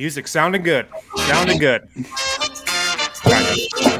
Music 0.00 0.26
sounding 0.26 0.62
good. 0.62 0.86
Sounding 1.26 1.58
good. 1.58 1.86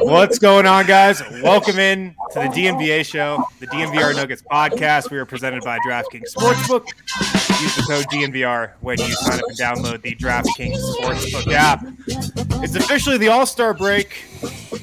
What's 0.01 0.39
going 0.39 0.65
on, 0.65 0.87
guys? 0.87 1.23
Welcome 1.43 1.79
in 1.79 2.15
to 2.31 2.39
the 2.39 2.47
DNVR 2.47 3.05
show, 3.05 3.45
the 3.59 3.67
DNVR 3.67 4.17
Nuggets 4.17 4.41
podcast. 4.41 5.11
We 5.11 5.19
are 5.19 5.27
presented 5.27 5.63
by 5.63 5.77
DraftKings 5.81 6.35
Sportsbook. 6.35 6.87
Use 7.61 7.77
the 7.77 7.85
code 7.87 8.07
DNVR 8.07 8.73
when 8.81 8.99
you 8.99 9.13
sign 9.13 9.41
up 9.41 9.45
and 9.47 9.59
download 9.59 10.01
the 10.01 10.15
DraftKings 10.15 10.79
Sportsbook 10.79 11.53
app. 11.53 11.85
It's 12.65 12.77
officially 12.77 13.19
the 13.19 13.29
All 13.29 13.45
Star 13.45 13.75
break. 13.75 14.25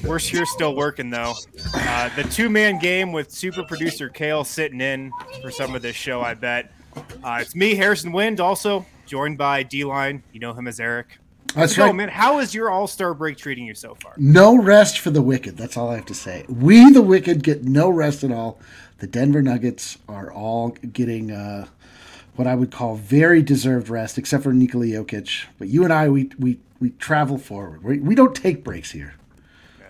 We're 0.04 0.20
here 0.20 0.46
still 0.46 0.76
working 0.76 1.10
though. 1.10 1.34
Uh, 1.74 2.14
the 2.14 2.22
two 2.30 2.48
man 2.48 2.78
game 2.78 3.10
with 3.10 3.32
super 3.32 3.64
producer 3.64 4.08
Kale 4.08 4.44
sitting 4.44 4.80
in 4.80 5.10
for 5.42 5.50
some 5.50 5.74
of 5.74 5.82
this 5.82 5.96
show, 5.96 6.20
I 6.20 6.34
bet. 6.34 6.70
Uh, 7.24 7.38
it's 7.40 7.56
me, 7.56 7.74
Harrison 7.74 8.12
Wind, 8.12 8.38
also 8.38 8.86
joined 9.08 9.38
by 9.38 9.62
D 9.64 9.84
Line. 9.84 10.22
You 10.32 10.40
know 10.40 10.52
him 10.52 10.68
as 10.68 10.78
Eric. 10.78 11.18
That's 11.54 11.74
So, 11.74 11.86
right. 11.86 11.94
man, 11.94 12.08
how 12.10 12.38
is 12.40 12.54
your 12.54 12.70
All 12.70 12.86
Star 12.86 13.14
break 13.14 13.36
treating 13.38 13.66
you 13.66 13.74
so 13.74 13.94
far? 13.94 14.14
No 14.18 14.56
rest 14.60 14.98
for 14.98 15.10
the 15.10 15.22
wicked. 15.22 15.56
That's 15.56 15.76
all 15.76 15.90
I 15.90 15.96
have 15.96 16.06
to 16.06 16.14
say. 16.14 16.44
We, 16.48 16.90
the 16.92 17.02
wicked, 17.02 17.42
get 17.42 17.64
no 17.64 17.88
rest 17.88 18.22
at 18.22 18.30
all. 18.30 18.60
The 18.98 19.06
Denver 19.06 19.42
Nuggets 19.42 19.98
are 20.08 20.30
all 20.32 20.70
getting 20.70 21.30
uh, 21.30 21.66
what 22.36 22.46
I 22.46 22.54
would 22.54 22.70
call 22.70 22.96
very 22.96 23.42
deserved 23.42 23.88
rest, 23.88 24.18
except 24.18 24.42
for 24.42 24.52
Nikola 24.52 24.86
Jokic. 24.86 25.44
But 25.58 25.68
you 25.68 25.84
and 25.84 25.92
I, 25.92 26.08
we 26.08 26.30
we, 26.38 26.58
we 26.80 26.90
travel 26.90 27.38
forward. 27.38 27.82
We, 27.82 27.98
we 27.98 28.14
don't 28.14 28.34
take 28.34 28.62
breaks 28.62 28.90
here. 28.90 29.14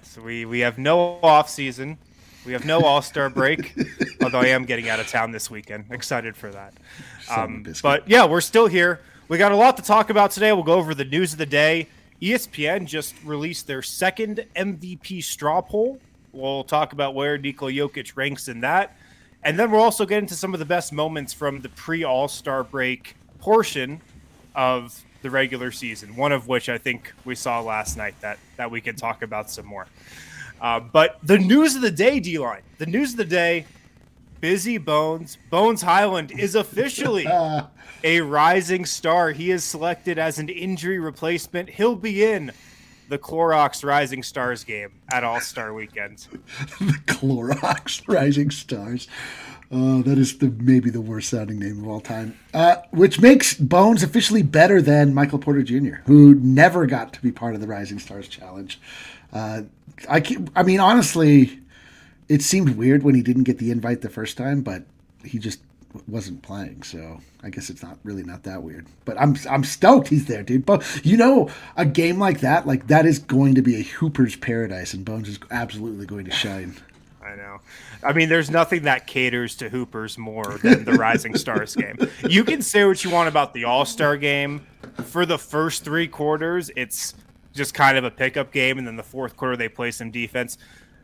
So 0.03 0.23
we 0.23 0.45
we 0.45 0.61
have 0.61 0.79
no 0.79 1.19
off 1.23 1.49
season. 1.51 1.99
We 2.47 2.53
have 2.53 2.65
no 2.65 2.81
All 2.85 3.03
Star 3.03 3.29
break. 3.31 3.75
although 4.23 4.41
I 4.41 4.47
am 4.49 4.65
getting 4.65 4.89
out 4.89 5.01
of 5.01 5.09
town 5.09 5.33
this 5.33 5.51
weekend. 5.51 5.87
Excited 5.91 6.37
for 6.37 6.51
that. 6.51 6.75
Son 7.29 7.39
of 7.39 7.67
a 7.67 7.71
Um, 7.71 7.75
but 7.83 8.09
yeah, 8.09 8.25
we're 8.27 8.41
still 8.41 8.67
here. 8.67 9.01
We 9.29 9.39
got 9.39 9.53
a 9.53 9.57
lot 9.57 9.77
to 9.77 9.83
talk 9.83 10.11
about 10.11 10.31
today. 10.31 10.53
We'll 10.53 10.63
go 10.63 10.75
over 10.75 10.95
the 10.95 11.05
news 11.05 11.33
of 11.33 11.39
the 11.39 11.47
day. 11.47 11.89
ESPN 12.21 12.87
just 12.87 13.15
released 13.25 13.67
their 13.67 13.83
second 13.83 14.45
MVP 14.57 15.23
straw 15.23 15.61
poll. 15.61 16.01
We'll 16.33 16.65
talk 16.65 16.93
about 16.93 17.15
where 17.15 17.39
Nikola 17.39 17.73
Jokic 17.73 18.17
ranks 18.17 18.49
in 18.49 18.61
that. 18.61 18.97
And 19.45 19.59
then 19.59 19.71
we'll 19.71 19.83
also 19.83 20.05
get 20.05 20.19
into 20.19 20.35
some 20.35 20.53
of 20.53 20.59
the 20.59 20.67
best 20.67 20.93
moments 20.93 21.33
from 21.33 21.61
the 21.61 21.69
pre 21.69 22.05
All 22.05 22.27
Star 22.29 22.65
break 22.65 23.17
portion 23.39 24.01
of 24.55 25.05
the 25.23 25.31
regular 25.31 25.71
season. 25.71 26.17
One 26.17 26.33
of 26.33 26.49
which 26.49 26.69
I 26.69 26.79
think 26.79 27.13
we 27.25 27.35
saw 27.35 27.61
last 27.61 27.97
night 27.97 28.15
that 28.21 28.39
that 28.57 28.71
we 28.71 28.81
can 28.81 28.97
talk 28.97 29.23
about 29.23 29.51
some 29.51 29.67
more. 29.67 29.87
Uh, 30.61 30.81
but 30.81 31.19
the 31.23 31.39
news 31.39 31.77
of 31.77 31.83
the 31.83 31.91
day, 31.91 32.19
D 32.19 32.39
line. 32.39 32.63
The 32.79 32.87
news 32.87 33.13
of 33.13 33.19
the 33.19 33.25
day. 33.25 33.67
Busy 34.41 34.79
Bones. 34.79 35.39
Bones 35.51 35.83
Hyland 35.83 36.31
is 36.31 36.55
officially 36.55 37.27
a 38.05 38.21
rising 38.21 38.85
star. 38.85 39.31
He 39.33 39.51
is 39.51 39.65
selected 39.65 40.19
as 40.19 40.39
an 40.39 40.49
injury 40.49 40.99
replacement. 40.99 41.71
He'll 41.71 41.97
be 41.97 42.25
in 42.25 42.53
the 43.09 43.19
Clorox 43.19 43.85
Rising 43.85 44.23
Stars 44.23 44.65
game 44.65 44.93
at 45.11 45.25
All 45.25 45.41
Star 45.41 45.73
Weekend. 45.73 46.19
the 46.79 46.99
Clorox 47.07 48.03
Rising 48.07 48.51
Stars. 48.51 49.09
Oh, 49.71 50.01
that 50.03 50.17
is 50.17 50.39
the 50.39 50.49
maybe 50.49 50.89
the 50.89 51.01
worst 51.01 51.29
sounding 51.29 51.59
name 51.59 51.83
of 51.83 51.89
all 51.89 52.01
time. 52.01 52.39
Uh, 52.55 52.77
which 52.91 53.21
makes 53.21 53.55
Bones 53.55 54.03
officially 54.03 54.43
better 54.43 54.81
than 54.81 55.13
Michael 55.13 55.39
Porter 55.39 55.63
Jr., 55.63 55.97
who 56.07 56.35
never 56.37 56.87
got 56.87 57.13
to 57.15 57.23
be 57.23 57.33
part 57.33 57.55
of 57.55 57.61
the 57.61 57.67
Rising 57.67 57.99
Stars 57.99 58.29
challenge. 58.29 58.81
Uh, 59.33 59.63
I 60.09 60.23
I 60.57 60.63
mean, 60.63 60.81
honestly, 60.81 61.61
it 62.29 62.43
seemed 62.43 62.77
weird 62.77 63.03
when 63.03 63.15
he 63.15 63.23
didn't 63.23 63.45
get 63.45 63.59
the 63.59 63.71
invite 63.71 64.03
the 64.03 64.09
first 64.09 64.37
time, 64.37 64.63
but 64.63 64.85
he 65.25 65.39
just 65.39 65.61
wasn't 66.07 66.43
playing, 66.43 66.83
so 66.83 67.21
I 67.43 67.51
guess 67.51 67.71
it's 67.71 67.83
not 67.83 67.99
really 68.05 68.23
not 68.23 68.43
that 68.45 68.63
weird. 68.63 68.87
But 69.05 69.21
I'm 69.21 69.37
I'm 69.49 69.65
stoked 69.65 70.09
he's 70.09 70.27
there, 70.27 70.43
dude. 70.43 70.67
But 70.67 70.85
you 71.05 71.17
know, 71.17 71.51
a 71.77 71.87
game 71.87 72.19
like 72.19 72.41
that, 72.41 72.67
like 72.67 72.89
that 72.89 73.07
is 73.07 73.19
going 73.19 73.55
to 73.55 73.63
be 73.63 73.77
a 73.77 73.83
Hooper's 73.83 74.37
paradise, 74.37 74.93
and 74.95 75.05
Bones 75.05 75.29
is 75.29 75.39
absolutely 75.51 76.07
going 76.07 76.25
to 76.27 76.31
shine. 76.31 76.77
I 77.23 77.37
know. 77.37 77.61
I 78.03 78.15
mean, 78.15 78.31
there's 78.31 78.51
nothing 78.51 78.83
that 78.83 79.07
caters 79.07 79.55
to 79.57 79.69
Hoopers 79.69 80.17
more 80.17 80.59
than 80.63 80.85
the 80.85 80.93
Rising 80.93 81.35
Stars 81.37 81.75
game. 81.77 81.99
You 82.27 82.43
can 82.43 82.63
say 82.63 82.85
what 82.87 83.05
you 83.05 83.11
want 83.11 83.29
about 83.29 83.53
the 83.53 83.65
All 83.65 83.85
Star 83.85 84.17
game. 84.17 84.67
For 85.05 85.27
the 85.27 85.39
first 85.39 85.85
three 85.85 86.09
quarters, 86.09 86.71
it's 86.75 87.15
just 87.55 87.75
kind 87.75 87.99
of 87.99 88.05
a 88.05 88.11
pickup 88.11 88.51
game, 88.51 88.79
and 88.79 88.87
then 88.87 88.97
the 88.97 89.03
fourth 89.03 89.37
quarter 89.37 89.57
they 89.57 89.69
play 89.69 89.91
some 89.91 90.11
defense. 90.11 90.59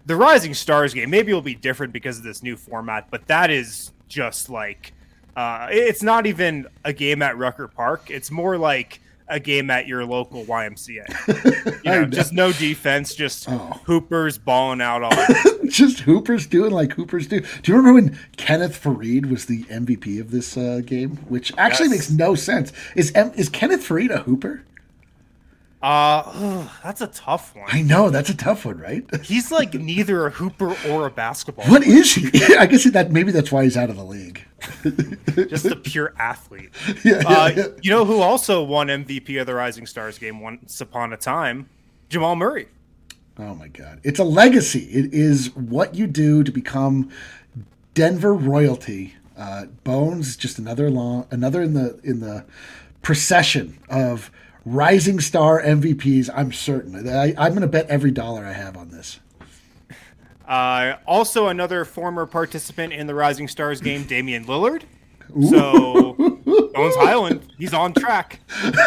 The 0.06 0.16
Rising 0.16 0.54
Stars 0.54 0.92
game 0.94 1.10
maybe 1.10 1.32
will 1.32 1.41
be 1.42 1.54
different 1.54 1.92
because 1.92 2.19
of 2.19 2.25
this 2.25 2.42
new 2.42 2.56
format, 2.56 3.09
but 3.10 3.26
that 3.28 3.50
is 3.50 3.92
just 4.09 4.50
like 4.50 4.92
uh, 5.37 5.69
it's 5.70 6.03
not 6.03 6.26
even 6.26 6.66
a 6.84 6.92
game 6.92 7.22
at 7.22 7.37
Rucker 7.38 7.69
Park. 7.69 8.10
It's 8.10 8.31
more 8.31 8.56
like 8.59 9.00
a 9.26 9.41
game 9.41 9.70
at 9.70 9.87
your 9.88 10.04
local 10.04 10.44
YMCA. 10.44 11.82
You 11.84 11.91
know, 11.91 12.04
just 12.04 12.32
no 12.34 12.53
defense, 12.53 13.14
just 13.14 13.48
Oh. 13.48 13.81
Hoopers 13.87 14.37
balling 14.37 14.82
out 14.82 15.03
all 15.03 15.12
just 15.69 16.00
Hoopers 16.00 16.47
doing 16.47 16.70
like 16.72 16.93
Hoopers 16.93 17.26
do. 17.26 17.41
Do 17.41 17.72
you 17.72 17.76
remember 17.78 17.94
when 17.94 18.19
Kenneth 18.37 18.81
Faried 18.81 19.31
was 19.31 19.47
the 19.47 19.64
MVP 19.64 20.20
of 20.20 20.31
this 20.31 20.56
uh, 20.59 20.82
game? 20.84 21.16
Which 21.28 21.53
actually 21.56 21.87
Yes. 21.88 21.91
makes 21.97 22.10
no 22.10 22.34
sense. 22.34 22.72
Is 22.94 23.10
M- 23.14 23.32
is 23.34 23.48
Kenneth 23.48 23.81
Faried 23.88 24.10
a 24.10 24.19
Hooper? 24.19 24.62
Uh, 25.84 26.67
that's 26.83 27.00
a 27.03 27.09
tough 27.09 27.55
one. 27.55 27.67
I 27.71 27.83
know 27.83 28.09
that's 28.09 28.31
a 28.31 28.37
tough 28.37 28.65
one, 28.65 28.78
right? 28.78 29.05
He's 29.22 29.53
like 29.53 29.75
neither 29.75 30.27
a 30.27 30.31
hooper 30.31 30.75
or 30.89 31.06
a 31.06 31.11
basketball. 31.11 31.67
What 31.67 31.83
is 31.84 32.15
he? 32.15 32.31
I 32.59 32.65
guess 32.67 32.84
that 32.84 33.12
maybe 33.12 33.33
that's 33.33 33.53
why 33.53 33.65
he's 33.65 33.77
out 33.77 33.91
of 33.91 33.97
the 33.97 34.05
league. 34.05 34.43
Just 35.50 35.67
a 35.67 35.77
pure 35.77 36.15
athlete. 36.19 36.71
Yeah, 37.05 37.21
yeah, 37.21 37.28
Uh, 37.28 37.53
yeah. 37.55 37.67
you 37.83 37.91
know 37.91 38.05
who 38.06 38.21
also 38.21 38.62
won 38.65 38.87
MVP 38.89 39.39
of 39.39 39.47
the 39.47 39.55
Rising 39.55 39.84
Stars 39.87 40.19
game 40.19 40.41
once 40.41 40.81
upon 40.81 41.12
a 41.12 41.19
time? 41.19 41.69
Jamal 42.09 42.34
Murray. 42.34 42.69
Oh 43.39 43.55
my 43.55 43.69
god. 43.69 44.00
It's 44.05 44.19
a 44.19 44.25
legacy. 44.25 44.84
It 44.91 45.12
is 45.12 45.55
what 45.55 45.94
you 45.94 46.06
do 46.06 46.43
to 46.44 46.50
become 46.50 47.11
Denver 47.93 48.33
royalty. 48.33 49.15
Uh, 49.37 49.67
Bones 49.83 50.37
just 50.37 50.59
another 50.59 50.89
long 50.91 51.27
another 51.31 51.61
in 51.61 51.75
the 51.75 52.00
in 52.05 52.21
the 52.21 52.44
procession 53.03 53.78
of 53.91 54.31
rising 54.64 55.20
star 55.20 55.62
MVPs, 55.62 56.30
I'm 56.34 56.52
certain. 56.52 57.08
I, 57.08 57.34
I'm 57.38 57.54
gonna 57.54 57.66
bet 57.66 57.86
every 57.88 58.10
dollar 58.10 58.44
I 58.44 58.52
have 58.52 58.76
on 58.76 58.91
this. 58.91 59.20
Uh, 60.47 60.97
also, 61.06 61.48
another 61.48 61.84
former 61.84 62.26
participant 62.26 62.92
in 62.92 63.06
the 63.06 63.14
Rising 63.14 63.48
Stars 63.48 63.80
game, 63.80 64.04
Damian 64.08 64.44
Lillard. 64.44 64.82
So, 65.48 66.12
Bones 66.14 66.94
Hyland, 66.97 67.50
he's 67.58 67.72
on 67.72 67.94
track. 67.94 68.41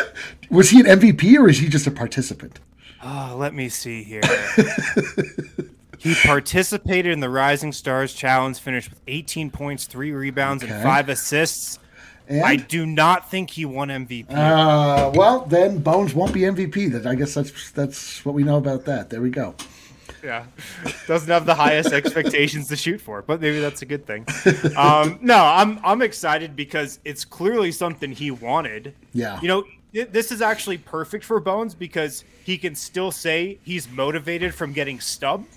Was 0.52 0.70
he 0.70 0.80
an 0.80 0.86
MVP 0.86 1.36
or 1.38 1.50
is 1.50 1.58
he 1.60 1.68
just 1.68 1.88
a 1.88 1.92
participant? 1.92 2.60
Uh, 3.04 3.36
let 3.36 3.54
me 3.56 3.70
see 3.70 4.04
here. 4.04 4.22
he 5.98 6.14
participated 6.24 7.12
in 7.12 7.20
the 7.20 7.30
Rising 7.30 7.72
Stars 7.74 8.14
Challenge, 8.14 8.58
finished 8.58 8.92
with 8.92 9.02
18 9.08 9.50
points, 9.52 9.86
three 9.88 10.12
rebounds, 10.12 10.64
Okay. 10.64 10.72
and 10.74 10.84
five 10.84 11.10
assists. 11.10 11.80
And 12.30 12.44
I 12.44 12.58
do 12.58 12.86
not 12.86 13.32
think 13.32 13.50
he 13.52 13.64
won 13.66 13.88
MVP. 13.90 14.32
uh, 14.32 15.12
well, 15.16 15.46
then 15.46 15.80
Bones 15.80 16.14
won't 16.14 16.34
be 16.34 16.42
MVP. 16.42 16.92
That 16.92 17.06
I 17.08 17.16
guess 17.16 17.34
that's 17.34 17.72
that's 17.72 18.26
what 18.26 18.36
we 18.36 18.44
know 18.44 18.58
about 18.58 18.86
that. 18.86 19.10
There 19.10 19.22
we 19.22 19.30
go. 19.30 19.56
yeah, 20.24 20.46
doesn't 21.08 21.30
have 21.30 21.46
the 21.46 21.56
highest 21.56 21.94
expectations 21.94 22.68
to 22.68 22.76
shoot 22.76 23.00
for, 23.00 23.22
but 23.22 23.40
maybe 23.40 23.60
that's 23.60 23.82
a 23.82 23.86
good 23.86 24.06
thing. 24.06 24.26
Um, 24.76 25.20
no, 25.22 25.38
I'm 25.38 25.80
I'm 25.86 26.02
excited 26.02 26.56
because 26.56 27.00
it's 27.06 27.24
clearly 27.24 27.72
something 27.72 28.12
he 28.12 28.32
wanted. 28.32 28.94
Yeah. 29.14 29.40
you 29.42 29.48
know, 29.48 29.64
th- 29.94 30.10
this 30.12 30.32
is 30.32 30.42
actually 30.42 30.80
perfect 30.80 31.24
for 31.24 31.40
Bones 31.40 31.76
because 31.76 32.26
he 32.44 32.58
can 32.58 32.76
still 32.76 33.12
say 33.12 33.60
he's 33.64 33.90
motivated 33.90 34.54
from 34.54 34.74
getting 34.74 35.00
stubbed, 35.00 35.48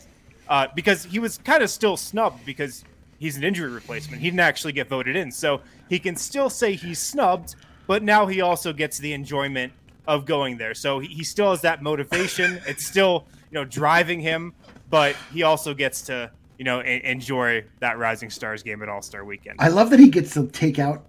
uh, 0.48 0.68
because 0.76 1.04
he 1.04 1.18
was 1.18 1.38
kind 1.38 1.62
of 1.64 1.70
still 1.70 1.96
snubbed 1.96 2.44
because 2.46 2.84
he's 3.20 3.36
an 3.36 3.44
injury 3.44 3.70
replacement. 3.70 4.20
He 4.20 4.28
didn't 4.28 4.40
actually 4.40 4.72
get 4.72 4.88
voted 4.88 5.14
in, 5.14 5.30
so 5.30 5.60
he 5.88 6.00
can 6.00 6.16
still 6.16 6.50
say 6.50 6.74
he's 6.74 6.98
snubbed, 6.98 7.54
but 7.86 8.02
now 8.02 8.26
he 8.26 8.40
also 8.40 8.72
gets 8.72 8.98
the 8.98 9.12
enjoyment 9.12 9.72
of 10.08 10.26
going 10.26 10.56
there. 10.56 10.74
So 10.74 10.98
he, 10.98 11.06
he 11.08 11.22
still 11.22 11.50
has 11.50 11.60
that 11.60 11.82
motivation. 11.82 12.60
It's 12.66 12.84
still 12.84 13.26
you 13.50 13.54
know 13.54 13.64
driving 13.64 14.18
him, 14.18 14.54
but 14.88 15.14
he 15.32 15.44
also 15.44 15.74
gets 15.74 16.02
to 16.02 16.32
you 16.58 16.64
know 16.64 16.82
e- 16.82 17.00
enjoy 17.04 17.64
that 17.78 17.98
Rising 17.98 18.30
Stars 18.30 18.64
game 18.64 18.82
at 18.82 18.88
All 18.88 19.02
Star 19.02 19.24
Weekend. 19.24 19.56
I 19.60 19.68
love 19.68 19.90
that 19.90 20.00
he 20.00 20.08
gets 20.08 20.34
to 20.34 20.48
take 20.48 20.80
out 20.80 21.04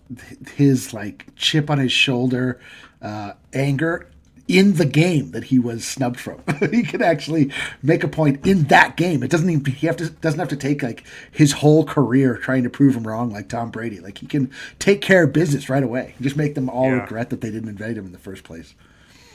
his 0.55 0.93
like 0.93 1.25
chip 1.35 1.69
on 1.69 1.79
his 1.79 1.91
shoulder, 1.91 2.59
uh, 3.01 3.33
anger 3.53 4.11
in 4.47 4.73
the 4.75 4.85
game 4.85 5.31
that 5.31 5.45
he 5.45 5.59
was 5.59 5.85
snubbed 5.85 6.19
from. 6.19 6.41
he 6.71 6.83
can 6.83 7.01
actually 7.01 7.51
make 7.81 8.03
a 8.03 8.07
point 8.07 8.45
in 8.45 8.63
that 8.65 8.97
game. 8.97 9.23
It 9.23 9.29
doesn't 9.31 9.49
even 9.49 9.65
he 9.73 9.87
have 9.87 9.97
to 9.97 10.09
doesn't 10.09 10.39
have 10.39 10.49
to 10.49 10.55
take 10.55 10.83
like 10.83 11.03
his 11.31 11.51
whole 11.53 11.83
career 11.85 12.37
trying 12.37 12.63
to 12.63 12.69
prove 12.69 12.95
him 12.95 13.07
wrong 13.07 13.31
like 13.31 13.49
Tom 13.49 13.71
Brady. 13.71 13.99
Like 13.99 14.17
he 14.19 14.27
can 14.27 14.51
take 14.79 15.01
care 15.01 15.23
of 15.23 15.33
business 15.33 15.69
right 15.69 15.83
away. 15.83 16.15
Just 16.21 16.35
make 16.37 16.55
them 16.55 16.69
all 16.69 16.85
Yeah. 16.85 17.01
regret 17.01 17.29
that 17.29 17.41
they 17.41 17.51
didn't 17.51 17.69
invite 17.69 17.97
him 17.97 18.05
in 18.05 18.11
the 18.11 18.17
first 18.19 18.43
place. 18.43 18.73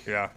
Yeah. 0.07 0.29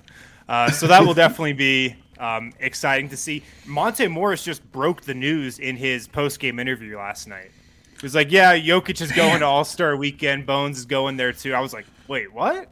Uh, 0.48 0.72
so 0.72 0.88
that 0.88 1.06
will 1.06 1.14
definitely 1.14 1.54
be 1.54 1.96
um, 2.18 2.52
exciting 2.60 3.10
to 3.10 3.18
see. 3.18 3.44
Monte 3.66 4.08
Morris 4.08 4.44
just 4.44 4.70
broke 4.72 5.02
the 5.02 5.14
news 5.14 5.60
in 5.60 5.76
his 5.76 6.08
post 6.08 6.40
game 6.40 6.60
interview 6.60 6.98
last 6.98 7.28
night. 7.28 7.52
He 8.00 8.06
was 8.06 8.16
like, 8.16 8.32
"Yeah, 8.32 8.58
Jokic 8.58 9.02
is 9.02 9.12
going 9.12 9.40
to 9.42 9.46
All 9.48 9.66
Star 9.66 9.96
Weekend. 9.96 10.46
Bones 10.46 10.78
is 10.80 10.86
going 10.86 11.18
there 11.18 11.34
too." 11.34 11.54
I 11.54 11.60
was 11.60 11.74
like, 11.74 11.86
"Wait, 12.08 12.32
what?" 12.34 12.70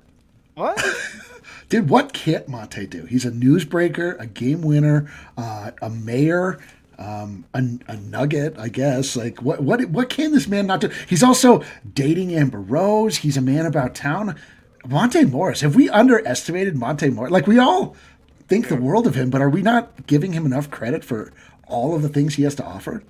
What? 0.57 0.83
Dude, 1.69 1.87
what 1.87 2.13
can't 2.13 2.47
Monte 2.47 2.87
do? 2.87 3.05
He's 3.05 3.25
a 3.25 3.31
newsbreaker, 3.31 4.19
a 4.19 4.25
game 4.25 4.63
winner, 4.63 5.07
uh, 5.37 5.69
a 5.83 5.89
mayor, 5.91 6.59
um, 6.97 7.45
a, 7.53 7.59
a, 7.87 7.97
nugget, 7.97 8.57
I 8.57 8.69
guess. 8.69 9.15
Like, 9.15 9.39
what, 9.43 9.61
what, 9.61 9.85
what 9.85 10.09
can 10.09 10.31
this 10.31 10.47
man 10.47 10.65
not 10.65 10.81
do? 10.81 10.89
He's 11.07 11.21
also 11.21 11.63
dating 11.93 12.33
Amber 12.33 12.59
Rose. 12.59 13.17
He's 13.17 13.37
a 13.37 13.41
man 13.41 13.67
about 13.67 13.93
town. 13.93 14.35
Monte 14.83 15.25
Morris. 15.25 15.61
Have 15.61 15.75
we 15.75 15.89
underestimated 15.89 16.75
Monte 16.75 17.11
Morris? 17.11 17.31
Like, 17.31 17.45
we 17.45 17.59
all 17.59 17.95
think 18.47 18.67
the 18.67 18.77
world 18.77 19.05
of 19.05 19.13
him, 19.13 19.29
but 19.29 19.41
are 19.41 19.49
we 19.49 19.61
not 19.61 20.07
giving 20.07 20.33
him 20.33 20.43
enough 20.43 20.71
credit 20.71 21.05
for 21.05 21.31
all 21.67 21.93
of 21.93 22.01
the 22.01 22.09
things 22.09 22.33
he 22.33 22.43
has 22.43 22.55
to 22.55 22.65
offer? 22.65 23.03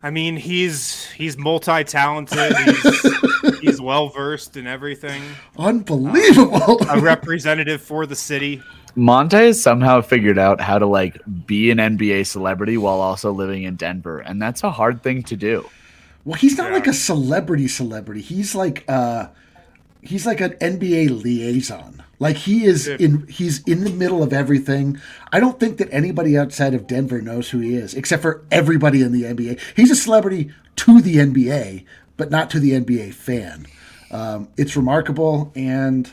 I 0.00 0.10
mean, 0.10 0.36
he's 0.36 1.10
he's 1.12 1.36
multi-talented. 1.36 2.54
He's, 2.56 3.24
he's 3.64 3.80
well 3.80 4.08
versed 4.08 4.56
in 4.56 4.66
everything. 4.66 5.22
Unbelievable. 5.58 6.78
a 6.88 7.00
representative 7.00 7.82
for 7.82 8.06
the 8.06 8.16
city. 8.16 8.62
Monte 8.96 9.36
has 9.36 9.62
somehow 9.62 10.00
figured 10.00 10.38
out 10.38 10.60
how 10.60 10.78
to 10.78 10.86
like 10.86 11.20
be 11.46 11.70
an 11.70 11.78
NBA 11.78 12.26
celebrity 12.26 12.76
while 12.76 13.00
also 13.00 13.32
living 13.32 13.64
in 13.64 13.76
Denver, 13.76 14.20
and 14.20 14.40
that's 14.40 14.62
a 14.62 14.70
hard 14.70 15.02
thing 15.02 15.22
to 15.24 15.36
do. 15.36 15.68
Well, 16.24 16.34
he's 16.34 16.56
not 16.56 16.68
yeah. 16.68 16.74
like 16.74 16.86
a 16.86 16.92
celebrity 16.92 17.68
celebrity. 17.68 18.20
He's 18.20 18.54
like 18.54 18.84
uh 18.88 19.28
he's 20.00 20.26
like 20.26 20.40
an 20.40 20.52
NBA 20.52 21.22
liaison. 21.22 22.02
Like 22.20 22.36
he 22.36 22.64
is 22.64 22.86
in 22.86 23.26
he's 23.26 23.62
in 23.64 23.84
the 23.84 23.90
middle 23.90 24.22
of 24.22 24.32
everything. 24.32 25.00
I 25.32 25.40
don't 25.40 25.58
think 25.58 25.78
that 25.78 25.92
anybody 25.92 26.38
outside 26.38 26.72
of 26.72 26.86
Denver 26.86 27.20
knows 27.20 27.50
who 27.50 27.58
he 27.58 27.74
is, 27.74 27.94
except 27.94 28.22
for 28.22 28.44
everybody 28.50 29.02
in 29.02 29.12
the 29.12 29.24
NBA. 29.24 29.60
He's 29.74 29.90
a 29.90 29.96
celebrity 29.96 30.52
to 30.76 31.00
the 31.00 31.16
NBA, 31.16 31.84
but 32.16 32.30
not 32.30 32.50
to 32.50 32.60
the 32.60 32.72
NBA 32.72 33.14
fan. 33.14 33.66
Um, 34.10 34.48
it's 34.56 34.76
remarkable, 34.76 35.52
and 35.54 36.10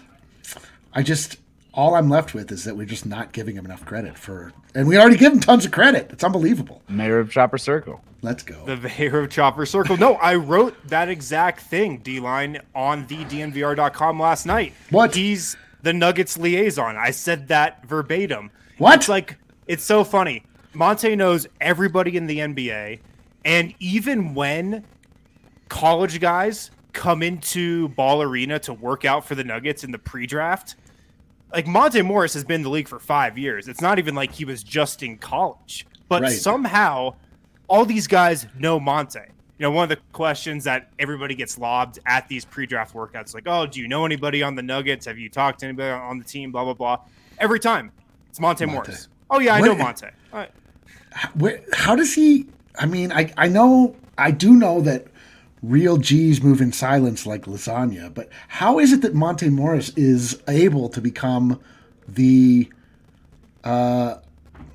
I 0.94 1.04
just 1.04 1.38
all 1.74 1.96
I'm 1.96 2.10
left 2.10 2.34
with 2.34 2.52
is 2.52 2.66
that 2.66 2.76
we're 2.76 2.86
just 2.86 3.06
not 3.06 3.32
giving 3.32 3.56
him 3.56 3.66
enough 3.66 3.86
credit 3.86 4.18
for, 4.18 4.52
and 4.76 4.88
we 4.88 4.98
already 4.98 5.18
give 5.18 5.34
him 5.34 5.40
tons 5.40 5.66
of 5.66 5.72
credit. 5.72 6.10
It's 6.12 6.24
unbelievable. 6.24 6.82
Mayor 6.90 7.20
of 7.20 7.32
Chopper 7.32 7.58
Circle. 7.58 8.02
Let's 8.22 8.44
go. 8.44 8.66
The 8.66 8.78
mayor 8.78 9.20
of 9.20 9.30
Chopper 9.30 9.66
Circle. 9.66 9.98
No, 9.98 10.16
I 10.16 10.36
wrote 10.36 10.76
that 10.88 11.10
exact 11.10 11.62
thing, 11.62 11.98
D 11.98 12.20
line, 12.20 12.60
on 12.76 13.08
the 13.08 13.18
DNVR.com 13.26 14.20
last 14.20 14.46
night. 14.46 14.74
What? 14.90 15.16
He's 15.16 15.56
the 15.82 15.94
Nuggets 15.94 16.38
liaison. 16.38 16.98
I 16.98 17.12
said 17.12 17.48
that 17.48 17.86
verbatim. 17.86 18.52
What? 18.78 18.96
It's 18.96 19.10
like 19.10 19.38
it's 19.68 19.84
so 19.84 20.04
funny. 20.04 20.44
Monte 20.74 21.16
knows 21.16 21.48
everybody 21.60 22.16
in 22.16 22.28
the 22.28 22.40
NBA, 22.40 23.00
and 23.44 23.74
even 23.80 24.34
when 24.34 24.86
college 25.72 26.20
guys 26.20 26.70
come 26.94 27.24
into 27.24 27.88
Ball 27.90 28.22
Arena 28.22 28.60
to 28.60 28.74
work 28.74 29.06
out 29.06 29.26
for 29.26 29.36
the 29.36 29.44
Nuggets 29.44 29.86
in 29.86 29.92
the 29.92 29.98
pre-draft, 29.98 30.76
like 31.54 31.66
Monte 31.66 32.02
Morris 32.02 32.34
has 32.34 32.44
been 32.44 32.56
in 32.56 32.64
the 32.64 32.70
league 32.70 32.90
for 32.90 33.00
five 33.00 33.38
years. 33.38 33.68
It's 33.70 33.82
not 33.82 33.98
even 33.98 34.14
like 34.14 34.34
he 34.34 34.44
was 34.46 34.62
just 34.62 35.02
in 35.02 35.18
college, 35.18 35.88
but 36.10 36.22
right. 36.24 36.32
somehow 36.32 37.16
all 37.68 37.86
these 37.86 38.08
guys 38.08 38.46
know 38.60 38.80
Monte 38.80 39.22
you 39.62 39.68
know, 39.68 39.72
one 39.74 39.84
of 39.84 39.90
the 39.90 40.04
questions 40.12 40.64
that 40.64 40.90
everybody 40.98 41.36
gets 41.36 41.60
lobbed 41.60 42.00
at 42.08 42.28
these 42.28 42.46
pre-draft 42.46 42.96
workouts, 42.96 43.36
like, 43.36 43.44
"Oh, 43.46 43.68
do 43.68 43.80
you 43.80 43.88
know 43.88 44.08
anybody 44.08 44.42
on 44.42 44.56
the 44.56 44.64
Nuggets? 44.64 45.06
Have 45.06 45.20
you 45.20 45.30
talked 45.30 45.60
to 45.60 45.68
anybody 45.68 45.92
on 45.92 46.18
the 46.18 46.26
team?" 46.26 46.52
Blah 46.52 46.64
blah 46.64 46.74
blah. 46.74 46.98
Every 47.38 47.60
time, 47.60 47.92
it's 48.28 48.40
Monte, 48.40 48.66
Monte. 48.66 48.76
Morris. 48.90 49.08
Oh 49.30 49.40
yeah, 49.40 49.54
I 49.54 49.62
what, 49.62 49.68
know 49.68 49.76
Monte. 49.76 50.08
Where, 51.36 51.62
how 51.74 51.96
does 51.96 52.16
he? 52.16 52.48
I 52.80 52.88
mean, 52.88 53.12
I 53.12 53.32
I 53.38 53.50
know 53.50 53.96
I 54.18 54.32
do 54.32 54.56
know 54.56 54.82
that 54.82 55.06
real 55.64 55.98
G's 55.98 56.42
move 56.42 56.62
in 56.62 56.72
silence 56.72 57.26
like 57.26 57.44
lasagna, 57.44 58.14
but 58.14 58.30
how 58.48 58.80
is 58.80 58.92
it 58.94 59.02
that 59.02 59.14
Monte 59.14 59.50
Morris 59.50 59.90
is 59.90 60.42
able 60.48 60.90
to 60.90 61.02
become 61.02 61.60
the 62.08 62.70
uh, 63.64 64.16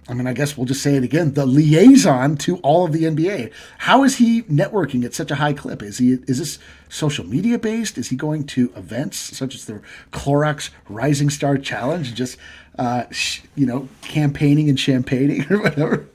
I 0.08 0.14
mean, 0.14 0.28
I 0.28 0.32
guess 0.32 0.56
we'll 0.56 0.66
just 0.66 0.82
say 0.82 0.94
it 0.94 1.02
again: 1.02 1.32
the 1.32 1.46
liaison 1.46 2.36
to 2.38 2.58
all 2.58 2.84
of 2.84 2.92
the 2.92 3.04
NBA. 3.04 3.52
How 3.78 4.04
is 4.04 4.16
he 4.16 4.42
networking 4.42 5.04
at 5.04 5.14
such 5.14 5.30
a 5.30 5.36
high 5.36 5.52
clip? 5.52 5.82
Is 5.82 5.98
he 5.98 6.12
is 6.28 6.38
this 6.38 6.58
social 6.88 7.26
media 7.26 7.58
based? 7.58 7.98
Is 7.98 8.08
he 8.08 8.16
going 8.16 8.44
to 8.44 8.72
events 8.76 9.16
such 9.16 9.54
as 9.54 9.64
the 9.64 9.82
Clorox 10.12 10.70
Rising 10.88 11.30
Star 11.30 11.58
Challenge, 11.58 12.14
just 12.14 12.38
uh, 12.78 13.04
sh- 13.10 13.40
you 13.56 13.66
know, 13.66 13.88
campaigning 14.02 14.68
and 14.68 14.78
champagning 14.78 15.44
or 15.50 15.58
whatever? 15.62 16.06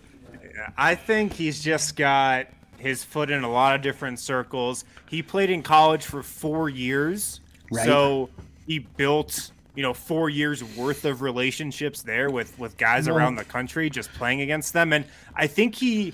I 0.78 0.96
think 0.96 1.34
he's 1.34 1.62
just 1.62 1.98
got 1.98 2.48
his 2.82 3.04
foot 3.04 3.30
in 3.30 3.44
a 3.44 3.50
lot 3.50 3.76
of 3.76 3.82
different 3.82 4.20
circles. 4.20 4.84
He 5.10 5.22
played 5.22 5.50
in 5.50 5.62
college 5.62 6.04
for 6.04 6.24
four 6.24 6.70
years, 6.70 7.40
right. 7.72 7.86
so 7.86 8.30
he 8.66 8.80
built 8.80 9.52
you 9.76 9.84
know 9.84 9.94
four 9.94 10.30
years 10.30 10.64
worth 10.76 11.06
of 11.06 11.22
relationships 11.22 12.02
there 12.02 12.30
with 12.30 12.58
with 12.60 12.78
guys 12.78 13.08
around 13.08 13.36
the 13.36 13.44
country 13.46 13.90
just 13.90 14.12
playing 14.14 14.42
against 14.42 14.74
them 14.74 14.92
and 14.94 15.06
i 15.36 15.48
think 15.48 15.76
he 15.76 16.14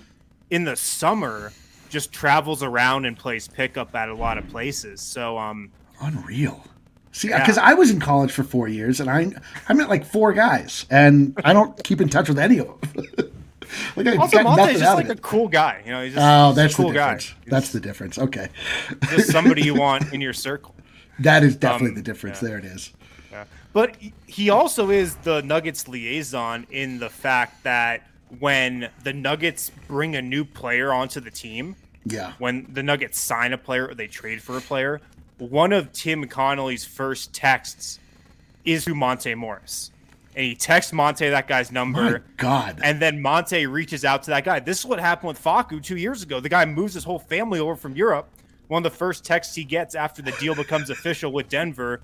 in 0.49 0.63
the 0.63 0.75
summer 0.75 1.51
just 1.89 2.11
travels 2.11 2.61
around 2.61 3.05
and 3.05 3.17
plays 3.17 3.47
pickup 3.47 3.93
at 3.95 4.09
a 4.09 4.13
lot 4.13 4.37
of 4.37 4.47
places 4.49 5.01
so 5.01 5.37
um 5.37 5.71
unreal 6.01 6.63
see 7.11 7.29
because 7.29 7.57
yeah. 7.57 7.63
i 7.63 7.73
was 7.73 7.89
in 7.89 7.99
college 7.99 8.31
for 8.31 8.43
four 8.43 8.67
years 8.67 8.99
and 8.99 9.09
i 9.09 9.27
i 9.69 9.73
met 9.73 9.89
like 9.89 10.05
four 10.05 10.33
guys 10.33 10.85
and 10.91 11.39
i 11.43 11.51
don't 11.51 11.83
keep 11.83 11.99
in 11.99 12.07
touch 12.07 12.29
with 12.29 12.37
any 12.37 12.59
of 12.59 12.67
them 12.67 13.31
like 13.95 14.07
I 14.07 14.15
also, 14.15 14.43
Monte's 14.43 14.79
just 14.79 14.95
like 14.95 15.09
a 15.09 15.15
cool 15.15 15.47
guy. 15.47 15.81
You 15.85 15.91
know, 15.91 16.03
he's 16.03 16.13
just, 16.13 16.25
oh, 16.25 16.53
that's 16.53 16.75
cool 16.75 16.87
the 16.87 16.93
difference. 16.93 17.29
Guy. 17.29 17.35
That's 17.47 17.71
the 17.71 17.79
difference. 17.79 18.19
Okay, 18.19 18.49
just 19.09 19.31
somebody 19.31 19.63
you 19.63 19.75
want 19.75 20.13
in 20.13 20.21
your 20.21 20.33
circle. 20.47 20.75
That 21.19 21.43
is 21.43 21.55
definitely 21.55 21.89
um, 21.89 21.95
the 21.95 22.01
difference. 22.01 22.41
Yeah. 22.41 22.49
There 22.49 22.57
it 22.59 22.65
is. 22.65 22.93
Yeah. 23.31 23.45
But 23.73 23.95
he 24.27 24.49
also 24.49 24.89
is 24.89 25.15
the 25.17 25.41
Nuggets 25.41 25.87
liaison 25.87 26.67
in 26.69 26.99
the 26.99 27.09
fact 27.09 27.63
that 27.63 28.07
when 28.39 28.89
the 29.03 29.13
Nuggets 29.13 29.71
bring 29.87 30.15
a 30.15 30.21
new 30.21 30.45
player 30.45 30.91
onto 30.91 31.19
the 31.19 31.31
team, 31.31 31.75
yeah, 32.05 32.33
when 32.37 32.67
the 32.71 32.83
Nuggets 32.83 33.19
sign 33.19 33.53
a 33.53 33.57
player 33.57 33.87
or 33.87 33.95
they 33.95 34.07
trade 34.07 34.41
for 34.41 34.57
a 34.57 34.61
player, 34.61 35.01
one 35.37 35.73
of 35.73 35.91
Tim 35.91 36.27
Connolly's 36.27 36.85
first 36.85 37.33
texts 37.33 37.99
is 38.65 38.85
to 38.85 38.95
Monte 38.95 39.33
Morris. 39.35 39.91
And 40.37 40.45
he 40.45 40.53
texts 40.53 40.93
Monte 40.93 41.27
that 41.27 41.47
guy's 41.47 41.71
number. 41.71 42.11
My 42.11 42.19
God. 42.37 42.79
And 42.83 43.01
then 43.01 43.19
Monte 43.23 43.65
reaches 43.65 44.05
out 44.05 44.21
to 44.21 44.29
that 44.29 44.45
guy. 44.45 44.59
This 44.59 44.77
is 44.77 44.85
what 44.85 44.99
happened 44.99 45.29
with 45.29 45.43
Facu 45.43 45.81
two 45.81 45.97
years 45.97 46.21
ago. 46.21 46.39
The 46.39 46.47
guy 46.47 46.63
moves 46.63 46.93
his 46.93 47.03
whole 47.03 47.17
family 47.17 47.59
over 47.59 47.75
from 47.75 47.95
Europe. 47.95 48.29
One 48.67 48.85
of 48.85 48.91
the 48.91 48.95
first 48.95 49.25
texts 49.25 49.55
he 49.55 49.63
gets 49.63 49.95
after 49.95 50.21
the 50.21 50.33
deal 50.33 50.53
becomes 50.53 50.91
official 50.91 51.31
with 51.31 51.49
Denver 51.49 52.01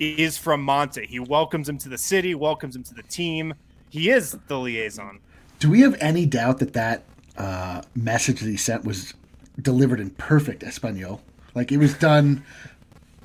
is 0.00 0.36
from 0.36 0.62
Monte. 0.62 1.06
He 1.06 1.20
welcomes 1.20 1.68
him 1.68 1.78
to 1.78 1.88
the 1.88 1.96
city, 1.96 2.34
welcomes 2.34 2.74
him 2.74 2.82
to 2.82 2.94
the 2.94 3.04
team. 3.04 3.54
He 3.88 4.10
is 4.10 4.36
the 4.48 4.58
liaison. 4.58 5.20
Do 5.60 5.70
we 5.70 5.82
have 5.82 5.96
any 6.00 6.26
doubt 6.26 6.58
that 6.58 6.72
that 6.72 7.04
uh, 7.38 7.82
message 7.94 8.40
that 8.40 8.48
he 8.48 8.56
sent 8.56 8.84
was 8.84 9.14
delivered 9.62 10.00
in 10.00 10.10
perfect 10.10 10.64
Espanol? 10.64 11.22
Like 11.54 11.70
it 11.70 11.76
was 11.76 11.94
done. 11.94 12.44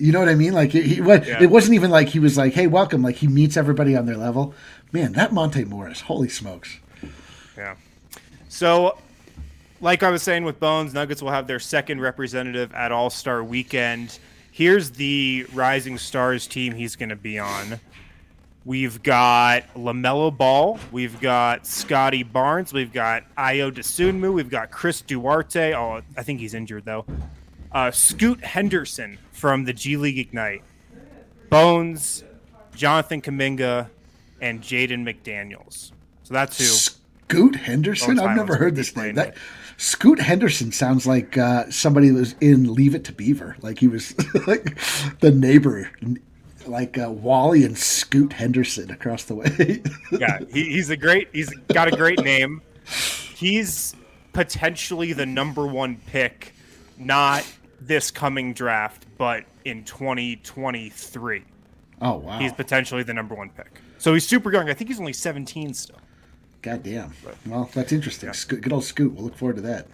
You 0.02 0.12
know 0.12 0.20
what 0.20 0.30
I 0.30 0.36
mean? 0.36 0.54
Like 0.54 0.74
it, 0.76 0.86
he, 0.86 0.96
yeah. 0.96 1.42
it 1.42 1.50
wasn't 1.50 1.76
even 1.76 1.92
like 1.92 2.10
he 2.10 2.20
was 2.20 2.38
like, 2.38 2.54
"Hey, 2.54 2.68
welcome." 2.68 3.02
Like 3.02 3.16
he 3.16 3.28
meets 3.28 3.58
everybody 3.58 3.96
on 3.96 4.06
their 4.06 4.18
level. 4.18 4.54
Man, 4.92 5.14
that 5.14 5.32
Monte 5.32 5.64
Morris, 5.66 6.02
holy 6.02 6.30
smokes! 6.30 6.80
Yeah. 7.56 7.76
So, 8.50 8.98
like 9.80 10.04
I 10.04 10.10
was 10.10 10.22
saying 10.24 10.44
with 10.44 10.60
Bones, 10.60 10.94
Nuggets 10.94 11.22
will 11.22 11.32
have 11.32 11.48
their 11.48 11.60
second 11.60 12.02
representative 12.02 12.74
at 12.74 12.92
All 12.92 13.10
Star 13.10 13.44
Weekend 13.44 14.20
here's 14.52 14.92
the 14.92 15.48
Rising 15.54 15.98
Stars 15.98 16.46
team 16.46 16.74
he's 16.74 16.96
going 16.96 17.10
to 17.10 17.16
be 17.16 17.40
on. 17.40 17.80
We've 18.64 19.02
got 19.02 19.64
LaMelo 19.74 20.36
Ball. 20.38 20.78
We've 20.92 21.20
got 21.20 21.66
Scottie 21.66 22.22
Barnes. 22.22 22.72
We've 22.72 22.94
got 22.94 23.24
Ayo 23.36 23.72
Dosunmu. 23.72 24.32
We've 24.34 24.52
got 24.52 24.70
Chris 24.70 25.02
Duarte. 25.02 25.74
Oh, 25.74 26.02
I 26.16 26.22
think 26.22 26.40
he's 26.40 26.54
injured, 26.54 26.86
though. 26.86 27.06
Uh, 27.74 27.92
Scoot 27.92 28.44
Henderson 28.44 29.18
from 29.32 29.64
the 29.66 29.74
G 29.74 29.98
League 29.98 30.20
Ignite. 30.20 30.64
Bones, 31.50 32.24
Jonathan 32.76 33.22
Kuminga, 33.22 33.90
and 34.42 34.62
Jaden 34.62 35.04
McDaniels. 35.04 35.92
So 36.24 36.34
that's 36.34 36.58
who. 36.58 36.66
Scoot 36.66 37.56
Henderson? 37.56 38.20
I've 38.20 38.36
never 38.36 38.56
heard 38.56 38.76
this 38.76 38.96
name. 38.96 39.16
That, 39.16 39.36
Scoot 39.78 40.20
Henderson 40.20 40.72
sounds 40.72 41.08
like 41.08 41.38
uh, 41.38 41.70
somebody 41.72 42.10
that 42.10 42.20
was 42.20 42.36
in 42.42 42.74
Leave 42.74 42.94
It 42.94 43.04
to 43.06 43.14
Beaver. 43.14 43.56
Like 43.62 43.80
he 43.80 43.88
was 43.88 44.14
like 44.48 44.78
the 45.20 45.32
neighbor, 45.32 45.90
like 46.68 46.98
uh, 46.98 47.10
Wally 47.10 47.64
and 47.64 47.78
Scoot 47.78 48.34
Henderson 48.34 48.92
across 48.92 49.24
the 49.24 49.36
way. 49.36 49.82
yeah, 50.12 50.40
he, 50.52 50.66
he's 50.66 50.90
a 50.90 50.98
great. 50.98 51.30
He's 51.32 51.50
got 51.74 51.88
a 51.88 51.96
great 51.96 52.22
name. 52.24 52.62
He's 53.36 53.96
potentially 54.34 55.14
the 55.14 55.26
number 55.26 55.66
one 55.66 55.98
pick, 56.06 56.54
not 56.98 57.46
this 57.82 58.12
coming 58.12 58.54
draft, 58.54 59.06
but 59.18 59.44
in 59.66 59.84
2023. 59.84 61.44
Oh 62.04 62.18
wow! 62.18 62.40
He's 62.40 62.54
potentially 62.54 63.04
the 63.04 63.14
number 63.14 63.36
one 63.36 63.50
pick. 63.50 63.80
So 63.98 64.14
he's 64.14 64.28
super 64.28 64.52
young. 64.52 64.70
I 64.70 64.74
think 64.74 64.90
he's 64.90 65.00
only 65.00 65.14
17 65.14 65.74
still. 65.74 65.98
God 66.64 66.84
damn. 66.84 67.14
Well, 67.46 67.70
that's 67.74 67.92
interesting. 67.92 68.28
Yeah. 68.28 68.34
Scoot, 68.34 68.62
good 68.62 68.74
old 68.74 68.84
Scoot. 68.84 69.14
We'll 69.14 69.26
look 69.26 69.36
forward 69.36 69.58
to 69.58 69.62
that. 69.64 69.88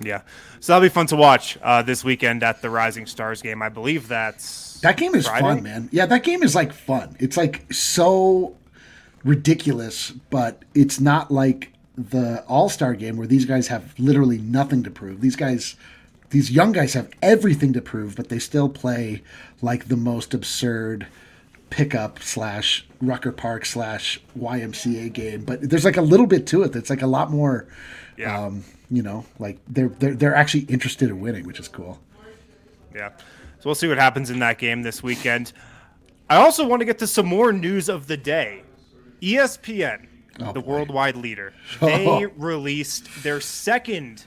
Yeah, 0.00 0.22
so 0.58 0.72
that'll 0.72 0.84
be 0.84 0.92
fun 0.92 1.06
to 1.06 1.16
watch 1.16 1.56
uh, 1.62 1.80
this 1.82 2.02
weekend 2.02 2.42
at 2.42 2.60
the 2.62 2.68
Rising 2.68 3.06
Stars 3.06 3.40
game. 3.40 3.62
I 3.62 3.68
believe 3.68 4.08
that's 4.08 4.80
That 4.80 4.96
game 4.96 5.14
is 5.14 5.28
Friday? 5.28 5.42
fun, 5.42 5.62
man. 5.62 5.88
Yeah, 5.92 6.06
that 6.06 6.24
game 6.24 6.42
is 6.42 6.54
like 6.56 6.72
fun. 6.72 7.16
It's 7.20 7.36
like 7.36 7.72
so 7.72 8.56
ridiculous, 9.22 10.10
but 10.30 10.64
it's 10.74 10.98
not 10.98 11.30
like 11.30 11.72
the 11.96 12.44
All 12.48 12.68
Star 12.68 12.94
game 12.94 13.16
where 13.16 13.28
these 13.28 13.44
guys 13.44 13.68
have 13.68 13.94
literally 13.98 14.38
nothing 14.38 14.82
to 14.82 14.90
prove. 14.90 15.20
These 15.20 15.36
guys, 15.36 15.76
these 16.34 16.50
young 16.50 16.72
guys 16.72 16.94
have 16.94 17.08
everything 17.22 17.72
to 17.74 17.80
prove, 17.80 18.16
but 18.16 18.28
they 18.28 18.40
still 18.40 18.68
play 18.68 19.22
like 19.62 19.86
the 19.86 19.96
most 19.96 20.34
absurd 20.34 21.06
pickup 21.70 22.20
slash 22.20 22.84
Rucker 23.00 23.30
Park 23.30 23.64
slash 23.64 24.20
YMCA 24.36 25.12
game. 25.12 25.44
But 25.44 25.70
there's 25.70 25.84
like 25.84 25.96
a 25.96 26.02
little 26.02 26.26
bit 26.26 26.44
to 26.48 26.64
it 26.64 26.72
that's 26.72 26.90
like 26.90 27.02
a 27.02 27.06
lot 27.06 27.30
more. 27.30 27.68
Yeah. 28.18 28.36
Um, 28.46 28.64
you 28.90 29.00
know, 29.00 29.24
like 29.38 29.58
they're 29.68 29.88
they're 29.90 30.14
they're 30.16 30.34
actually 30.34 30.64
interested 30.64 31.08
in 31.08 31.20
winning, 31.20 31.46
which 31.46 31.60
is 31.60 31.68
cool. 31.68 32.00
Yeah. 32.92 33.10
So 33.60 33.66
we'll 33.66 33.76
see 33.76 33.86
what 33.86 33.98
happens 33.98 34.28
in 34.28 34.40
that 34.40 34.58
game 34.58 34.82
this 34.82 35.04
weekend. 35.04 35.52
I 36.28 36.36
also 36.36 36.66
want 36.66 36.80
to 36.80 36.84
get 36.86 36.98
to 36.98 37.06
some 37.06 37.26
more 37.26 37.52
news 37.52 37.88
of 37.88 38.08
the 38.08 38.16
day. 38.16 38.62
ESPN, 39.22 40.06
Oh, 40.40 40.52
the 40.52 40.60
boy. 40.60 40.66
worldwide 40.72 41.14
leader, 41.16 41.54
they 41.80 42.26
released 42.36 43.08
their 43.22 43.40
second 43.40 44.24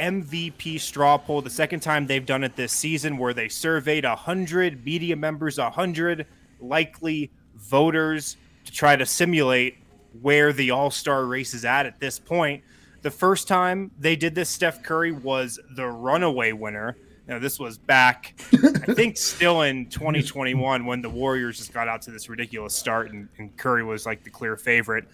MVP 0.00 0.80
straw 0.80 1.18
poll, 1.18 1.42
the 1.42 1.50
second 1.50 1.80
time 1.80 2.06
they've 2.06 2.24
done 2.24 2.42
it 2.44 2.56
this 2.56 2.72
season, 2.72 3.18
where 3.18 3.34
they 3.34 3.48
surveyed 3.48 4.04
100 4.04 4.84
media 4.84 5.16
members, 5.16 5.58
100 5.58 6.26
likely 6.60 7.30
voters 7.56 8.36
to 8.64 8.72
try 8.72 8.96
to 8.96 9.06
simulate 9.06 9.76
where 10.20 10.52
the 10.52 10.70
All 10.70 10.90
Star 10.90 11.24
race 11.24 11.54
is 11.54 11.64
at 11.64 11.86
at 11.86 12.00
this 12.00 12.18
point. 12.18 12.62
The 13.02 13.10
first 13.10 13.48
time 13.48 13.90
they 13.98 14.16
did 14.16 14.34
this, 14.34 14.50
Steph 14.50 14.82
Curry 14.82 15.12
was 15.12 15.58
the 15.76 15.86
runaway 15.86 16.52
winner. 16.52 16.96
Now, 17.26 17.38
this 17.38 17.60
was 17.60 17.78
back, 17.78 18.34
I 18.52 18.56
think, 18.94 19.16
still 19.16 19.62
in 19.62 19.86
2021 19.86 20.84
when 20.84 21.00
the 21.00 21.08
Warriors 21.08 21.58
just 21.58 21.72
got 21.72 21.86
out 21.86 22.02
to 22.02 22.10
this 22.10 22.28
ridiculous 22.28 22.74
start 22.74 23.12
and, 23.12 23.28
and 23.38 23.56
Curry 23.56 23.84
was 23.84 24.04
like 24.04 24.24
the 24.24 24.30
clear 24.30 24.56
favorite. 24.56 25.04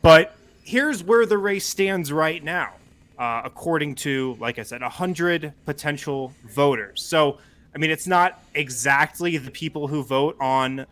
But 0.00 0.34
here's 0.64 1.04
where 1.04 1.26
the 1.26 1.36
race 1.36 1.66
stands 1.66 2.10
right 2.10 2.42
now, 2.42 2.72
uh, 3.18 3.42
according 3.44 3.94
to, 3.96 4.36
like 4.40 4.58
I 4.58 4.62
said, 4.62 4.82
100 4.82 5.52
potential 5.64 6.32
voters. 6.48 7.02
So, 7.02 7.38
I 7.74 7.78
mean, 7.78 7.90
it's 7.90 8.06
not 8.06 8.42
exactly 8.54 9.36
the 9.38 9.50
people 9.50 9.88
who 9.88 10.02
vote 10.02 10.36
on 10.40 10.86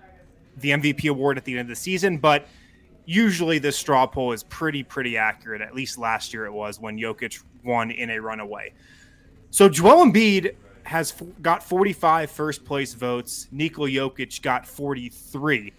the 0.58 0.70
MVP 0.70 1.10
award 1.10 1.36
at 1.36 1.44
the 1.44 1.52
end 1.52 1.60
of 1.62 1.68
the 1.68 1.76
season, 1.76 2.18
but 2.18 2.46
usually 3.06 3.58
this 3.58 3.76
straw 3.76 4.06
poll 4.06 4.32
is 4.32 4.42
pretty, 4.44 4.82
pretty 4.82 5.16
accurate. 5.16 5.60
At 5.60 5.74
least 5.74 5.98
last 5.98 6.32
year 6.32 6.46
it 6.46 6.52
was 6.52 6.80
when 6.80 6.98
Jokic 6.98 7.42
won 7.62 7.90
in 7.90 8.10
a 8.10 8.18
runaway. 8.18 8.72
So 9.50 9.68
Joel 9.68 10.06
Embiid 10.06 10.54
has 10.84 11.14
got 11.42 11.62
45 11.62 12.30
first 12.30 12.64
place 12.64 12.94
votes. 12.94 13.48
Nikola 13.50 13.88
Jokic 13.88 14.42
got 14.42 14.66
43. 14.66 15.72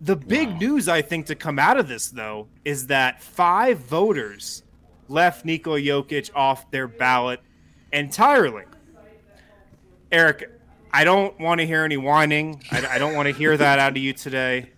The 0.00 0.16
big 0.16 0.58
news, 0.58 0.88
I 0.88 1.00
think, 1.00 1.26
to 1.26 1.36
come 1.36 1.58
out 1.58 1.76
of 1.76 1.86
this, 1.86 2.08
though, 2.08 2.48
is 2.64 2.88
that 2.88 3.22
five 3.22 3.78
voters 3.78 4.61
left 5.12 5.44
Nikola 5.44 5.78
Jokic 5.78 6.30
off 6.34 6.70
their 6.70 6.88
ballot 6.88 7.40
entirely. 7.92 8.64
Eric, 10.10 10.50
I 10.92 11.04
don't 11.04 11.38
want 11.38 11.60
to 11.60 11.66
hear 11.66 11.84
any 11.84 11.96
whining. 11.96 12.62
I, 12.70 12.86
I 12.86 12.98
don't 12.98 13.14
want 13.14 13.26
to 13.26 13.32
hear 13.32 13.56
that 13.56 13.78
out 13.78 13.92
of 13.92 13.96
you 13.98 14.12
today. 14.12 14.70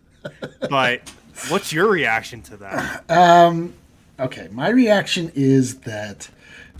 But 0.70 1.10
what's 1.48 1.72
your 1.72 1.88
reaction 1.88 2.42
to 2.42 2.56
that? 2.58 3.10
Um, 3.10 3.74
okay, 4.18 4.48
my 4.52 4.68
reaction 4.68 5.32
is 5.34 5.80
that 5.80 6.28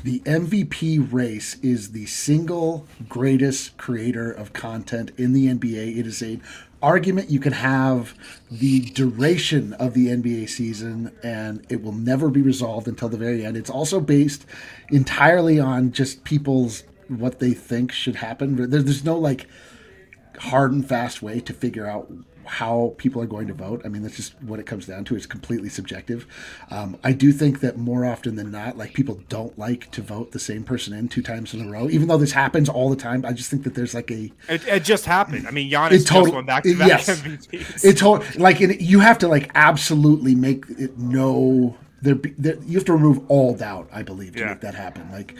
the 0.03 0.21
MVP 0.21 1.13
race 1.13 1.57
is 1.61 1.93
the 1.93 2.07
single 2.07 2.87
greatest 3.09 3.77
creator 3.77 4.31
of 4.31 4.53
content 4.53 5.11
in 5.17 5.33
the 5.33 5.47
NBA. 5.47 5.97
It 5.99 6.07
is 6.07 6.21
an 6.23 6.43
argument 6.85 7.31
you 7.31 7.41
can 7.41 7.55
have 7.55 8.15
the 8.51 8.81
duration 8.81 9.73
of 9.75 9.95
the 9.95 10.09
NBA 10.09 10.51
season, 10.51 11.11
and 11.23 11.65
it 11.71 11.83
will 11.83 11.93
never 11.93 12.29
be 12.29 12.43
resolved 12.43 12.87
until 12.87 13.09
the 13.09 13.17
very 13.17 13.45
end. 13.45 13.57
It's 13.57 13.71
also 13.71 14.01
based 14.01 14.45
entirely 14.91 15.59
on 15.59 15.93
just 15.93 16.25
people's 16.25 16.85
what 17.09 17.39
they 17.39 17.55
think 17.55 17.91
should 17.91 18.17
happen. 18.17 18.71
There's 18.71 19.05
no 19.05 19.17
like 19.19 19.47
hard 20.39 20.73
and 20.73 20.87
fast 20.87 21.23
way 21.23 21.41
to 21.41 21.53
figure 21.55 21.87
out 21.87 22.13
how 22.47 22.95
people 22.99 23.21
are 23.23 23.27
going 23.27 23.47
to 23.49 23.55
vote. 23.55 23.83
I 23.85 23.89
mean, 23.89 24.03
that's 24.03 24.17
just 24.17 24.41
what 24.43 24.61
it 24.61 24.67
comes 24.67 24.87
down 24.87 25.05
to. 25.07 25.17
It's 25.17 25.27
completely 25.27 25.69
subjective. 25.69 26.27
Um, 26.71 26.99
I 27.05 27.13
do 27.13 27.33
think 27.33 27.61
that 27.61 27.77
more 27.77 28.05
often 28.05 28.37
than 28.37 28.51
not, 28.51 28.77
like 28.79 28.95
people 28.95 29.21
don't 29.29 29.59
like 29.59 29.91
to 29.93 30.03
vote 30.03 30.33
the 30.33 30.39
same 30.39 30.65
person 30.65 30.93
in 30.95 31.09
two 31.09 31.23
times 31.23 31.55
in 31.55 31.67
a 31.67 31.71
row, 31.71 31.89
even 31.91 32.09
though 32.09 32.19
this 32.19 32.33
happens 32.33 32.69
all 32.69 32.91
the 32.91 32.97
time. 32.97 33.25
I 33.25 33.33
just 33.33 33.51
think 33.51 33.65
that 33.65 33.75
there's 33.75 33.95
like 33.95 34.11
a 34.11 34.33
It, 34.49 34.67
it 34.67 34.85
just 34.85 35.07
happened. 35.07 35.47
I 35.47 35.51
mean, 35.51 35.71
Giannis 35.71 35.87
it 35.89 35.91
just 35.97 36.09
total 36.09 36.35
won 36.35 36.47
back 36.47 36.63
to 36.65 36.77
back 36.79 36.89
yes, 36.89 37.09
MVPs. 37.23 37.85
it 37.85 37.97
total 37.99 38.25
like 38.41 38.61
it, 38.61 38.81
you 38.81 39.01
have 39.01 39.19
to 39.19 39.29
like 39.29 39.51
absolutely 39.55 40.35
make 40.35 40.65
it 40.79 40.99
no 40.99 41.77
there, 42.03 42.15
be, 42.15 42.35
there 42.37 42.57
you 42.65 42.75
have 42.75 42.85
to 42.85 42.93
remove 42.93 43.21
all 43.29 43.55
doubt. 43.55 43.89
I 43.93 44.03
believe 44.03 44.35
to 44.35 44.41
Yeah. 44.41 44.49
make 44.51 44.61
that 44.61 44.75
happen. 44.75 45.11
Like 45.11 45.35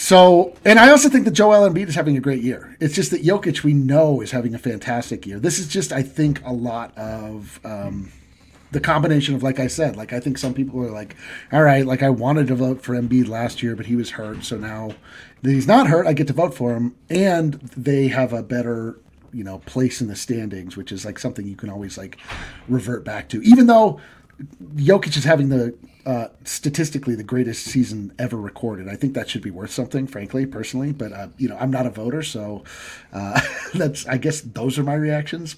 so, 0.00 0.54
and 0.64 0.78
I 0.78 0.90
also 0.90 1.08
think 1.08 1.24
that 1.24 1.32
Joel 1.32 1.68
Embiid 1.68 1.88
is 1.88 1.96
having 1.96 2.16
a 2.16 2.20
great 2.20 2.40
year. 2.40 2.76
It's 2.78 2.94
just 2.94 3.10
that 3.10 3.24
Jokic 3.24 3.64
we 3.64 3.72
know 3.74 4.20
is 4.20 4.30
having 4.30 4.54
a 4.54 4.58
fantastic 4.58 5.26
year. 5.26 5.40
This 5.40 5.58
is 5.58 5.66
just 5.66 5.92
I 5.92 6.02
think 6.02 6.40
a 6.44 6.52
lot 6.52 6.96
of. 6.96 7.58
Um, 7.64 8.12
the 8.70 8.80
combination 8.80 9.34
of 9.34 9.42
like 9.42 9.58
I 9.58 9.66
said, 9.66 9.96
like 9.96 10.12
I 10.12 10.20
think 10.20 10.38
some 10.38 10.54
people 10.54 10.80
are 10.84 10.90
like, 10.90 11.16
all 11.52 11.62
right, 11.62 11.84
like 11.84 12.02
I 12.02 12.10
wanted 12.10 12.46
to 12.48 12.54
vote 12.54 12.82
for 12.82 12.94
Embiid 12.94 13.26
last 13.26 13.60
year, 13.60 13.74
but 13.74 13.86
he 13.86 13.96
was 13.96 14.10
hurt, 14.10 14.44
so 14.44 14.56
now 14.56 14.90
that 15.42 15.50
he's 15.50 15.66
not 15.66 15.88
hurt, 15.88 16.06
I 16.06 16.12
get 16.12 16.28
to 16.28 16.32
vote 16.32 16.54
for 16.54 16.76
him, 16.76 16.94
and 17.08 17.54
they 17.54 18.08
have 18.08 18.32
a 18.32 18.42
better, 18.42 19.00
you 19.32 19.42
know, 19.42 19.58
place 19.60 20.00
in 20.00 20.06
the 20.06 20.14
standings, 20.14 20.76
which 20.76 20.92
is 20.92 21.04
like 21.04 21.18
something 21.18 21.46
you 21.46 21.56
can 21.56 21.70
always 21.70 21.96
like 21.96 22.18
revert 22.68 23.04
back 23.04 23.30
to, 23.30 23.42
even 23.42 23.66
though 23.66 24.00
Jokic 24.76 25.16
is 25.16 25.24
having 25.24 25.48
the 25.48 25.74
uh, 26.08 26.28
statistically 26.42 27.14
the 27.14 27.22
greatest 27.22 27.66
season 27.66 28.14
ever 28.18 28.38
recorded. 28.38 28.88
I 28.88 28.96
think 28.96 29.12
that 29.12 29.28
should 29.28 29.42
be 29.42 29.50
worth 29.50 29.70
something, 29.70 30.06
frankly, 30.06 30.46
personally. 30.46 30.90
But 30.90 31.12
uh, 31.12 31.28
you 31.36 31.50
know, 31.50 31.56
I'm 31.60 31.70
not 31.70 31.84
a 31.84 31.90
voter, 31.90 32.22
so 32.22 32.64
uh, 33.12 33.38
that's 33.74 34.06
I 34.06 34.16
guess 34.16 34.40
those 34.40 34.78
are 34.78 34.82
my 34.82 34.94
reactions. 34.94 35.56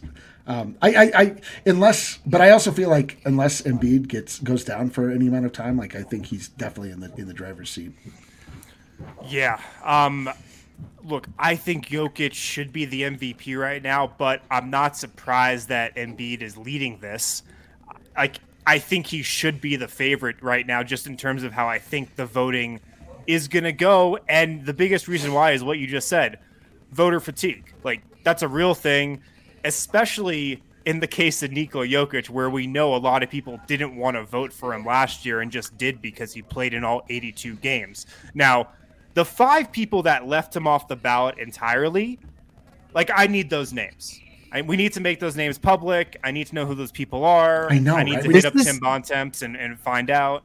Um, 0.49 0.77
I, 0.83 0.95
I, 0.95 1.13
I, 1.15 1.37
unless, 1.67 2.19
but 2.27 2.41
I 2.41 2.51
also 2.51 2.73
feel 2.73 2.91
like 2.91 3.19
unless 3.25 3.63
Embiid 3.63 4.09
gets 4.09 4.41
goes 4.41 4.65
down 4.65 4.91
for 4.91 5.09
any 5.09 5.29
amount 5.29 5.47
of 5.47 5.53
time, 5.53 5.77
like 5.77 5.95
I 5.95 6.03
think 6.03 6.27
he's 6.27 6.49
definitely 6.49 6.91
in 6.91 6.99
the 6.99 7.15
in 7.15 7.29
the 7.29 7.35
driver's 7.35 7.71
seat. 7.71 7.93
Yeah. 9.29 9.61
Um, 9.85 10.29
look, 11.05 11.29
I 11.39 11.55
think 11.55 11.87
Jokic 11.87 12.33
should 12.33 12.73
be 12.73 12.87
the 12.87 13.03
MVP 13.03 13.57
right 13.57 13.81
now, 13.81 14.13
but 14.19 14.43
I'm 14.51 14.69
not 14.69 14.97
surprised 14.97 15.69
that 15.69 15.95
Embiid 15.95 16.43
is 16.43 16.57
leading 16.57 16.99
this. 16.99 17.45
Like, 18.17 18.41
I 18.71 18.79
think 18.79 19.09
he 19.09 19.25
should 19.25 19.61
be 19.61 19.75
the 19.75 19.89
favorite 19.89 20.41
right 20.41 20.65
now, 20.65 20.85
just 20.85 21.09
in 21.09 21.17
terms 21.17 21.43
of 21.43 21.53
how 21.53 21.67
I 21.67 21.81
think 21.81 22.15
the 22.15 22.25
voting 22.25 22.79
is 23.27 23.49
going 23.49 23.65
to 23.65 23.73
go. 23.73 24.21
And 24.29 24.65
the 24.65 24.73
biggest 24.73 25.09
reason 25.09 25.33
why 25.33 25.51
is 25.51 25.65
what 25.65 25.81
you 25.81 25.89
just 25.89 26.07
said 26.07 26.39
voter 26.93 27.19
fatigue. 27.19 27.75
Like, 27.83 28.03
that's 28.23 28.45
a 28.45 28.49
real 28.49 28.75
thing, 28.75 29.23
especially 29.65 30.63
in 30.85 31.01
the 31.01 31.09
case 31.09 31.43
of 31.43 31.51
Nikola 31.51 31.85
Jokic, 31.85 32.31
where 32.31 32.49
we 32.49 32.69
know 32.69 32.95
a 32.95 32.99
lot 32.99 33.25
of 33.25 33.29
people 33.29 33.61
didn't 33.67 33.97
want 33.97 34.17
to 34.17 34.23
vote 34.23 34.53
for 34.53 34.73
him 34.73 34.87
last 34.87 35.27
year 35.27 35.41
and 35.41 35.51
just 35.51 35.77
did 35.77 36.01
because 36.01 36.33
he 36.33 36.41
played 36.41 36.73
in 36.73 36.85
all 36.85 37.03
82 37.09 37.57
games. 37.57 38.07
Now, 38.35 38.69
the 39.15 39.25
five 39.25 39.73
people 39.73 40.05
that 40.05 40.29
left 40.29 40.55
him 40.55 40.69
off 40.69 40.87
the 40.87 40.95
ballot 40.95 41.41
entirely, 41.41 42.21
like, 42.95 43.11
I 43.13 43.27
need 43.27 43.51
those 43.51 43.73
names. 43.73 44.21
I, 44.53 44.63
we 44.63 44.77
need 44.77 44.93
to 44.95 45.01
make 45.01 45.21
those 45.21 45.37
names 45.37 45.59
public. 45.59 46.19
I 46.25 46.31
need 46.33 46.47
to 46.49 46.55
know 46.55 46.67
who 46.67 46.75
those 46.75 46.91
people 46.93 47.25
are. 47.25 47.71
I 47.71 47.79
know, 47.79 47.95
I 47.95 48.03
need 48.03 48.15
right? 48.17 48.23
to 48.25 48.29
This 48.29 48.45
hit 48.45 48.47
up 48.53 48.57
is- 48.57 48.67
Tim 48.67 48.79
Bontemps 48.81 49.43
and, 49.43 49.57
and 49.57 49.79
find 49.79 50.11
out. 50.11 50.43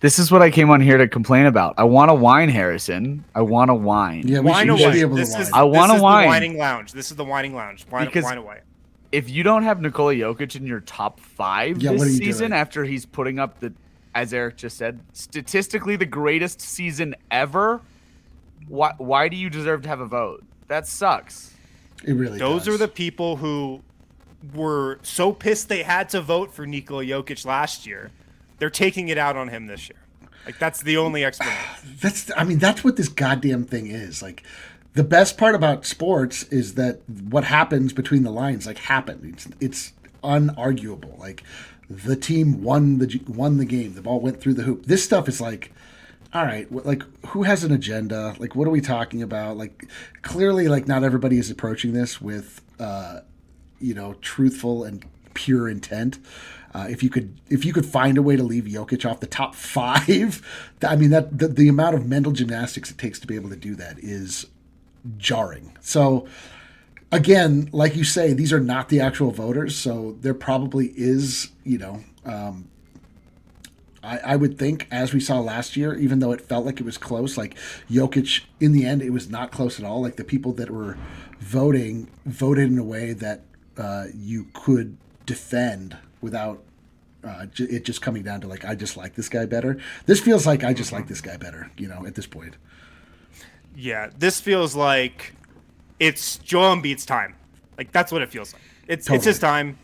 This 0.00 0.18
is 0.18 0.30
what 0.30 0.42
I 0.42 0.50
came 0.50 0.68
on 0.70 0.82
here 0.82 0.98
to 0.98 1.08
complain 1.08 1.46
about. 1.46 1.74
I 1.78 1.84
want 1.84 2.10
to 2.10 2.14
whine, 2.14 2.50
Harrison. 2.50 3.24
I 3.34 3.40
want 3.40 3.70
to 3.70 3.74
whine. 3.74 4.28
Yeah, 4.28 4.40
we 4.40 4.50
Wine 4.50 4.66
should, 4.66 4.72
we 4.74 4.78
should 4.80 4.86
away. 4.88 4.94
be 4.96 5.00
able 5.00 5.16
This 5.16 5.34
to 5.34 5.40
is, 5.40 5.50
whine. 5.50 5.60
I 5.60 5.64
wanna 5.64 5.92
this 5.94 6.02
whine. 6.02 6.22
the 6.24 6.28
whining 6.28 6.58
lounge. 6.58 6.92
This 6.92 7.10
is 7.10 7.16
the 7.16 7.24
whining 7.24 7.54
lounge. 7.54 7.86
Wine, 7.90 8.06
Because- 8.06 8.24
wine 8.24 8.36
away. 8.38 8.60
If 9.12 9.30
you 9.30 9.42
don't 9.44 9.62
have 9.62 9.80
Nikola 9.80 10.12
Jokic 10.14 10.56
in 10.56 10.66
your 10.66 10.80
top 10.80 11.20
five 11.20 11.80
Yeah, 11.80 11.92
this 11.92 12.16
season 12.18 12.50
doing? 12.50 12.60
after 12.60 12.84
he's 12.84 13.06
putting 13.06 13.38
up 13.38 13.60
the, 13.60 13.72
as 14.14 14.34
Eric 14.34 14.56
just 14.56 14.76
said, 14.76 14.98
statistically 15.12 15.94
the 15.96 16.04
greatest 16.04 16.60
season 16.60 17.14
ever, 17.30 17.80
why 18.68 18.92
why 18.98 19.28
do 19.28 19.36
you 19.36 19.48
deserve 19.48 19.82
to 19.82 19.88
have 19.88 20.00
a 20.00 20.06
vote? 20.06 20.42
That 20.66 20.86
sucks. 20.88 21.53
It 22.06 22.14
really. 22.14 22.38
Those 22.38 22.64
does. 22.64 22.74
are 22.74 22.78
the 22.78 22.88
people 22.88 23.36
who 23.36 23.82
were 24.54 24.98
so 25.02 25.32
pissed 25.32 25.68
they 25.68 25.82
had 25.82 26.08
to 26.10 26.20
vote 26.20 26.52
for 26.52 26.66
Nikola 26.66 27.04
Jokic 27.04 27.44
last 27.46 27.86
year. 27.86 28.10
They're 28.58 28.70
taking 28.70 29.08
it 29.08 29.18
out 29.18 29.36
on 29.36 29.48
him 29.48 29.66
this 29.66 29.88
year. 29.88 29.98
Like 30.46 30.58
that's 30.58 30.82
the 30.82 30.96
only 30.98 31.24
explanation. 31.28 31.96
that's 32.00 32.30
i 32.36 32.44
mean 32.44 32.58
that's 32.58 32.84
what 32.84 32.96
this 32.96 33.08
goddamn 33.08 33.64
thing 33.64 33.86
is 33.86 34.22
like 34.22 34.42
the 34.92 35.04
best 35.04 35.38
part 35.38 35.54
about 35.54 35.86
sports 35.86 36.42
is 36.44 36.74
that 36.74 37.00
what 37.30 37.44
happens 37.44 37.92
between 37.92 38.22
the 38.22 38.30
lines 38.30 38.66
like 38.66 38.78
happened 38.78 39.24
it's 39.24 39.48
it's 39.60 39.92
unarguable 40.22 41.18
like 41.18 41.42
the 41.88 42.16
team 42.16 42.62
won 42.62 42.98
the 42.98 43.20
won 43.26 43.56
the 43.58 43.64
game 43.64 43.94
the 43.94 44.02
ball 44.02 44.20
went 44.20 44.40
through 44.40 44.54
the 44.54 44.62
hoop 44.62 44.86
this 44.86 45.02
stuff 45.04 45.28
is 45.28 45.40
like 45.40 45.72
all 46.34 46.44
right, 46.44 46.70
like 46.84 47.02
who 47.26 47.44
has 47.44 47.62
an 47.62 47.70
agenda? 47.70 48.34
Like, 48.38 48.56
what 48.56 48.66
are 48.66 48.70
we 48.72 48.80
talking 48.80 49.22
about? 49.22 49.56
Like, 49.56 49.88
clearly, 50.22 50.66
like 50.66 50.88
not 50.88 51.04
everybody 51.04 51.38
is 51.38 51.48
approaching 51.48 51.92
this 51.92 52.20
with, 52.20 52.60
uh, 52.80 53.20
you 53.78 53.94
know, 53.94 54.14
truthful 54.14 54.82
and 54.82 55.04
pure 55.34 55.68
intent. 55.68 56.18
Uh, 56.74 56.86
if 56.90 57.04
you 57.04 57.08
could, 57.08 57.40
if 57.48 57.64
you 57.64 57.72
could 57.72 57.86
find 57.86 58.18
a 58.18 58.22
way 58.22 58.34
to 58.34 58.42
leave 58.42 58.64
Jokic 58.64 59.08
off 59.08 59.20
the 59.20 59.28
top 59.28 59.54
five, 59.54 60.42
I 60.82 60.96
mean 60.96 61.10
that 61.10 61.38
the, 61.38 61.46
the 61.46 61.68
amount 61.68 61.94
of 61.94 62.04
mental 62.04 62.32
gymnastics 62.32 62.90
it 62.90 62.98
takes 62.98 63.20
to 63.20 63.28
be 63.28 63.36
able 63.36 63.50
to 63.50 63.56
do 63.56 63.76
that 63.76 64.00
is 64.00 64.46
jarring. 65.16 65.76
So, 65.80 66.26
again, 67.12 67.68
like 67.70 67.94
you 67.94 68.02
say, 68.02 68.32
these 68.32 68.52
are 68.52 68.58
not 68.58 68.88
the 68.88 69.00
actual 69.00 69.30
voters, 69.30 69.76
so 69.76 70.16
there 70.20 70.34
probably 70.34 70.92
is, 70.96 71.52
you 71.62 71.78
know, 71.78 72.02
um, 72.24 72.68
I, 74.04 74.18
I, 74.18 74.36
would 74.36 74.58
think, 74.58 74.86
as 74.90 75.14
we 75.14 75.20
saw 75.20 75.40
last 75.40 75.76
year, 75.76 75.94
even 75.94 76.18
though 76.18 76.32
it 76.32 76.40
felt 76.40 76.66
like 76.66 76.78
it 76.80 76.84
was 76.84 76.98
close, 76.98 77.36
like 77.36 77.56
Jokic, 77.90 78.42
in 78.60 78.72
the 78.72 78.84
end, 78.84 79.02
it 79.02 79.10
was 79.10 79.30
not 79.30 79.50
close 79.50 79.78
at 79.78 79.84
all. 79.84 80.02
Like 80.02 80.16
the 80.16 80.24
people 80.24 80.52
that 80.54 80.70
were 80.70 80.98
voting 81.40 82.10
voted 82.26 82.70
in 82.70 82.78
a 82.78 82.84
way 82.84 83.12
that 83.12 83.42
uh, 83.76 84.06
you 84.14 84.46
could 84.52 84.96
defend 85.26 85.96
without 86.20 86.62
uh, 87.24 87.46
it 87.58 87.84
just 87.84 88.02
coming 88.02 88.22
down 88.22 88.40
to 88.42 88.46
like, 88.46 88.64
I 88.64 88.74
just 88.74 88.96
like 88.96 89.14
this 89.14 89.28
guy 89.28 89.46
better. 89.46 89.78
This 90.06 90.20
feels 90.20 90.46
like 90.46 90.62
I 90.62 90.74
just 90.74 90.92
like 90.92 91.08
this 91.08 91.20
guy 91.20 91.36
better, 91.36 91.70
you 91.78 91.88
know, 91.88 92.04
at 92.06 92.14
this 92.14 92.26
point. 92.26 92.56
Yeah, 93.74 94.10
this 94.18 94.40
feels 94.40 94.76
like 94.76 95.34
it's 95.98 96.38
Joel 96.38 96.76
Embiid's 96.76 97.06
time. 97.06 97.34
Like 97.78 97.90
that's 97.92 98.12
what 98.12 98.22
it 98.22 98.30
feels 98.30 98.52
like. 98.52 98.62
It's 98.86 99.06
totally. 99.06 99.16
it's 99.16 99.26
his 99.26 99.38
time. 99.38 99.78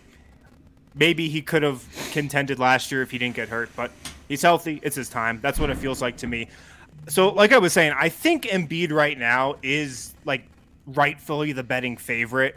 Maybe 0.94 1.28
he 1.28 1.42
could 1.42 1.62
have 1.62 1.84
contended 2.12 2.58
last 2.58 2.90
year 2.90 3.02
if 3.02 3.10
he 3.10 3.18
didn't 3.18 3.36
get 3.36 3.48
hurt, 3.48 3.70
but 3.76 3.90
he's 4.28 4.42
healthy. 4.42 4.80
It's 4.82 4.96
his 4.96 5.08
time. 5.08 5.38
That's 5.40 5.58
what 5.58 5.70
it 5.70 5.76
feels 5.76 6.02
like 6.02 6.16
to 6.18 6.26
me. 6.26 6.48
So, 7.08 7.30
like 7.30 7.52
I 7.52 7.58
was 7.58 7.72
saying, 7.72 7.94
I 7.96 8.08
think 8.08 8.44
Embiid 8.44 8.92
right 8.92 9.18
now 9.18 9.56
is 9.62 10.14
like 10.24 10.44
rightfully 10.86 11.52
the 11.52 11.62
betting 11.62 11.96
favorite 11.96 12.56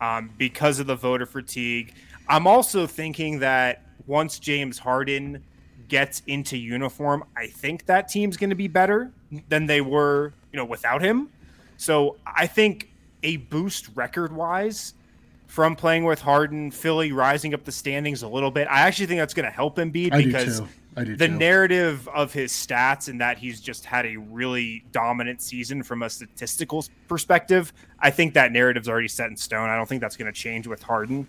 um, 0.00 0.30
because 0.38 0.78
of 0.78 0.86
the 0.86 0.96
voter 0.96 1.26
fatigue. 1.26 1.94
I'm 2.28 2.46
also 2.46 2.86
thinking 2.86 3.40
that 3.40 3.84
once 4.06 4.38
James 4.38 4.78
Harden 4.78 5.42
gets 5.88 6.22
into 6.26 6.56
uniform, 6.56 7.24
I 7.36 7.48
think 7.48 7.86
that 7.86 8.08
team's 8.08 8.36
going 8.36 8.50
to 8.50 8.56
be 8.56 8.68
better 8.68 9.10
than 9.48 9.66
they 9.66 9.80
were, 9.80 10.32
you 10.52 10.56
know, 10.56 10.64
without 10.64 11.02
him. 11.02 11.28
So 11.76 12.16
I 12.24 12.46
think 12.46 12.90
a 13.22 13.36
boost 13.36 13.90
record 13.94 14.32
wise 14.32 14.94
from 15.52 15.76
playing 15.76 16.04
with 16.04 16.18
Harden, 16.18 16.70
Philly 16.70 17.12
rising 17.12 17.52
up 17.52 17.62
the 17.62 17.72
standings 17.72 18.22
a 18.22 18.28
little 18.28 18.50
bit. 18.50 18.66
I 18.70 18.80
actually 18.80 19.04
think 19.04 19.18
that's 19.20 19.34
going 19.34 19.44
to 19.44 19.52
help 19.52 19.76
Embiid 19.76 20.16
because 20.16 20.62
the 20.94 21.14
too. 21.14 21.28
narrative 21.28 22.08
of 22.08 22.32
his 22.32 22.52
stats 22.52 23.10
and 23.10 23.20
that 23.20 23.36
he's 23.36 23.60
just 23.60 23.84
had 23.84 24.06
a 24.06 24.16
really 24.16 24.82
dominant 24.92 25.42
season 25.42 25.82
from 25.82 26.04
a 26.04 26.08
statistical 26.08 26.86
perspective. 27.06 27.74
I 28.00 28.08
think 28.08 28.32
that 28.32 28.50
narrative's 28.50 28.88
already 28.88 29.08
set 29.08 29.28
in 29.28 29.36
stone. 29.36 29.68
I 29.68 29.76
don't 29.76 29.86
think 29.86 30.00
that's 30.00 30.16
going 30.16 30.32
to 30.32 30.38
change 30.40 30.66
with 30.66 30.82
Harden. 30.82 31.26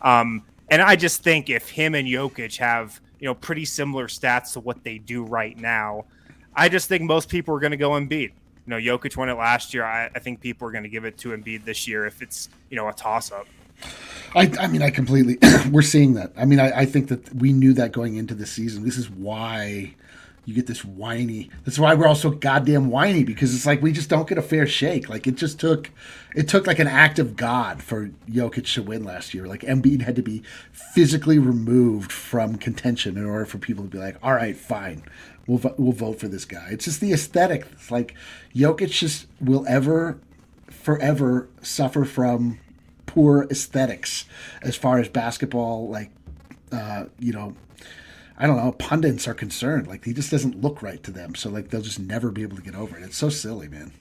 Um, 0.00 0.42
and 0.70 0.80
I 0.80 0.96
just 0.96 1.22
think 1.22 1.50
if 1.50 1.68
him 1.68 1.94
and 1.94 2.08
Jokic 2.08 2.56
have 2.56 2.98
you 3.20 3.26
know 3.26 3.34
pretty 3.34 3.66
similar 3.66 4.06
stats 4.08 4.54
to 4.54 4.60
what 4.60 4.84
they 4.84 4.96
do 4.96 5.22
right 5.22 5.54
now, 5.54 6.06
I 6.54 6.70
just 6.70 6.88
think 6.88 7.02
most 7.02 7.28
people 7.28 7.54
are 7.54 7.60
going 7.60 7.72
to 7.72 7.76
go 7.76 7.90
Embiid. 7.90 8.30
You 8.30 8.32
know, 8.68 8.78
Jokic 8.78 9.18
won 9.18 9.28
it 9.28 9.34
last 9.34 9.74
year. 9.74 9.84
I, 9.84 10.08
I 10.14 10.18
think 10.18 10.40
people 10.40 10.66
are 10.66 10.72
going 10.72 10.84
to 10.84 10.88
give 10.88 11.04
it 11.04 11.18
to 11.18 11.36
Embiid 11.36 11.66
this 11.66 11.86
year 11.86 12.06
if 12.06 12.22
it's 12.22 12.48
you 12.70 12.76
know 12.78 12.88
a 12.88 12.94
toss 12.94 13.30
up. 13.30 13.46
I, 14.34 14.52
I 14.60 14.66
mean, 14.66 14.82
I 14.82 14.90
completely. 14.90 15.38
we're 15.70 15.82
seeing 15.82 16.14
that. 16.14 16.32
I 16.36 16.44
mean, 16.44 16.60
I, 16.60 16.80
I 16.80 16.86
think 16.86 17.08
that 17.08 17.34
we 17.34 17.52
knew 17.52 17.72
that 17.74 17.92
going 17.92 18.16
into 18.16 18.34
the 18.34 18.46
season. 18.46 18.84
This 18.84 18.98
is 18.98 19.08
why 19.08 19.94
you 20.46 20.54
get 20.54 20.66
this 20.66 20.84
whiny. 20.84 21.50
That's 21.64 21.78
why 21.78 21.94
we're 21.94 22.06
all 22.06 22.14
so 22.14 22.30
goddamn 22.30 22.88
whiny 22.88 23.24
because 23.24 23.54
it's 23.54 23.66
like 23.66 23.82
we 23.82 23.92
just 23.92 24.08
don't 24.08 24.28
get 24.28 24.38
a 24.38 24.42
fair 24.42 24.66
shake. 24.66 25.08
Like 25.08 25.26
it 25.26 25.34
just 25.34 25.58
took, 25.58 25.90
it 26.36 26.48
took 26.48 26.68
like 26.68 26.78
an 26.78 26.86
act 26.86 27.18
of 27.18 27.34
God 27.34 27.82
for 27.82 28.10
Jokic 28.30 28.72
to 28.74 28.82
win 28.82 29.04
last 29.04 29.34
year. 29.34 29.46
Like 29.46 29.62
Embiid 29.62 30.02
had 30.02 30.14
to 30.16 30.22
be 30.22 30.44
physically 30.70 31.40
removed 31.40 32.12
from 32.12 32.56
contention 32.56 33.18
in 33.18 33.24
order 33.26 33.44
for 33.44 33.58
people 33.58 33.84
to 33.84 33.90
be 33.90 33.98
like, 33.98 34.16
all 34.22 34.34
right, 34.34 34.56
fine, 34.56 35.02
we'll 35.48 35.60
we'll 35.78 35.92
vote 35.92 36.20
for 36.20 36.28
this 36.28 36.44
guy. 36.44 36.68
It's 36.70 36.84
just 36.84 37.00
the 37.00 37.12
aesthetic. 37.12 37.66
It's 37.72 37.90
like 37.90 38.14
Jokic 38.54 38.90
just 38.90 39.26
will 39.40 39.64
ever, 39.66 40.20
forever 40.70 41.48
suffer 41.60 42.04
from 42.04 42.60
poor 43.06 43.46
aesthetics 43.50 44.26
as 44.62 44.76
far 44.76 44.98
as 44.98 45.08
basketball, 45.08 45.88
like, 45.88 46.10
uh, 46.72 47.06
you 47.18 47.32
know, 47.32 47.54
I 48.38 48.46
don't 48.46 48.56
know, 48.56 48.72
pundits 48.72 49.26
are 49.26 49.34
concerned. 49.34 49.86
Like, 49.86 50.04
he 50.04 50.12
just 50.12 50.30
doesn't 50.30 50.60
look 50.60 50.82
right 50.82 51.02
to 51.04 51.10
them. 51.10 51.34
So, 51.34 51.48
like, 51.48 51.70
they'll 51.70 51.80
just 51.80 51.98
never 51.98 52.30
be 52.30 52.42
able 52.42 52.56
to 52.56 52.62
get 52.62 52.74
over 52.74 52.96
it. 52.98 53.02
It's 53.02 53.16
so 53.16 53.28
silly, 53.28 53.68
man. 53.68 53.92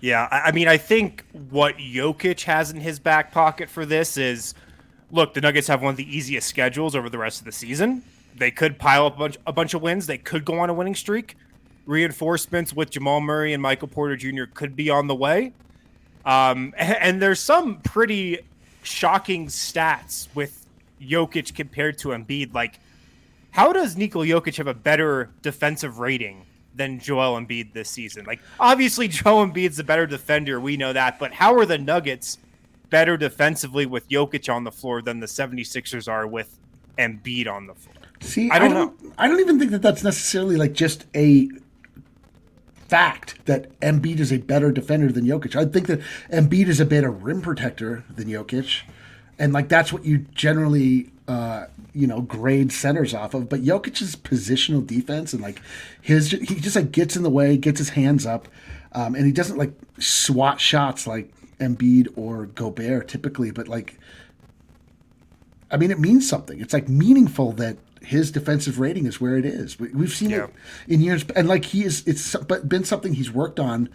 Yeah. 0.00 0.28
I 0.30 0.52
mean, 0.52 0.68
I 0.68 0.76
think 0.76 1.24
what 1.50 1.78
Jokic 1.78 2.44
has 2.44 2.70
in 2.70 2.80
his 2.80 2.98
back 2.98 3.32
pocket 3.32 3.68
for 3.68 3.84
this 3.84 4.16
is 4.16 4.54
look, 5.10 5.34
the 5.34 5.40
Nuggets 5.40 5.68
have 5.68 5.82
one 5.82 5.90
of 5.90 5.96
the 5.96 6.16
easiest 6.16 6.48
schedules 6.48 6.94
over 6.94 7.08
the 7.08 7.18
rest 7.18 7.40
of 7.40 7.44
the 7.44 7.52
season. 7.52 8.02
They 8.36 8.50
could 8.50 8.78
pile 8.78 9.06
up 9.06 9.14
a 9.14 9.18
bunch, 9.18 9.38
a 9.46 9.52
bunch 9.52 9.74
of 9.74 9.82
wins. 9.82 10.06
They 10.06 10.18
could 10.18 10.44
go 10.44 10.58
on 10.58 10.70
a 10.70 10.74
winning 10.74 10.94
streak. 10.94 11.36
Reinforcements 11.86 12.74
with 12.74 12.90
Jamal 12.90 13.20
Murray 13.20 13.52
and 13.52 13.62
Michael 13.62 13.88
Porter 13.88 14.16
Jr. 14.16 14.44
could 14.52 14.76
be 14.76 14.90
on 14.90 15.06
the 15.06 15.14
way. 15.14 15.52
Um, 16.26 16.74
and 16.76 17.22
there's 17.22 17.40
some 17.40 17.80
pretty 17.80 18.40
shocking 18.82 19.46
stats 19.46 20.28
with 20.34 20.66
Jokic 21.00 21.54
compared 21.54 21.98
to 21.98 22.08
Embiid. 22.08 22.52
Like, 22.52 22.80
how 23.52 23.72
does 23.72 23.96
Nikola 23.96 24.26
Jokic 24.26 24.56
have 24.56 24.66
a 24.66 24.74
better 24.74 25.30
defensive 25.40 25.98
rating 25.98 26.44
than 26.74 26.98
Joel 26.98 27.40
Embiid 27.40 27.72
this 27.72 27.88
season? 27.88 28.26
Like, 28.26 28.40
obviously, 28.60 29.08
Joel 29.08 29.46
Embiid's 29.46 29.78
the 29.78 29.84
better 29.84 30.06
defender. 30.06 30.60
We 30.60 30.76
know 30.76 30.92
that. 30.92 31.18
But 31.18 31.32
how 31.32 31.54
are 31.56 31.64
the 31.64 31.78
Nuggets 31.78 32.38
better 32.90 33.16
defensively 33.16 33.86
with 33.86 34.08
Jokic 34.08 34.52
on 34.52 34.64
the 34.64 34.72
floor 34.72 35.00
than 35.00 35.20
the 35.20 35.26
76ers 35.26 36.08
are 36.08 36.26
with 36.26 36.58
Embiid 36.98 37.48
on 37.48 37.66
the 37.66 37.74
floor? 37.74 37.94
See, 38.20 38.50
I 38.50 38.58
don't, 38.58 38.72
I 38.72 38.74
don't. 38.74 39.14
I 39.18 39.28
don't 39.28 39.40
even 39.40 39.58
think 39.58 39.70
that 39.72 39.82
that's 39.82 40.02
necessarily 40.02 40.56
like 40.56 40.72
just 40.72 41.04
a 41.14 41.50
fact 42.88 43.44
that 43.46 43.78
Embiid 43.80 44.20
is 44.20 44.32
a 44.32 44.38
better 44.38 44.70
defender 44.70 45.10
than 45.10 45.24
Jokic. 45.24 45.56
I 45.56 45.64
think 45.64 45.86
that 45.86 46.00
Embiid 46.32 46.68
is 46.68 46.80
a 46.80 46.84
better 46.84 47.10
rim 47.10 47.42
protector 47.42 48.04
than 48.14 48.28
Jokic, 48.28 48.82
and 49.38 49.52
like 49.52 49.68
that's 49.68 49.92
what 49.92 50.04
you 50.04 50.18
generally 50.34 51.10
uh, 51.28 51.66
you 51.92 52.06
know 52.06 52.20
grade 52.20 52.72
centers 52.72 53.14
off 53.14 53.34
of. 53.34 53.48
But 53.48 53.62
Jokic's 53.62 54.16
positional 54.16 54.86
defense 54.86 55.32
and 55.32 55.42
like 55.42 55.60
his 56.00 56.30
he 56.30 56.60
just 56.60 56.76
like 56.76 56.92
gets 56.92 57.16
in 57.16 57.22
the 57.22 57.30
way, 57.30 57.56
gets 57.56 57.78
his 57.78 57.90
hands 57.90 58.26
up, 58.26 58.48
um, 58.92 59.14
and 59.14 59.26
he 59.26 59.32
doesn't 59.32 59.58
like 59.58 59.72
swat 59.98 60.60
shots 60.60 61.06
like 61.06 61.32
Embiid 61.58 62.08
or 62.16 62.46
Gobert 62.46 63.08
typically, 63.08 63.50
but 63.50 63.68
like. 63.68 63.98
I 65.68 65.76
mean, 65.76 65.90
it 65.90 65.98
means 65.98 66.28
something. 66.28 66.60
It's 66.60 66.72
like 66.72 66.88
meaningful 66.88 67.50
that 67.54 67.76
his 68.06 68.30
defensive 68.30 68.78
rating 68.78 69.06
is 69.06 69.20
where 69.20 69.36
it 69.36 69.44
is. 69.44 69.78
We, 69.78 69.90
have 69.90 70.12
seen 70.12 70.30
yeah. 70.30 70.44
it 70.44 70.50
in 70.86 71.00
years, 71.00 71.24
and 71.34 71.48
like 71.48 71.64
he 71.64 71.84
is, 71.84 72.06
it's 72.06 72.36
been 72.64 72.84
something 72.84 73.14
he's 73.14 73.32
worked 73.32 73.58
on 73.58 73.88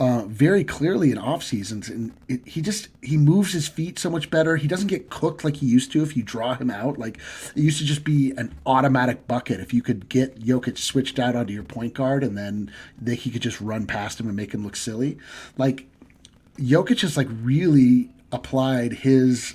uh, 0.00 0.24
very 0.26 0.64
clearly 0.64 1.12
in 1.12 1.18
off 1.18 1.44
seasons, 1.44 1.88
and 1.88 2.12
it, 2.26 2.40
he 2.48 2.60
just 2.60 2.88
he 3.02 3.16
moves 3.16 3.52
his 3.52 3.68
feet 3.68 3.98
so 3.98 4.10
much 4.10 4.30
better. 4.30 4.56
He 4.56 4.66
doesn't 4.66 4.88
get 4.88 5.10
cooked 5.10 5.44
like 5.44 5.58
he 5.58 5.66
used 5.66 5.92
to 5.92 6.02
if 6.02 6.16
you 6.16 6.22
draw 6.24 6.54
him 6.54 6.70
out. 6.70 6.98
Like 6.98 7.18
it 7.54 7.60
used 7.60 7.78
to 7.78 7.84
just 7.84 8.02
be 8.02 8.32
an 8.32 8.52
automatic 8.66 9.28
bucket 9.28 9.60
if 9.60 9.72
you 9.72 9.82
could 9.82 10.08
get 10.08 10.40
Jokic 10.40 10.78
switched 10.78 11.18
out 11.20 11.36
onto 11.36 11.52
your 11.52 11.62
point 11.62 11.94
guard, 11.94 12.24
and 12.24 12.36
then 12.36 12.72
they, 13.00 13.14
he 13.14 13.30
could 13.30 13.42
just 13.42 13.60
run 13.60 13.86
past 13.86 14.18
him 14.18 14.26
and 14.26 14.34
make 14.34 14.52
him 14.52 14.64
look 14.64 14.74
silly. 14.74 15.18
Like 15.56 15.86
Jokic 16.58 17.02
has 17.02 17.16
like 17.16 17.28
really 17.30 18.10
applied 18.32 18.92
his 18.92 19.54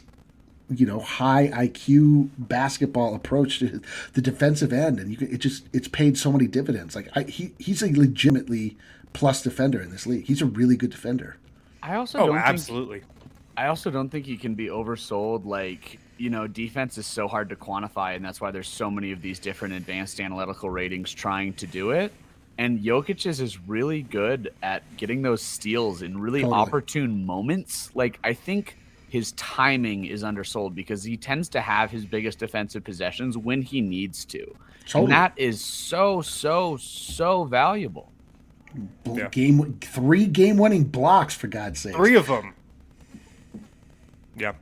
you 0.70 0.86
know 0.86 1.00
high 1.00 1.50
IQ 1.50 2.30
basketball 2.38 3.16
approach 3.16 3.60
to 3.60 3.82
the 4.14 4.22
defensive 4.22 4.74
end, 4.74 5.00
and 5.00 5.12
you 5.12 5.18
can, 5.18 5.34
it 5.34 5.38
just 5.38 5.68
it's 5.74 5.88
paid 5.88 6.18
so 6.18 6.32
many 6.32 6.48
dividends. 6.48 6.96
Like 6.96 7.10
I, 7.16 7.24
he 7.24 7.54
he's 7.60 7.84
a 7.84 7.92
legitimately 7.92 8.78
plus 9.14 9.42
defender 9.42 9.82
in 9.82 9.92
this 9.92 10.06
league. 10.06 10.26
He's 10.26 10.42
a 10.42 10.46
really 10.46 10.76
good 10.76 10.92
defender. 10.92 11.38
I 11.82 11.96
also 11.96 12.20
oh 12.20 12.28
don't 12.28 12.38
absolutely. 12.38 13.00
Think, 13.00 13.12
I 13.58 13.68
also 13.68 13.90
don't 13.90 14.10
think 14.10 14.26
he 14.26 14.38
can 14.38 14.56
be 14.56 14.68
oversold. 14.68 15.46
Like 15.46 16.00
you 16.18 16.30
know, 16.30 16.48
defense 16.48 16.98
is 16.98 17.06
so 17.06 17.28
hard 17.28 17.50
to 17.50 17.56
quantify, 17.56 18.16
and 18.16 18.24
that's 18.24 18.42
why 18.42 18.52
there's 18.52 18.70
so 18.70 18.90
many 18.90 19.12
of 19.12 19.22
these 19.22 19.40
different 19.40 19.76
advanced 19.76 20.20
analytical 20.20 20.70
ratings 20.70 21.14
trying 21.14 21.54
to 21.54 21.68
do 21.68 21.92
it. 21.92 22.12
And 22.58 22.80
Jokic 22.80 23.26
is, 23.26 23.42
is 23.42 23.60
really 23.60 24.02
good 24.02 24.54
at 24.64 24.84
getting 24.96 25.22
those 25.22 25.42
steals 25.42 26.02
in 26.02 26.18
really 26.18 26.42
totally. 26.42 26.60
opportune 26.60 27.26
moments. 27.26 27.92
Like 27.94 28.18
I 28.24 28.34
think 28.34 28.78
his 29.16 29.32
timing 29.34 30.04
is 30.04 30.26
undersold 30.26 30.76
because 30.76 31.02
he 31.02 31.16
tends 31.16 31.48
to 31.48 31.62
have 31.62 31.90
his 31.90 32.06
biggest 32.06 32.38
defensive 32.38 32.84
possessions 32.84 33.38
when 33.38 33.62
he 33.62 33.80
needs 33.80 34.26
to. 34.26 34.46
Totally. 34.86 35.04
And 35.06 35.12
that 35.14 35.32
is 35.38 35.64
so, 35.64 36.22
so, 36.22 36.76
so 36.76 37.46
valuable. 37.46 38.12
Yeah. 39.06 39.30
Game 39.30 39.78
three 39.80 40.26
game 40.26 40.58
winning 40.58 40.84
blocks 40.84 41.34
for 41.34 41.48
God's 41.48 41.80
sake. 41.80 41.96
Three 41.96 42.18
of 42.18 42.28
them. 42.28 42.56
Yeah, 44.36 44.50
uh, 44.50 44.54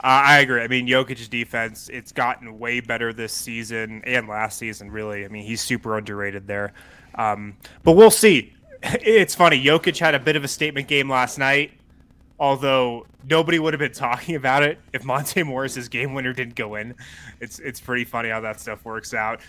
I 0.00 0.40
agree. 0.40 0.60
I 0.60 0.68
mean, 0.68 0.86
Jokic's 0.86 1.26
defense 1.26 1.88
it's 1.88 2.12
gotten 2.12 2.58
way 2.58 2.80
better 2.80 3.14
this 3.14 3.32
season 3.32 4.02
and 4.04 4.28
last 4.28 4.58
season. 4.58 4.90
Really, 4.90 5.24
I 5.24 5.28
mean, 5.28 5.46
he's 5.46 5.62
super 5.62 5.96
underrated 5.96 6.46
there. 6.46 6.74
Um, 7.14 7.56
but 7.82 7.92
we'll 7.92 8.10
see. 8.10 8.52
It's 8.84 9.36
funny. 9.36 9.62
Jokic 9.64 9.96
had 9.96 10.16
a 10.16 10.18
bit 10.18 10.34
of 10.34 10.42
a 10.42 10.48
statement 10.48 10.88
game 10.88 11.08
last 11.08 11.38
night, 11.38 11.70
although 12.42 13.06
nobody 13.30 13.60
would 13.60 13.72
have 13.72 13.78
been 13.78 13.92
talking 13.92 14.34
about 14.34 14.64
it 14.64 14.78
if 14.92 15.04
Monte 15.04 15.42
Morris's 15.44 15.88
game 15.88 16.12
winner 16.12 16.32
didn't 16.32 16.56
go 16.56 16.74
in. 16.74 16.94
It's 17.40 17.60
it's 17.60 17.80
pretty 17.80 18.04
funny 18.04 18.28
how 18.28 18.40
that 18.40 18.60
stuff 18.60 18.84
works 18.84 19.14
out. 19.14 19.40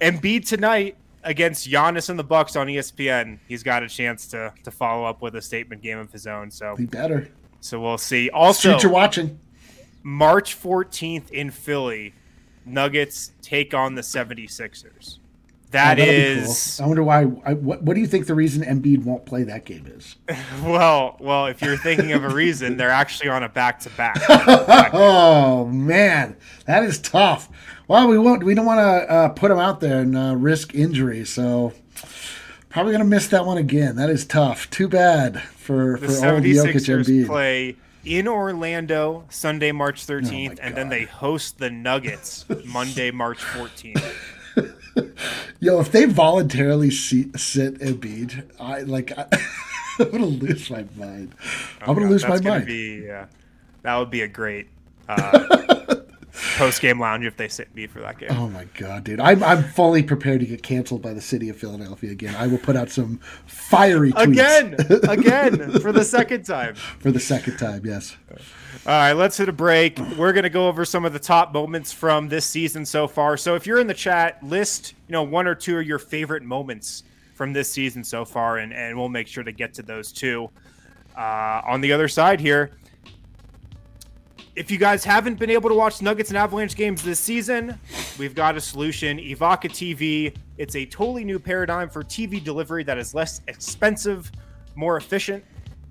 Embiid 0.00 0.48
tonight 0.48 0.96
against 1.22 1.68
Giannis 1.68 2.08
and 2.08 2.18
the 2.18 2.24
Bucks 2.24 2.56
on 2.56 2.66
ESPN. 2.66 3.38
He's 3.46 3.62
got 3.62 3.82
a 3.82 3.88
chance 3.88 4.26
to 4.28 4.52
to 4.64 4.70
follow 4.70 5.04
up 5.04 5.20
with 5.20 5.36
a 5.36 5.42
statement 5.42 5.82
game 5.82 5.98
of 5.98 6.10
his 6.10 6.26
own. 6.26 6.50
So 6.50 6.74
Be 6.76 6.86
better. 6.86 7.28
so 7.60 7.78
we'll 7.78 7.98
see. 7.98 8.30
Also, 8.30 8.78
you're 8.78 8.90
watching. 8.90 9.38
March 10.02 10.58
14th 10.58 11.30
in 11.30 11.50
Philly, 11.50 12.14
Nuggets 12.64 13.32
take 13.42 13.74
on 13.74 13.94
the 13.94 14.00
76ers. 14.00 15.18
That 15.70 16.00
Oh, 16.00 16.04
be 16.04 16.08
is 16.10 16.76
cool. 16.78 16.84
I 16.84 16.88
wonder 16.88 17.02
why. 17.04 17.20
I, 17.44 17.54
what, 17.54 17.82
what 17.82 17.94
do 17.94 18.00
you 18.00 18.06
think 18.08 18.26
the 18.26 18.34
reason 18.34 18.62
Embiid 18.62 19.04
won't 19.04 19.24
play 19.24 19.44
that 19.44 19.64
game 19.64 19.86
is? 19.86 20.16
well, 20.64 21.16
well, 21.20 21.46
if 21.46 21.62
you're 21.62 21.76
thinking 21.76 22.12
of 22.12 22.24
a 22.24 22.28
reason, 22.28 22.76
they're 22.76 22.90
actually 22.90 23.28
on 23.30 23.42
a 23.44 23.48
back 23.48 23.78
to 23.80 23.90
back. 23.90 24.18
Oh 24.92 25.66
man, 25.66 26.36
that 26.66 26.82
is 26.82 26.98
tough. 26.98 27.48
Well, 27.88 28.08
we 28.08 28.18
won't. 28.18 28.42
We 28.42 28.54
don't 28.54 28.66
want 28.66 28.78
to 28.78 29.10
uh, 29.12 29.28
put 29.30 29.50
him 29.50 29.58
out 29.58 29.80
there 29.80 30.00
and 30.00 30.16
uh, 30.16 30.34
risk 30.36 30.74
injury. 30.74 31.24
So 31.24 31.72
probably 32.68 32.92
gonna 32.92 33.04
miss 33.04 33.28
that 33.28 33.46
one 33.46 33.58
again. 33.58 33.96
That 33.96 34.10
is 34.10 34.24
tough. 34.26 34.68
Too 34.70 34.88
bad 34.88 35.40
for 35.42 35.98
The 35.98 36.08
for 36.08 36.26
old 36.34 36.42
Jokic 36.42 36.74
76ers 36.74 37.06
Embiid. 37.06 37.26
play 37.26 37.76
in 38.04 38.26
Orlando 38.26 39.24
Sunday, 39.28 39.72
March 39.72 40.06
13th, 40.06 40.58
and 40.62 40.74
then 40.74 40.88
they 40.88 41.04
host 41.04 41.58
the 41.58 41.70
Nuggets 41.70 42.44
Monday, 42.64 43.10
March 43.10 43.38
14th. 43.38 44.14
Yo, 45.60 45.80
if 45.80 45.92
they 45.92 46.04
voluntarily 46.04 46.90
see, 46.90 47.30
sit 47.36 47.78
Embiid, 47.80 48.50
I 48.58 48.80
like. 48.80 49.16
I, 49.16 49.26
I'm 49.98 50.10
gonna 50.10 50.26
lose 50.26 50.70
my 50.70 50.84
mind. 50.96 51.34
I'm 51.80 51.88
gonna 51.94 52.00
God, 52.02 52.10
lose 52.10 52.26
my 52.26 52.40
mind. 52.40 52.66
Be, 52.66 53.02
yeah, 53.06 53.26
that 53.82 53.96
would 53.96 54.10
be 54.10 54.22
a 54.22 54.28
great 54.28 54.68
uh, 55.08 55.96
post 56.56 56.80
game 56.80 56.98
lounge 56.98 57.26
if 57.26 57.36
they 57.36 57.48
sit 57.48 57.74
me 57.74 57.86
for 57.86 58.00
that 58.00 58.18
game. 58.18 58.30
Oh 58.32 58.48
my 58.48 58.64
god, 58.78 59.04
dude! 59.04 59.20
I'm 59.20 59.42
I'm 59.42 59.62
fully 59.62 60.02
prepared 60.02 60.40
to 60.40 60.46
get 60.46 60.62
canceled 60.62 61.02
by 61.02 61.12
the 61.12 61.20
city 61.20 61.48
of 61.50 61.56
Philadelphia 61.56 62.10
again. 62.10 62.34
I 62.34 62.46
will 62.46 62.58
put 62.58 62.76
out 62.76 62.90
some 62.90 63.18
fiery 63.46 64.12
tweets 64.12 64.32
Again, 64.32 65.08
again, 65.08 65.80
for 65.80 65.92
the 65.92 66.04
second 66.04 66.44
time. 66.44 66.74
for 66.74 67.10
the 67.10 67.20
second 67.20 67.58
time. 67.58 67.84
Yes. 67.84 68.16
All 68.86 68.92
right, 68.92 69.12
let's 69.12 69.36
hit 69.36 69.48
a 69.48 69.52
break. 69.52 69.98
We're 70.16 70.32
going 70.32 70.44
to 70.44 70.50
go 70.50 70.66
over 70.66 70.84
some 70.84 71.04
of 71.04 71.12
the 71.12 71.18
top 71.18 71.52
moments 71.52 71.92
from 71.92 72.28
this 72.28 72.46
season 72.46 72.86
so 72.86 73.06
far. 73.06 73.36
So 73.36 73.54
if 73.54 73.66
you're 73.66 73.78
in 73.78 73.86
the 73.86 73.94
chat, 73.94 74.42
list, 74.42 74.94
you 75.06 75.12
know, 75.12 75.22
one 75.22 75.46
or 75.46 75.54
two 75.54 75.78
of 75.78 75.86
your 75.86 75.98
favorite 75.98 76.42
moments 76.42 77.02
from 77.34 77.52
this 77.52 77.70
season 77.70 78.04
so 78.04 78.24
far 78.24 78.58
and 78.58 78.72
and 78.72 78.96
we'll 78.96 79.08
make 79.08 79.26
sure 79.26 79.42
to 79.42 79.52
get 79.52 79.74
to 79.74 79.82
those 79.82 80.12
too. 80.12 80.48
Uh, 81.16 81.60
on 81.66 81.80
the 81.80 81.92
other 81.92 82.08
side 82.08 82.40
here, 82.40 82.70
if 84.56 84.70
you 84.70 84.78
guys 84.78 85.04
haven't 85.04 85.38
been 85.38 85.50
able 85.50 85.68
to 85.68 85.74
watch 85.74 86.00
Nuggets 86.00 86.30
and 86.30 86.38
Avalanche 86.38 86.76
games 86.76 87.02
this 87.02 87.18
season, 87.18 87.78
we've 88.18 88.34
got 88.34 88.56
a 88.56 88.60
solution. 88.60 89.18
Evoca 89.18 89.70
TV. 89.70 90.34
It's 90.58 90.76
a 90.76 90.86
totally 90.86 91.24
new 91.24 91.38
paradigm 91.38 91.88
for 91.88 92.02
TV 92.02 92.42
delivery 92.42 92.84
that 92.84 92.98
is 92.98 93.14
less 93.14 93.40
expensive, 93.48 94.30
more 94.74 94.96
efficient, 94.96 95.44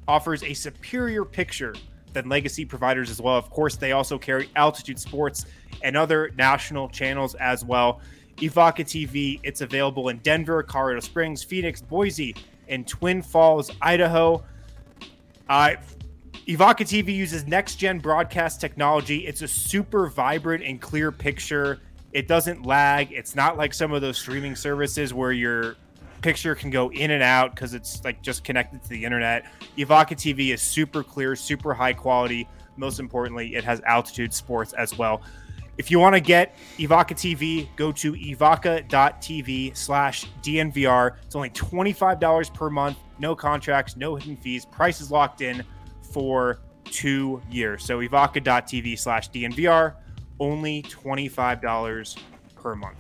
offers 0.08 0.44
a 0.44 0.54
superior 0.54 1.26
picture 1.26 1.74
than 2.14 2.30
legacy 2.30 2.66
providers 2.66 3.10
as 3.10 3.22
well. 3.22 3.36
Of 3.36 3.50
course, 3.50 3.76
they 3.76 3.92
also 3.92 4.18
carry 4.18 4.50
Altitude 4.56 5.00
Sports 5.00 5.46
and 5.82 5.96
other 5.96 6.32
national 6.38 6.90
channels 6.90 7.36
as 7.36 7.64
well. 7.64 8.02
Evoca 8.38 8.86
TV, 8.86 9.40
it's 9.44 9.62
available 9.62 10.10
in 10.10 10.18
Denver, 10.20 10.64
Colorado 10.64 11.02
Springs, 11.02 11.44
Phoenix, 11.44 11.82
Boise, 11.82 12.36
and 12.68 12.88
Twin 12.88 13.22
Falls, 13.22 13.72
Idaho. 13.82 14.44
Uh, 15.50 15.72
TV 16.48 17.16
uses 17.16 17.46
next 17.46 17.76
gen 17.76 18.00
broadcast 18.00 18.62
technology. 18.62 19.28
It's 19.28 19.42
a 19.42 19.48
super 19.48 20.08
vibrant 20.08 20.64
and 20.64 20.80
clear 20.80 21.12
picture. 21.12 21.80
It 22.14 22.28
doesn't 22.28 22.66
lag. 22.66 23.12
It's 23.12 23.36
not 23.36 23.58
like 23.58 23.74
some 23.74 23.92
of 23.92 24.02
those 24.02 24.18
streaming 24.18 24.56
services 24.56 25.14
where 25.14 25.32
your 25.32 25.76
picture 26.22 26.56
can 26.56 26.70
go 26.70 26.92
in 26.92 27.12
and 27.12 27.24
out 27.24 27.56
because 27.56 27.74
it's 27.74 28.04
like 28.04 28.22
just 28.22 28.44
connected 28.44 28.82
to 28.84 28.90
the 28.90 29.04
internet. 29.04 29.46
Evoca 29.78 30.12
TV 30.12 30.54
is 30.54 30.62
super 30.62 31.04
clear, 31.04 31.36
super 31.36 31.74
high 31.74 31.94
quality. 31.94 32.48
Most 32.78 33.00
importantly, 33.00 33.56
it 33.56 33.64
has 33.64 33.82
altitude 33.82 34.34
sports 34.34 34.74
as 34.74 34.98
well. 34.98 35.22
If 35.78 35.90
you 35.90 35.98
want 36.00 36.14
to 36.16 36.20
get 36.20 36.58
Evoca 36.78 37.14
TV, 37.16 37.68
go 37.78 37.92
to 37.94 38.12
evoca.tv 38.14 39.78
slash 39.78 40.26
DNVR. 40.42 41.16
It's 41.26 41.36
only 41.36 41.50
$25 41.52 42.54
per 42.54 42.70
month, 42.70 42.98
no 43.18 43.34
contracts, 43.34 43.96
no 43.96 44.16
hidden 44.16 44.36
fees. 44.36 44.66
Price 44.66 45.00
is 45.00 45.10
locked 45.10 45.40
in 45.40 45.64
for 46.02 46.60
two 46.84 47.42
years. 47.50 47.86
So 47.86 48.00
evoca.tv 48.00 49.00
slash 49.00 49.30
DNVR, 49.32 49.96
only 50.40 50.84
$25 50.84 52.18
per 52.56 52.76
month. 52.76 52.98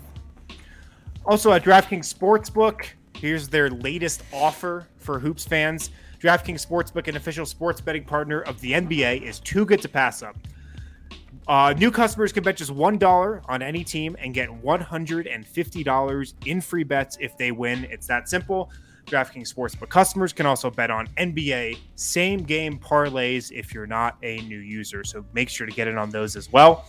Also 1.26 1.52
at 1.52 1.64
DraftKings 1.64 2.14
Sportsbook, 2.14 2.86
here's 3.20 3.48
their 3.48 3.70
latest 3.70 4.24
offer 4.34 4.88
for 4.98 5.20
Hoops 5.20 5.46
fans. 5.46 5.92
DraftKings 6.20 6.66
Sportsbook, 6.66 7.08
an 7.08 7.16
official 7.16 7.46
sports 7.46 7.80
betting 7.82 8.04
partner 8.04 8.42
of 8.42 8.60
the 8.62 8.74
NBA, 8.74 9.22
is 9.22 9.40
too 9.40 9.66
good 9.66 9.82
to 9.82 9.90
pass 9.90 10.22
up. 10.22 10.36
Uh, 11.48 11.74
new 11.78 11.90
customers 11.90 12.32
can 12.32 12.44
bet 12.44 12.58
just 12.58 12.72
$1 12.72 13.42
on 13.48 13.62
any 13.62 13.84
team 13.84 14.16
and 14.20 14.34
get 14.34 14.50
$150 14.50 16.34
in 16.46 16.62
free 16.62 16.84
bets 16.84 17.18
if 17.20 17.38
they 17.38 17.52
win. 17.52 17.86
It's 17.90 18.08
that 18.08 18.30
simple. 18.30 18.72
DraftKings 19.08 19.52
Sportsbook 19.52 19.90
customers 19.90 20.32
can 20.32 20.46
also 20.46 20.70
bet 20.70 20.92
on 20.92 21.08
NBA 21.18 21.80
same 21.96 22.44
game 22.44 22.78
parlays 22.78 23.52
if 23.52 23.74
you're 23.74 23.88
not 23.88 24.18
a 24.22 24.42
new 24.42 24.60
user. 24.60 25.04
So 25.04 25.26
make 25.34 25.50
sure 25.50 25.66
to 25.66 25.74
get 25.74 25.88
in 25.88 25.98
on 25.98 26.12
those 26.12 26.36
as 26.36 26.52
well. 26.52 26.86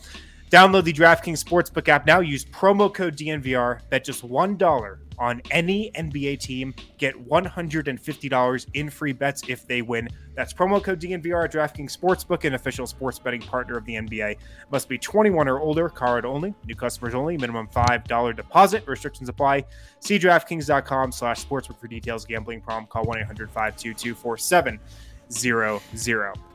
Download 0.50 0.82
the 0.82 0.92
DraftKings 0.92 1.44
Sportsbook 1.44 1.88
app 1.88 2.06
now. 2.06 2.18
Use 2.18 2.44
promo 2.44 2.92
code 2.92 3.16
DNVR. 3.16 3.88
Bet 3.88 4.04
just 4.04 4.28
$1 4.28 4.98
on 5.16 5.40
any 5.52 5.92
NBA 5.92 6.40
team. 6.40 6.74
Get 6.98 7.14
$150 7.28 8.66
in 8.74 8.90
free 8.90 9.12
bets 9.12 9.42
if 9.48 9.64
they 9.68 9.80
win. 9.80 10.08
That's 10.34 10.52
promo 10.52 10.82
code 10.82 11.00
DNVR 11.00 11.44
at 11.44 11.52
DraftKings 11.52 11.96
Sportsbook, 11.96 12.44
an 12.44 12.54
official 12.54 12.88
sports 12.88 13.20
betting 13.20 13.42
partner 13.42 13.76
of 13.76 13.84
the 13.84 13.94
NBA. 13.94 14.38
Must 14.72 14.88
be 14.88 14.98
21 14.98 15.46
or 15.46 15.60
older, 15.60 15.88
card 15.88 16.24
only, 16.24 16.52
new 16.66 16.74
customers 16.74 17.14
only, 17.14 17.38
minimum 17.38 17.68
$5 17.68 18.34
deposit. 18.34 18.82
Restrictions 18.88 19.28
apply. 19.28 19.64
See 20.00 20.18
DraftKings.com 20.18 21.12
slash 21.12 21.46
sportsbook 21.46 21.78
for 21.78 21.86
details. 21.86 22.24
Gambling 22.24 22.60
problem, 22.60 22.88
call 22.88 23.04
1 23.04 23.20
800 23.20 23.48
522 23.50 24.16
4700. 24.16 26.49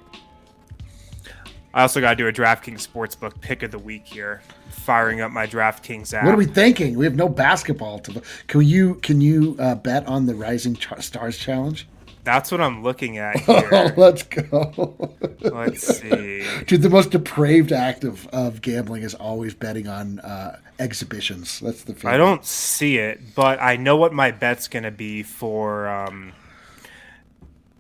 I 1.76 1.82
also 1.82 2.00
got 2.00 2.12
to 2.12 2.16
do 2.16 2.28
a 2.28 2.32
DraftKings 2.32 2.88
Sportsbook 2.88 3.42
pick 3.42 3.62
of 3.62 3.70
the 3.70 3.78
week 3.78 4.08
here. 4.08 4.42
Firing 4.70 5.20
up 5.20 5.32
my 5.32 5.46
DraftKings 5.46 6.14
app. 6.14 6.24
What 6.24 6.34
are 6.34 6.38
we 6.38 6.46
thinking? 6.46 6.98
We 6.98 7.04
have 7.04 7.16
no 7.16 7.28
basketball 7.28 8.00
to. 8.00 8.22
Can 8.48 8.62
you 8.62 8.96
can 8.96 9.20
you 9.20 9.58
uh, 9.60 9.76
bet 9.76 10.08
on 10.08 10.26
the 10.26 10.36
Rising 10.36 10.78
Ch- 10.78 11.02
Stars 11.02 11.38
Challenge? 11.38 11.86
That's 12.24 12.50
what 12.50 12.62
I'm 12.62 12.82
looking 12.82 13.18
at 13.20 13.36
Oh, 13.48 13.92
let's 13.98 14.24
go. 14.24 15.16
Let's 15.42 16.00
see. 16.00 16.44
Dude, 16.66 16.82
the 16.82 16.90
most 16.90 17.12
depraved 17.12 17.72
act 17.72 18.04
of, 18.04 18.26
of 18.28 18.62
gambling 18.62 19.04
is 19.04 19.14
always 19.14 19.54
betting 19.54 19.88
on 19.88 20.20
uh, 20.22 20.58
exhibitions. 20.80 21.60
That's 21.60 21.84
the. 21.84 21.96
I 22.08 22.16
don't 22.16 22.46
see 22.46 22.98
it, 22.98 23.36
but 23.36 23.62
I 23.62 23.76
know 23.76 23.98
what 23.98 24.14
my 24.14 24.32
bet's 24.32 24.70
going 24.70 24.84
to 24.84 24.92
be 24.92 25.24
for 25.24 25.90
um, 25.90 26.32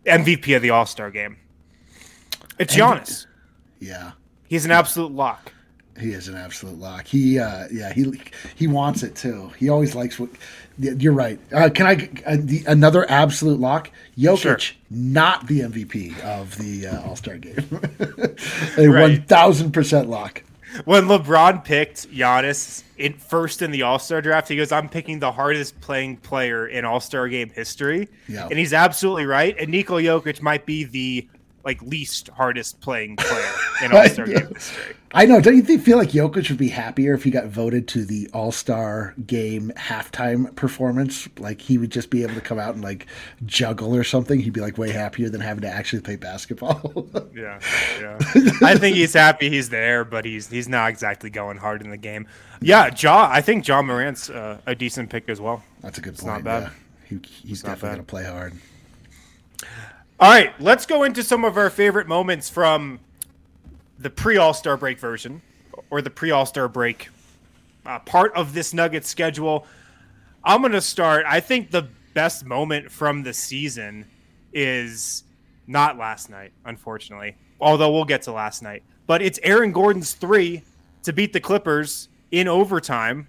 MVP 0.05 0.53
of 0.53 0.62
the 0.62 0.71
All 0.71 0.86
Star 0.86 1.10
game. 1.12 1.38
It's 2.60 2.75
Giannis. 2.75 3.25
Yeah, 3.79 4.11
He's 4.47 4.65
an 4.65 4.71
absolute 4.71 5.11
lock. 5.11 5.51
he 5.99 6.11
is 6.11 6.27
an 6.27 6.35
absolute 6.35 6.77
lock. 6.79 7.05
He, 7.07 7.39
uh, 7.39 7.67
yeah, 7.71 7.91
he 7.93 8.19
he 8.55 8.67
wants 8.67 9.03
it 9.03 9.15
too. 9.15 9.51
He 9.57 9.69
always 9.69 9.95
likes 9.95 10.19
what. 10.19 10.29
You're 10.77 11.13
right. 11.13 11.39
Uh, 11.53 11.69
can 11.73 11.88
I 11.88 12.09
uh, 12.25 12.35
the, 12.39 12.63
another 12.67 13.09
absolute 13.09 13.59
lock? 13.61 13.89
Jokic, 14.17 14.38
Sure. 14.39 14.57
not 14.89 15.47
the 15.47 15.61
MVP 15.61 16.19
of 16.21 16.57
the 16.57 16.88
uh, 16.88 17.01
All 17.07 17.15
Star 17.15 17.38
game. 17.38 17.55
a 18.77 18.88
one 18.89 19.21
thousand 19.23 19.71
percent 19.71 20.09
lock. 20.09 20.43
When 20.83 21.03
LeBron 21.05 21.63
picked 21.63 22.11
Giannis 22.11 22.83
in 22.97 23.13
first 23.13 23.61
in 23.61 23.71
the 23.71 23.83
All 23.83 23.97
Star 23.99 24.21
draft, 24.21 24.49
he 24.49 24.57
goes, 24.57 24.71
"I'm 24.73 24.89
picking 24.89 25.19
the 25.19 25.31
hardest 25.31 25.79
playing 25.79 26.17
player 26.17 26.67
in 26.67 26.83
All 26.83 26.99
Star 26.99 27.29
game 27.29 27.49
history," 27.49 28.09
Yeah. 28.27 28.47
and 28.49 28.59
he's 28.59 28.73
absolutely 28.73 29.25
right. 29.25 29.55
And 29.57 29.69
Nikola 29.71 30.01
Jokic 30.01 30.41
might 30.41 30.65
be 30.65 30.83
the 30.83 31.27
like 31.65 31.82
least 31.82 32.30
hardest 32.30 32.80
playing 32.80 33.15
player 33.17 33.51
in 33.84 33.91
All 33.91 34.08
Star 34.10 34.25
game 34.28 34.47
history. 34.54 34.95
I 35.13 35.25
know. 35.25 35.39
Don't 35.39 35.56
you 35.56 35.62
think, 35.62 35.82
feel 35.82 35.97
like 35.97 36.10
Jokic 36.10 36.49
would 36.49 36.58
be 36.58 36.67
happier 36.67 37.13
if 37.13 37.23
he 37.23 37.32
got 37.32 37.45
voted 37.45 37.88
to 37.89 38.04
the 38.04 38.30
All 38.34 38.51
Star 38.51 39.13
Game 39.25 39.71
halftime 39.78 40.54
performance? 40.56 41.28
Like 41.39 41.62
he 41.62 41.78
would 41.78 41.89
just 41.89 42.10
be 42.10 42.21
able 42.23 42.36
to 42.36 42.41
come 42.41 42.60
out 42.60 42.75
and 42.75 42.84
like 42.84 43.08
juggle 43.45 43.95
or 43.95 44.04
something. 44.04 44.39
He'd 44.39 44.54
be 44.54 44.62
like 44.62 44.78
way 44.78 44.91
happier 44.91 45.30
than 45.30 45.41
having 45.41 45.62
to 45.62 45.69
actually 45.69 46.01
play 46.01 46.15
basketball. 46.15 47.08
Yeah, 47.36 47.60
yeah. 47.99 48.17
I 48.62 48.78
think 48.78 48.95
he's 48.95 49.13
happy 49.13 49.49
he's 49.49 49.69
there, 49.69 50.06
but 50.06 50.23
he's 50.23 50.47
he's 50.49 50.69
not 50.69 50.89
exactly 50.89 51.30
going 51.30 51.58
hard 51.58 51.82
in 51.82 51.89
the 51.89 51.97
game. 51.97 52.28
Yeah, 52.62 52.89
Jaw. 52.89 53.30
I 53.30 53.41
think 53.41 53.67
Ja 53.67 53.82
Morant's 53.82 54.30
uh, 54.30 54.60
a 54.65 54.73
decent 54.73 55.10
pick 55.10 55.28
as 55.28 55.41
well. 55.41 55.63
That's 55.82 55.97
a 55.97 56.01
good 56.01 56.21
not 56.23 56.34
point. 56.34 56.45
bad. 56.45 56.63
Yeah. 56.63 56.69
he, 57.10 57.47
he's 57.47 57.62
definitely 57.62 57.89
going 57.89 57.99
to 57.99 58.04
play 58.04 58.23
hard. 58.25 58.54
All 60.17 60.32
right, 60.32 60.54
let's 60.62 60.86
go 60.86 61.04
into 61.04 61.23
some 61.23 61.43
of 61.43 61.58
our 61.58 61.69
favorite 61.69 62.08
moments 62.08 62.49
from 62.49 63.01
the 63.99 64.10
pre 64.10 64.38
All 64.38 64.54
Star 64.54 64.78
break 64.78 64.97
version 64.97 65.41
or 65.89 66.01
the 66.01 66.10
pre 66.10 66.32
All 66.32 66.45
Star 66.45 66.69
break 66.69 67.10
uh, 67.86 67.99
part 67.99 68.34
of 68.34 68.54
this 68.54 68.73
Nuggets 68.73 69.10
schedule. 69.10 69.67
I'm 70.41 70.62
going 70.62 70.71
to 70.71 70.80
start. 70.80 71.25
I 71.28 71.41
think 71.41 71.69
the 71.69 71.89
best 72.13 72.45
moment 72.45 72.93
from 72.93 73.23
the 73.23 73.34
season 73.34 74.06
is 74.54 75.25
not 75.67 75.97
last 75.97 76.30
night, 76.30 76.54
unfortunately, 76.63 77.36
although 77.60 77.91
we'll 77.91 78.06
get 78.06 78.21
to 78.21 78.32
last 78.32 78.63
night. 78.63 78.84
But 79.08 79.21
it's 79.21 79.38
Aaron 79.43 79.73
Gordon's 79.73 80.13
three 80.13 80.63
to 81.04 81.12
beat 81.12 81.34
the 81.34 81.41
Clippers 81.41 82.08
in 82.32 82.47
overtime 82.47 83.28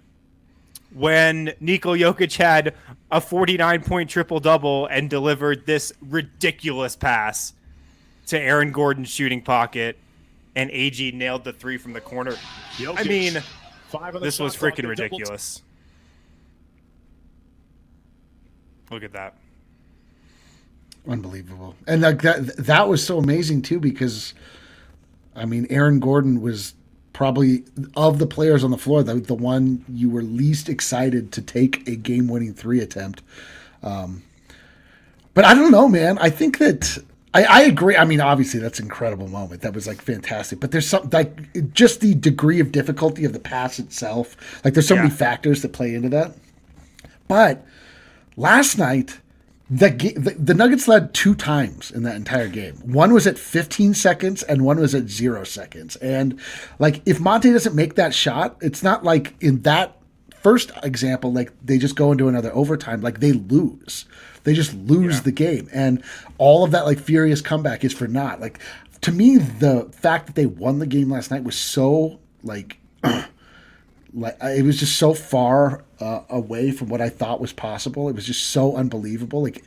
when 0.97 1.53
Nikola 1.59 1.97
Jokic 1.97 2.35
had 2.37 2.73
a 3.11 3.21
49 3.21 3.83
point 3.83 4.09
triple 4.09 4.39
double 4.39 4.87
and 4.87 5.09
delivered 5.09 5.65
this 5.65 5.93
ridiculous 6.01 6.95
pass 6.95 7.53
to 8.27 8.39
Aaron 8.39 8.71
Gordon's 8.71 9.09
shooting 9.09 9.41
pocket, 9.41 9.97
and 10.55 10.71
AG 10.71 11.11
nailed 11.11 11.43
the 11.43 11.53
three 11.53 11.77
from 11.77 11.93
the 11.93 12.01
corner. 12.01 12.35
Jokic, 12.77 12.99
I 12.99 13.03
mean, 13.03 13.33
this 14.21 14.39
was 14.39 14.55
freaking 14.55 14.87
ridiculous. 14.87 15.61
Look 18.89 19.03
at 19.03 19.13
that. 19.13 19.35
Unbelievable. 21.07 21.75
And 21.85 22.01
like 22.01 22.21
that 22.23 22.57
that 22.57 22.87
was 22.87 23.05
so 23.05 23.17
amazing 23.17 23.61
too 23.61 23.79
because 23.79 24.33
I 25.35 25.45
mean 25.45 25.67
Aaron 25.69 25.99
Gordon 25.99 26.41
was 26.41 26.73
probably 27.17 27.63
of 27.95 28.19
the 28.19 28.27
players 28.27 28.63
on 28.63 28.69
the 28.69 28.77
floor 28.77 29.01
the, 29.01 29.15
the 29.15 29.33
one 29.33 29.83
you 29.89 30.07
were 30.07 30.21
least 30.21 30.69
excited 30.69 31.31
to 31.31 31.41
take 31.41 31.87
a 31.87 31.95
game-winning 31.95 32.53
3 32.53 32.79
attempt. 32.79 33.23
Um, 33.81 34.21
but 35.33 35.43
I 35.43 35.55
don't 35.55 35.71
know, 35.71 35.89
man. 35.89 36.19
I 36.19 36.29
think 36.29 36.59
that 36.59 36.99
I, 37.33 37.43
I, 37.45 37.61
agree. 37.61 37.97
I 37.97 38.05
mean, 38.05 38.21
obviously, 38.21 38.59
that's 38.59 38.77
an 38.77 38.85
incredible 38.85 39.27
moment. 39.29 39.61
That 39.61 39.73
was 39.73 39.87
like 39.87 39.99
fantastic. 39.99 40.59
But 40.59 40.69
there's 40.69 40.87
some 40.87 41.09
like 41.11 41.73
just 41.73 42.01
the 42.01 42.13
degree 42.13 42.59
of 42.59 42.71
difficulty 42.71 43.25
of 43.25 43.33
the 43.33 43.39
pass 43.39 43.79
itself. 43.79 44.37
Like, 44.63 44.75
there's 44.75 44.87
so 44.87 44.93
yeah. 44.93 45.01
many 45.01 45.13
factors 45.15 45.63
that 45.63 45.73
play 45.73 45.95
into 45.95 46.09
that. 46.09 46.35
But 47.27 47.65
last 48.35 48.77
night, 48.77 49.17
the, 49.69 49.89
the, 49.89 50.35
the 50.39 50.53
Nuggets 50.53 50.87
led 50.87 51.13
two 51.13 51.35
times 51.35 51.91
in 51.91 52.03
that 52.03 52.15
entire 52.15 52.47
game. 52.47 52.75
One 52.85 53.13
was 53.13 53.27
at 53.27 53.37
15 53.37 53.93
seconds, 53.93 54.43
and 54.43 54.63
one 54.63 54.79
was 54.79 54.95
at 54.95 55.09
zero 55.09 55.43
seconds. 55.43 55.97
And 55.97 56.39
like, 56.79 57.01
if 57.05 57.19
Monte 57.19 57.51
doesn't 57.51 57.75
make 57.75 57.95
that 57.95 58.13
shot, 58.13 58.57
it's 58.61 58.81
not 58.81 59.03
like 59.03 59.33
in 59.41 59.63
that 59.63 59.97
first 60.41 60.71
example, 60.83 61.33
like 61.33 61.51
they 61.63 61.77
just 61.77 61.97
go 61.97 62.13
into 62.13 62.29
another 62.29 62.53
overtime. 62.55 63.01
Like 63.01 63.19
they 63.19 63.33
lose, 63.33 64.05
they 64.45 64.53
just 64.53 64.73
lose 64.73 65.15
yeah. 65.15 65.21
the 65.21 65.31
game, 65.33 65.67
and 65.73 66.01
all 66.37 66.63
of 66.63 66.71
that 66.71 66.85
like 66.85 66.99
furious 66.99 67.41
comeback 67.41 67.83
is 67.83 67.91
for 67.91 68.07
naught. 68.07 68.39
Like 68.39 68.59
to 69.01 69.11
me, 69.11 69.37
the 69.37 69.89
fact 69.91 70.27
that 70.27 70.35
they 70.35 70.45
won 70.45 70.79
the 70.79 70.87
game 70.87 71.11
last 71.11 71.31
night 71.31 71.43
was 71.43 71.57
so 71.57 72.19
like. 72.43 72.77
like 74.13 74.37
it 74.41 74.63
was 74.63 74.79
just 74.79 74.95
so 74.97 75.13
far 75.13 75.83
uh, 75.99 76.21
away 76.29 76.71
from 76.71 76.89
what 76.89 77.01
I 77.01 77.09
thought 77.09 77.39
was 77.39 77.53
possible. 77.53 78.09
It 78.09 78.15
was 78.15 78.25
just 78.25 78.47
so 78.47 78.75
unbelievable. 78.75 79.41
Like 79.43 79.63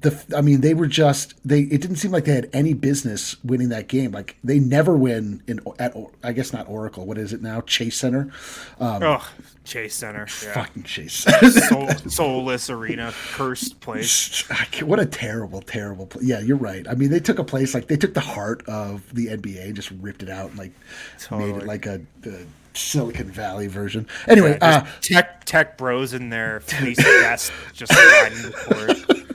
the, 0.00 0.20
I 0.36 0.40
mean, 0.40 0.62
they 0.62 0.74
were 0.74 0.88
just 0.88 1.34
they. 1.44 1.60
It 1.60 1.80
didn't 1.80 1.96
seem 1.96 2.10
like 2.10 2.24
they 2.24 2.34
had 2.34 2.50
any 2.52 2.74
business 2.74 3.36
winning 3.44 3.68
that 3.68 3.86
game. 3.86 4.10
Like 4.10 4.36
they 4.42 4.58
never 4.58 4.96
win 4.96 5.42
in 5.46 5.60
at 5.78 5.96
I 6.24 6.32
guess 6.32 6.52
not 6.52 6.68
Oracle. 6.68 7.06
What 7.06 7.18
is 7.18 7.32
it 7.32 7.40
now? 7.40 7.60
Chase 7.60 7.96
Center. 7.96 8.32
Um, 8.80 9.02
oh, 9.04 9.30
Chase 9.64 9.94
Center. 9.94 10.26
Yeah. 10.42 10.54
Fucking 10.54 10.82
Chase. 10.82 11.24
Soul, 11.68 11.88
soulless 12.08 12.68
arena, 12.68 13.12
cursed 13.34 13.80
place. 13.80 14.42
What 14.82 14.98
a 14.98 15.06
terrible, 15.06 15.60
terrible. 15.60 16.06
Place. 16.06 16.24
Yeah, 16.24 16.40
you're 16.40 16.56
right. 16.56 16.86
I 16.88 16.94
mean, 16.94 17.10
they 17.10 17.20
took 17.20 17.38
a 17.38 17.44
place 17.44 17.72
like 17.72 17.86
they 17.86 17.96
took 17.96 18.14
the 18.14 18.20
heart 18.20 18.66
of 18.66 19.14
the 19.14 19.28
NBA 19.28 19.66
and 19.66 19.76
just 19.76 19.92
ripped 19.92 20.24
it 20.24 20.30
out 20.30 20.50
and 20.50 20.58
like 20.58 20.72
totally. 21.20 21.52
made 21.52 21.62
it 21.62 21.66
like 21.66 21.86
a, 21.86 22.00
a 22.24 22.44
Silicon 22.76 23.30
Valley 23.30 23.66
version. 23.66 24.06
Anyway, 24.28 24.58
yeah, 24.60 24.68
uh, 24.68 24.86
tech 25.00 25.44
tech 25.44 25.78
bros 25.78 26.12
in 26.12 26.30
their 26.30 26.60
fleece 26.60 27.02
vest 27.02 27.52
just 27.72 27.92
riding 27.92 28.38
the 28.38 29.26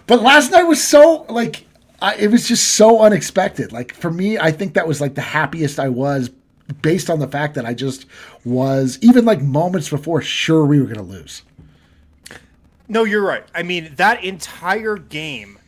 But 0.06 0.22
last 0.22 0.50
night 0.50 0.64
was 0.64 0.82
so 0.82 1.26
like 1.28 1.66
I, 2.00 2.14
it 2.16 2.30
was 2.30 2.46
just 2.46 2.74
so 2.74 3.00
unexpected. 3.00 3.72
Like 3.72 3.94
for 3.94 4.10
me, 4.10 4.38
I 4.38 4.50
think 4.50 4.74
that 4.74 4.86
was 4.86 5.00
like 5.00 5.14
the 5.14 5.20
happiest 5.20 5.78
I 5.78 5.88
was 5.88 6.30
based 6.82 7.10
on 7.10 7.18
the 7.18 7.28
fact 7.28 7.54
that 7.54 7.64
I 7.64 7.74
just 7.74 8.06
was 8.44 8.98
even 9.02 9.24
like 9.24 9.40
moments 9.40 9.88
before 9.88 10.22
sure 10.22 10.64
we 10.64 10.78
were 10.78 10.86
going 10.86 10.96
to 10.96 11.02
lose. 11.02 11.42
No, 12.88 13.04
you're 13.04 13.24
right. 13.24 13.44
I 13.54 13.62
mean, 13.62 13.92
that 13.96 14.24
entire 14.24 14.96
game 14.96 15.58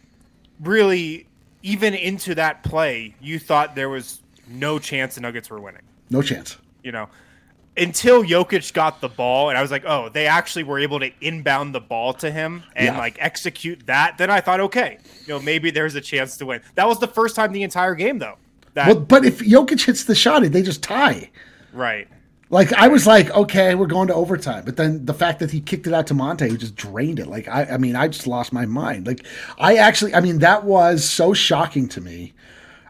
really 0.60 1.26
even 1.62 1.94
into 1.94 2.34
that 2.36 2.62
play, 2.62 3.14
you 3.20 3.38
thought 3.38 3.74
there 3.74 3.90
was 3.90 4.20
no 4.48 4.78
chance 4.78 5.16
the 5.16 5.20
Nuggets 5.20 5.50
were 5.50 5.60
winning. 5.60 5.82
No 6.08 6.22
chance 6.22 6.56
you 6.82 6.92
know, 6.92 7.08
until 7.76 8.22
Jokic 8.22 8.72
got 8.72 9.00
the 9.00 9.08
ball, 9.08 9.48
and 9.48 9.56
I 9.56 9.62
was 9.62 9.70
like, 9.70 9.84
oh, 9.86 10.08
they 10.08 10.26
actually 10.26 10.64
were 10.64 10.78
able 10.78 11.00
to 11.00 11.10
inbound 11.20 11.74
the 11.74 11.80
ball 11.80 12.12
to 12.14 12.30
him 12.30 12.62
and 12.74 12.86
yeah. 12.86 12.98
like 12.98 13.16
execute 13.20 13.86
that. 13.86 14.18
Then 14.18 14.30
I 14.30 14.40
thought, 14.40 14.60
okay, 14.60 14.98
you 15.26 15.34
know, 15.34 15.40
maybe 15.40 15.70
there's 15.70 15.94
a 15.94 16.00
chance 16.00 16.36
to 16.38 16.46
win. 16.46 16.60
That 16.74 16.88
was 16.88 16.98
the 16.98 17.08
first 17.08 17.36
time 17.36 17.52
the 17.52 17.62
entire 17.62 17.94
game, 17.94 18.18
though. 18.18 18.36
That, 18.74 18.86
well, 18.86 19.00
but 19.00 19.24
if 19.24 19.40
Jokic 19.40 19.84
hits 19.84 20.04
the 20.04 20.14
shot, 20.14 20.42
they 20.42 20.62
just 20.62 20.82
tie. 20.82 21.30
Right. 21.72 22.08
Like 22.50 22.72
I 22.72 22.88
was 22.88 23.06
like, 23.06 23.30
okay, 23.30 23.76
we're 23.76 23.86
going 23.86 24.08
to 24.08 24.14
overtime. 24.14 24.64
But 24.64 24.76
then 24.76 25.06
the 25.06 25.14
fact 25.14 25.38
that 25.38 25.52
he 25.52 25.60
kicked 25.60 25.86
it 25.86 25.94
out 25.94 26.08
to 26.08 26.14
Monte, 26.14 26.48
who 26.48 26.56
just 26.56 26.74
drained 26.74 27.20
it. 27.20 27.28
Like 27.28 27.46
I, 27.46 27.64
I 27.64 27.76
mean, 27.78 27.94
I 27.94 28.08
just 28.08 28.26
lost 28.26 28.52
my 28.52 28.66
mind. 28.66 29.06
Like 29.06 29.24
I 29.58 29.76
actually, 29.76 30.14
I 30.14 30.20
mean, 30.20 30.40
that 30.40 30.64
was 30.64 31.08
so 31.08 31.32
shocking 31.32 31.88
to 31.90 32.00
me 32.00 32.32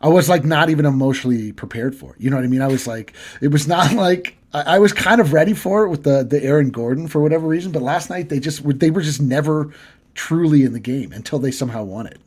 I 0.01 0.09
was 0.09 0.29
like 0.29 0.45
not 0.45 0.71
even 0.71 0.87
emotionally 0.87 1.53
prepared 1.53 1.95
for 1.95 2.15
it. 2.15 2.21
You 2.21 2.31
know 2.31 2.37
what 2.37 2.45
I 2.45 2.49
mean? 2.49 2.63
I 2.63 2.69
was 2.69 2.87
like, 2.87 3.15
it 3.41 3.49
was 3.49 3.69
not 3.69 3.93
like 3.95 4.37
I, 4.53 4.77
I, 4.77 4.79
was 4.79 4.93
kind 4.93 5.21
of 5.21 5.33
ready 5.33 5.55
for 5.55 5.85
it 5.85 5.91
with 5.91 6.05
the 6.05 6.25
the 6.25 6.43
Aaron 6.43 6.71
Gordon 6.71 7.09
for 7.09 7.21
whatever 7.21 7.47
reason, 7.47 7.73
but 7.73 7.83
last 7.83 8.11
night 8.11 8.29
they 8.29 8.41
just 8.41 8.63
they 8.79 8.91
were 8.91 9.03
just 9.03 9.21
never 9.21 9.73
truly 10.15 10.65
in 10.65 10.73
the 10.73 10.81
game 10.81 11.13
until 11.13 11.39
they 11.39 11.51
somehow 11.51 11.85
won 11.85 12.07
it. 12.07 12.21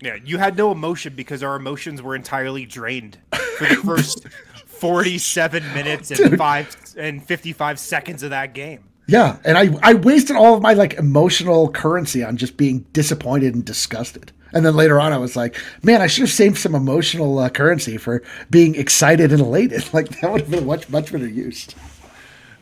Yeah, 0.00 0.16
you 0.24 0.38
had 0.38 0.56
no 0.56 0.72
emotion 0.72 1.14
because 1.14 1.42
our 1.44 1.54
emotions 1.54 2.02
were 2.02 2.16
entirely 2.16 2.66
drained 2.66 3.18
for 3.56 3.66
the 3.66 3.76
first 3.76 4.26
47 4.66 5.62
minutes 5.74 6.10
and 6.10 6.30
Dude. 6.30 6.38
5 6.38 6.94
and 6.98 7.22
55 7.22 7.78
seconds 7.78 8.24
of 8.24 8.30
that 8.30 8.52
game. 8.52 8.82
Yeah, 9.06 9.36
and 9.44 9.56
I 9.56 9.70
I 9.82 9.94
wasted 9.94 10.36
all 10.36 10.54
of 10.54 10.62
my 10.62 10.72
like 10.72 10.94
emotional 10.94 11.70
currency 11.70 12.24
on 12.24 12.36
just 12.36 12.56
being 12.56 12.80
disappointed 12.92 13.54
and 13.54 13.64
disgusted. 13.64 14.32
And 14.52 14.66
then 14.66 14.76
later 14.76 15.00
on, 15.00 15.12
I 15.12 15.18
was 15.18 15.34
like, 15.34 15.56
man, 15.82 16.02
I 16.02 16.06
should 16.06 16.22
have 16.22 16.30
saved 16.30 16.58
some 16.58 16.74
emotional 16.74 17.38
uh, 17.38 17.48
currency 17.48 17.96
for 17.96 18.22
being 18.50 18.74
excited 18.74 19.32
and 19.32 19.40
elated. 19.40 19.88
Like 19.92 20.20
that 20.20 20.32
would 20.32 20.42
have 20.42 20.50
been 20.50 20.66
much, 20.66 20.88
much 20.88 21.12
better 21.12 21.28
used. 21.28 21.74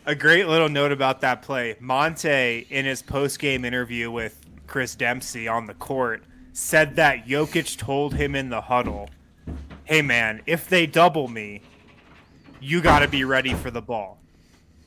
A 0.07 0.15
great 0.15 0.49
little 0.49 0.69
note 0.69 0.91
about 0.91 1.21
that 1.21 1.43
play. 1.43 1.77
Monte, 1.79 2.67
in 2.71 2.85
his 2.85 3.03
post 3.03 3.39
game 3.39 3.65
interview 3.65 4.11
with 4.11 4.41
Chris 4.67 4.95
Dempsey 4.95 5.47
on 5.47 5.67
the 5.67 5.75
court, 5.75 6.25
said 6.53 6.97
that 6.97 7.27
Jokic 7.27 7.77
told 7.77 8.15
him 8.15 8.35
in 8.35 8.49
the 8.49 8.61
huddle, 8.61 9.11
hey, 9.85 10.03
man, 10.03 10.43
if 10.47 10.69
they 10.69 10.87
double 10.87 11.29
me, 11.29 11.61
you 12.61 12.81
got 12.81 13.01
to 13.01 13.09
be 13.09 13.25
ready 13.25 13.55
for 13.55 13.71
the 13.71 13.81
ball. 13.81 14.19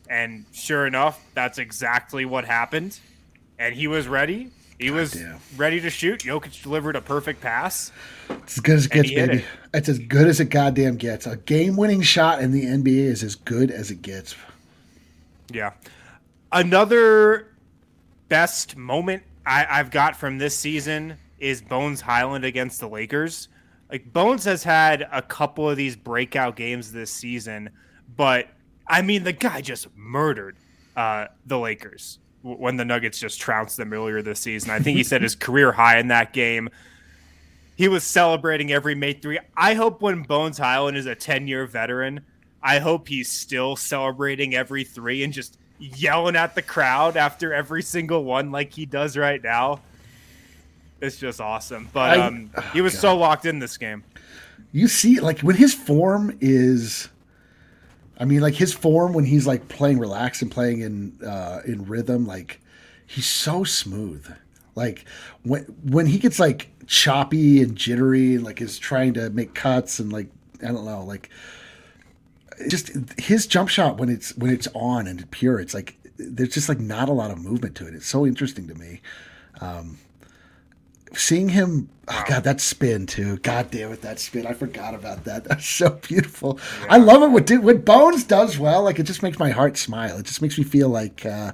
And 0.09 0.45
sure 0.51 0.85
enough, 0.85 1.23
that's 1.33 1.57
exactly 1.57 2.25
what 2.25 2.45
happened. 2.45 2.99
And 3.57 3.73
he 3.73 3.87
was 3.87 4.07
ready 4.07 4.51
he 4.79 4.87
God 4.87 4.95
was 4.95 5.11
damn. 5.11 5.39
ready 5.55 5.79
to 5.81 5.89
shoot. 5.89 6.21
Jokic 6.21 6.61
delivered 6.63 6.95
a 6.95 7.01
perfect 7.01 7.41
pass. 7.41 7.91
It's 8.29 8.57
as 8.57 8.61
good 8.61 8.75
as 8.77 8.85
it 8.85 8.91
gets, 8.91 9.11
baby. 9.11 9.37
It. 9.37 9.45
It's 9.73 9.89
as 9.89 9.99
good 9.99 10.27
as 10.27 10.39
it 10.39 10.45
goddamn 10.45 10.97
gets. 10.97 11.27
A 11.27 11.37
game-winning 11.37 12.01
shot 12.01 12.41
in 12.41 12.51
the 12.51 12.65
NBA 12.65 13.05
is 13.05 13.23
as 13.23 13.35
good 13.35 13.71
as 13.71 13.91
it 13.91 14.01
gets. 14.01 14.35
Yeah. 15.51 15.73
Another 16.51 17.53
best 18.29 18.75
moment 18.75 19.23
I, 19.45 19.65
I've 19.69 19.91
got 19.91 20.15
from 20.15 20.37
this 20.37 20.57
season 20.57 21.17
is 21.39 21.61
Bones 21.61 22.01
Hyland 22.01 22.45
against 22.45 22.79
the 22.79 22.87
Lakers. 22.87 23.49
Like 23.91 24.11
Bones 24.11 24.45
has 24.45 24.63
had 24.63 25.07
a 25.11 25.21
couple 25.21 25.69
of 25.69 25.77
these 25.77 25.95
breakout 25.95 26.55
games 26.55 26.91
this 26.91 27.11
season, 27.11 27.69
but 28.15 28.47
I 28.87 29.01
mean 29.01 29.23
the 29.23 29.33
guy 29.33 29.61
just 29.61 29.87
murdered 29.95 30.57
uh, 30.95 31.27
the 31.45 31.59
Lakers 31.59 32.19
when 32.43 32.77
the 32.77 32.85
Nuggets 32.85 33.17
just 33.17 33.39
trounced 33.39 33.77
them 33.77 33.91
earlier 33.93 34.21
this 34.21 34.39
season. 34.39 34.69
I 34.69 34.79
think 34.79 34.97
he 34.97 35.03
said 35.03 35.21
his 35.21 35.35
career 35.47 35.71
high 35.71 35.97
in 35.97 36.09
that 36.09 36.33
game. 36.33 36.69
He 37.75 37.87
was 37.87 38.03
celebrating 38.03 38.71
every 38.71 38.93
mate 38.93 39.21
three. 39.21 39.39
I 39.57 39.73
hope 39.73 40.01
when 40.01 40.23
Bones 40.23 40.57
Hyland 40.59 40.95
is 40.95 41.07
a 41.07 41.15
10 41.15 41.47
year 41.47 41.65
veteran, 41.65 42.21
I 42.61 42.79
hope 42.79 43.07
he's 43.07 43.31
still 43.31 43.75
celebrating 43.75 44.53
every 44.53 44.83
three 44.83 45.23
and 45.23 45.33
just 45.33 45.57
yelling 45.79 46.35
at 46.35 46.53
the 46.53 46.61
crowd 46.61 47.17
after 47.17 47.53
every 47.53 47.81
single 47.81 48.23
one 48.23 48.51
like 48.51 48.73
he 48.73 48.85
does 48.85 49.17
right 49.17 49.41
now. 49.41 49.81
It's 51.01 51.17
just 51.17 51.41
awesome. 51.41 51.89
But 51.91 52.19
um, 52.19 52.51
oh 52.55 52.61
he 52.73 52.81
was 52.81 52.93
God. 52.93 53.01
so 53.01 53.17
locked 53.17 53.45
in 53.45 53.59
this 53.59 53.77
game. 53.77 54.03
You 54.71 54.87
see, 54.87 55.19
like 55.19 55.39
when 55.41 55.55
his 55.55 55.73
form 55.73 56.37
is 56.39 57.09
I 58.19 58.25
mean, 58.25 58.41
like 58.41 58.53
his 58.53 58.73
form 58.73 59.13
when 59.13 59.25
he's 59.25 59.47
like 59.47 59.67
playing 59.67 59.99
relaxed 59.99 60.41
and 60.41 60.51
playing 60.51 60.81
in 60.81 61.19
uh, 61.25 61.61
in 61.65 61.85
rhythm, 61.85 62.27
like 62.27 62.61
he's 63.05 63.25
so 63.25 63.63
smooth. 63.63 64.27
Like 64.75 65.05
when 65.43 65.63
when 65.83 66.05
he 66.05 66.19
gets 66.19 66.39
like 66.39 66.69
choppy 66.87 67.61
and 67.61 67.75
jittery 67.75 68.35
and 68.35 68.43
like 68.43 68.61
is 68.61 68.77
trying 68.77 69.13
to 69.15 69.29
make 69.29 69.53
cuts 69.53 69.99
and 69.99 70.11
like 70.11 70.27
I 70.61 70.67
don't 70.67 70.85
know, 70.85 71.03
like 71.03 71.29
just 72.69 72.91
his 73.17 73.47
jump 73.47 73.69
shot 73.69 73.97
when 73.97 74.09
it's 74.09 74.35
when 74.37 74.51
it's 74.51 74.67
on 74.73 75.07
and 75.07 75.29
pure, 75.31 75.59
it's 75.59 75.73
like 75.73 75.97
there's 76.17 76.53
just 76.53 76.69
like 76.69 76.79
not 76.79 77.09
a 77.09 77.13
lot 77.13 77.31
of 77.31 77.39
movement 77.39 77.75
to 77.75 77.87
it. 77.87 77.95
It's 77.95 78.07
so 78.07 78.25
interesting 78.25 78.67
to 78.67 78.75
me. 78.75 79.01
Um, 79.61 79.97
seeing 81.13 81.49
him, 81.49 81.89
oh 82.07 82.23
god, 82.27 82.43
that 82.43 82.61
spin 82.61 83.05
too. 83.05 83.37
God 83.37 83.71
damn 83.71 83.91
it, 83.91 84.01
that 84.01 84.19
spin! 84.19 84.45
I 84.47 84.53
forgot 84.53 84.93
about 84.93 85.23
that. 85.25 85.43
That's 85.45 85.67
so 85.67 85.89
beautiful. 85.89 86.59
Yeah. 86.81 86.87
I 86.89 86.97
love 86.97 87.23
it. 87.23 87.27
What 87.29 87.63
what 87.63 87.85
Bones 87.85 88.23
does 88.23 88.57
well, 88.59 88.83
like 88.83 88.99
it 88.99 89.03
just 89.03 89.23
makes 89.23 89.39
my 89.39 89.51
heart 89.51 89.77
smile. 89.77 90.17
It 90.17 90.25
just 90.25 90.41
makes 90.41 90.57
me 90.57 90.63
feel 90.63 90.89
like. 90.89 91.25
Uh, 91.25 91.53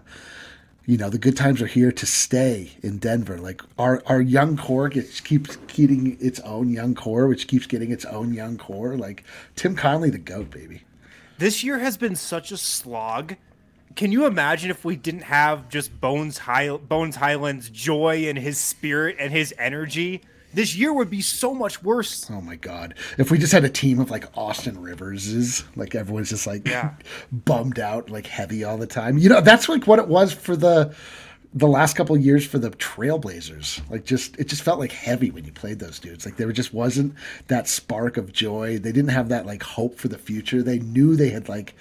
you 0.85 0.97
know 0.97 1.11
the 1.11 1.19
good 1.19 1.37
times 1.37 1.61
are 1.61 1.67
here 1.67 1.91
to 1.91 2.05
stay 2.07 2.71
in 2.81 2.97
Denver. 2.97 3.37
Like 3.37 3.61
our 3.77 4.01
our 4.07 4.19
young 4.19 4.57
core 4.57 4.89
gets 4.89 5.19
keeps 5.19 5.55
getting 5.67 6.17
its 6.19 6.39
own 6.39 6.71
young 6.71 6.95
core, 6.95 7.27
which 7.27 7.47
keeps 7.47 7.67
getting 7.67 7.91
its 7.91 8.05
own 8.05 8.33
young 8.33 8.57
core. 8.57 8.97
Like 8.97 9.23
Tim 9.55 9.75
Connelly 9.75 10.09
the 10.09 10.17
goat, 10.17 10.49
baby. 10.49 10.81
This 11.37 11.63
year 11.63 11.77
has 11.77 11.95
been 11.95 12.15
such 12.15 12.51
a 12.51 12.57
slog. 12.57 13.35
Can 13.95 14.11
you 14.11 14.25
imagine 14.25 14.71
if 14.71 14.85
we 14.85 14.95
didn't 14.95 15.23
have 15.23 15.69
just 15.69 15.99
Bones 15.99 16.37
High, 16.37 16.75
Bones 16.77 17.15
Hyland's 17.15 17.69
joy 17.69 18.27
and 18.27 18.37
his 18.37 18.59
spirit 18.59 19.17
and 19.19 19.31
his 19.31 19.53
energy? 19.57 20.21
This 20.53 20.75
year 20.75 20.91
would 20.93 21.09
be 21.09 21.21
so 21.21 21.53
much 21.53 21.83
worse. 21.83 22.29
Oh 22.31 22.41
my 22.41 22.55
god! 22.55 22.95
If 23.17 23.29
we 23.29 23.37
just 23.37 23.53
had 23.53 23.63
a 23.65 23.69
team 23.69 23.99
of 23.99 24.09
like 24.09 24.25
Austin 24.35 24.81
Riverses, 24.81 25.63
like 25.75 25.93
everyone's 25.93 26.29
just 26.29 26.47
like 26.47 26.67
yeah. 26.67 26.93
bummed 27.31 27.77
out, 27.77 28.09
like 28.09 28.25
heavy 28.25 28.63
all 28.63 28.77
the 28.77 28.87
time. 28.87 29.17
You 29.19 29.29
know, 29.29 29.41
that's 29.41 29.69
like 29.69 29.85
what 29.85 29.99
it 29.99 30.07
was 30.07 30.33
for 30.33 30.55
the 30.55 30.95
the 31.53 31.67
last 31.67 31.95
couple 31.95 32.15
years 32.17 32.45
for 32.45 32.59
the 32.59 32.69
Trailblazers. 32.71 33.81
Like 33.89 34.05
just 34.05 34.37
it 34.39 34.47
just 34.47 34.63
felt 34.63 34.79
like 34.79 34.91
heavy 34.91 35.31
when 35.31 35.45
you 35.45 35.51
played 35.51 35.79
those 35.79 35.99
dudes. 35.99 36.25
Like 36.25 36.37
there 36.37 36.51
just 36.51 36.73
wasn't 36.73 37.15
that 37.47 37.67
spark 37.67 38.17
of 38.17 38.31
joy. 38.31 38.79
They 38.79 38.91
didn't 38.91 39.09
have 39.11 39.29
that 39.29 39.45
like 39.45 39.63
hope 39.63 39.99
for 39.99 40.07
the 40.07 40.17
future. 40.17 40.63
They 40.63 40.79
knew 40.79 41.15
they 41.15 41.29
had 41.29 41.49
like 41.49 41.75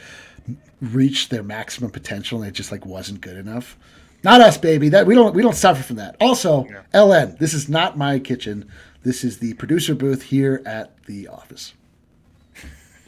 reached 0.80 1.30
their 1.30 1.42
maximum 1.42 1.90
potential 1.90 2.42
and 2.42 2.48
it 2.48 2.52
just 2.52 2.72
like 2.72 2.86
wasn't 2.86 3.20
good 3.20 3.36
enough. 3.36 3.76
Not 4.24 4.40
us, 4.40 4.58
baby. 4.58 4.88
That 4.88 5.06
we 5.06 5.14
don't 5.14 5.34
we 5.34 5.42
don't 5.42 5.54
suffer 5.54 5.82
from 5.82 5.96
that. 5.96 6.16
Also, 6.20 6.66
yeah. 6.66 6.82
LN, 6.94 7.38
this 7.38 7.54
is 7.54 7.68
not 7.68 7.96
my 7.96 8.18
kitchen. 8.18 8.68
This 9.02 9.22
is 9.22 9.38
the 9.38 9.54
producer 9.54 9.94
booth 9.94 10.22
here 10.22 10.62
at 10.66 11.02
the 11.04 11.28
office. 11.28 11.74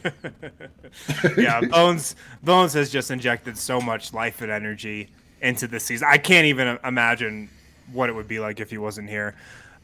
yeah, 1.37 1.61
Bones 1.61 2.15
Bones 2.41 2.73
has 2.73 2.89
just 2.89 3.11
injected 3.11 3.57
so 3.57 3.79
much 3.81 4.13
life 4.13 4.41
and 4.41 4.51
energy 4.51 5.09
into 5.41 5.67
this 5.67 5.83
season. 5.83 6.07
I 6.09 6.17
can't 6.17 6.45
even 6.45 6.79
imagine 6.83 7.49
what 7.91 8.09
it 8.09 8.13
would 8.13 8.27
be 8.27 8.39
like 8.39 8.59
if 8.59 8.69
he 8.69 8.77
wasn't 8.77 9.09
here. 9.09 9.35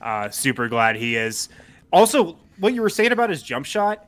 Uh, 0.02 0.30
super 0.30 0.67
glad 0.67 0.96
he 0.96 1.15
is. 1.15 1.50
Also, 1.91 2.38
what 2.60 2.74
you 2.74 2.82
were 2.82 2.89
saying 2.89 3.12
about 3.12 3.30
his 3.30 3.43
jump 3.43 3.65
shot, 3.65 4.07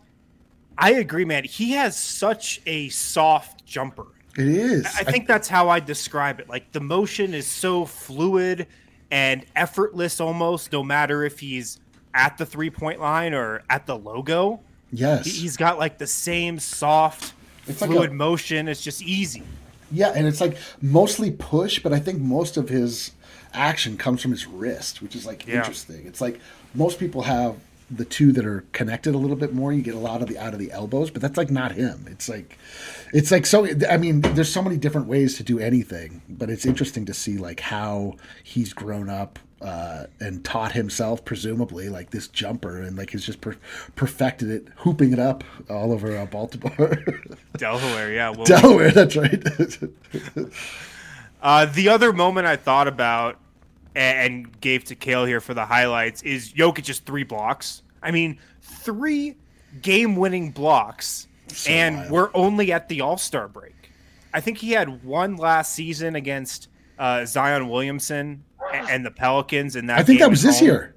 I 0.79 0.91
agree, 0.93 1.25
man. 1.25 1.43
He 1.43 1.71
has 1.73 1.97
such 1.97 2.61
a 2.65 2.87
soft 2.89 3.65
jumper. 3.65 4.07
It 4.37 4.47
is. 4.47 4.85
I 4.85 5.03
think 5.03 5.27
that's 5.27 5.49
how 5.49 5.67
I 5.67 5.81
describe 5.81 6.39
it. 6.39 6.47
Like 6.47 6.71
the 6.71 6.79
motion 6.79 7.33
is 7.33 7.45
so 7.45 7.85
fluid 7.85 8.65
and 9.11 9.45
effortless 9.55 10.21
almost, 10.21 10.71
no 10.71 10.81
matter 10.81 11.25
if 11.25 11.39
he's 11.39 11.79
at 12.13 12.37
the 12.37 12.45
three 12.45 12.69
point 12.69 13.01
line 13.01 13.33
or 13.33 13.63
at 13.69 13.85
the 13.85 13.97
logo. 13.97 14.61
Yes. 14.91 15.25
He's 15.25 15.57
got 15.57 15.77
like 15.77 15.97
the 15.97 16.07
same 16.07 16.57
soft, 16.59 17.33
it's 17.67 17.79
fluid 17.79 17.99
like 17.99 18.09
a, 18.11 18.13
motion. 18.13 18.67
It's 18.69 18.81
just 18.81 19.01
easy. 19.01 19.43
Yeah, 19.91 20.13
and 20.15 20.27
it's 20.27 20.39
like 20.39 20.57
mostly 20.81 21.31
push, 21.31 21.79
but 21.79 21.91
I 21.91 21.99
think 21.99 22.19
most 22.19 22.57
of 22.57 22.69
his 22.69 23.11
action 23.53 23.97
comes 23.97 24.21
from 24.21 24.31
his 24.31 24.45
wrist, 24.45 25.01
which 25.01 25.15
is 25.15 25.25
like 25.25 25.45
yeah. 25.45 25.57
interesting. 25.57 26.05
It's 26.05 26.21
like 26.21 26.39
most 26.73 26.99
people 26.99 27.23
have 27.23 27.57
the 27.91 28.05
two 28.05 28.31
that 28.33 28.45
are 28.45 28.65
connected 28.71 29.15
a 29.15 29.17
little 29.17 29.35
bit 29.35 29.53
more. 29.53 29.73
You 29.73 29.81
get 29.81 29.95
a 29.95 29.99
lot 29.99 30.21
of 30.21 30.27
the 30.27 30.37
out 30.37 30.53
of 30.53 30.59
the 30.59 30.71
elbows, 30.71 31.09
but 31.09 31.21
that's 31.21 31.37
like 31.37 31.49
not 31.49 31.73
him. 31.73 32.05
It's 32.09 32.29
like 32.29 32.57
it's 33.13 33.31
like 33.31 33.45
so 33.45 33.67
I 33.89 33.97
mean, 33.97 34.21
there's 34.21 34.51
so 34.51 34.61
many 34.61 34.77
different 34.77 35.07
ways 35.07 35.37
to 35.37 35.43
do 35.43 35.59
anything, 35.59 36.21
but 36.29 36.49
it's 36.49 36.65
interesting 36.65 37.05
to 37.05 37.13
see 37.13 37.37
like 37.37 37.59
how 37.59 38.15
he's 38.43 38.73
grown 38.73 39.09
up 39.09 39.39
uh, 39.61 40.05
and 40.19 40.43
taught 40.45 40.71
himself, 40.71 41.25
presumably, 41.25 41.89
like 41.89 42.11
this 42.11 42.27
jumper, 42.27 42.81
and 42.81 42.97
like 42.97 43.09
he's 43.11 43.25
just 43.25 43.41
per- 43.41 43.57
perfected 43.95 44.49
it, 44.49 44.67
hooping 44.77 45.11
it 45.11 45.19
up 45.19 45.43
all 45.69 45.91
over 45.91 46.15
uh, 46.15 46.25
Baltimore, 46.25 47.03
Delaware. 47.57 48.13
Yeah, 48.13 48.29
well, 48.29 48.45
Delaware. 48.45 48.91
That's 48.91 49.15
right. 49.17 49.43
uh, 51.41 51.65
the 51.65 51.89
other 51.89 52.13
moment 52.13 52.47
I 52.47 52.55
thought 52.55 52.87
about 52.87 53.37
and, 53.95 54.59
gave 54.61 54.83
to 54.85 54.95
Kale 54.95 55.25
here 55.25 55.41
for 55.41 55.53
the 55.53 55.65
highlights 55.65 56.21
is 56.23 56.53
Jokic 56.53 56.83
just 56.83 57.05
three 57.05 57.23
blocks. 57.23 57.83
I 58.01 58.11
mean, 58.11 58.39
three 58.61 59.35
game-winning 59.81 60.51
blocks, 60.51 61.27
so 61.47 61.71
and 61.71 61.97
wild. 61.97 62.11
we're 62.11 62.29
only 62.33 62.71
at 62.71 62.87
the 62.89 63.01
All 63.01 63.17
Star 63.17 63.47
break. 63.47 63.91
I 64.33 64.41
think 64.41 64.59
he 64.59 64.71
had 64.71 65.03
one 65.03 65.37
last 65.37 65.73
season 65.73 66.15
against 66.15 66.69
uh, 66.97 67.25
Zion 67.25 67.69
Williamson 67.69 68.43
and 68.73 69.05
the 69.05 69.11
Pelicans 69.11 69.75
and 69.75 69.89
that. 69.89 69.99
I 69.99 70.03
think 70.03 70.19
that 70.19 70.29
was 70.29 70.43
this 70.43 70.61
year. 70.61 70.95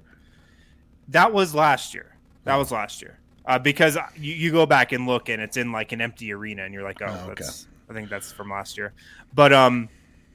That 1.09 1.33
was 1.33 1.55
last 1.55 1.93
year. 1.93 2.15
That 2.43 2.55
was 2.55 2.71
last 2.71 3.01
year. 3.01 3.19
Uh, 3.45 3.59
because 3.59 3.97
you, 4.15 4.33
you, 4.33 4.51
go 4.51 4.65
back 4.65 4.93
and 4.93 5.05
look, 5.05 5.27
and 5.27 5.41
it's 5.41 5.57
in 5.57 5.71
like 5.73 5.91
an 5.91 5.99
empty 5.99 6.31
arena, 6.31 6.63
and 6.63 6.73
you're 6.73 6.83
like, 6.83 7.01
oh, 7.01 7.07
oh 7.07 7.31
okay. 7.31 7.43
that's. 7.43 7.67
I 7.89 7.93
think 7.93 8.09
that's 8.09 8.31
from 8.31 8.49
last 8.49 8.77
year. 8.77 8.93
But 9.33 9.51
um, 9.51 9.89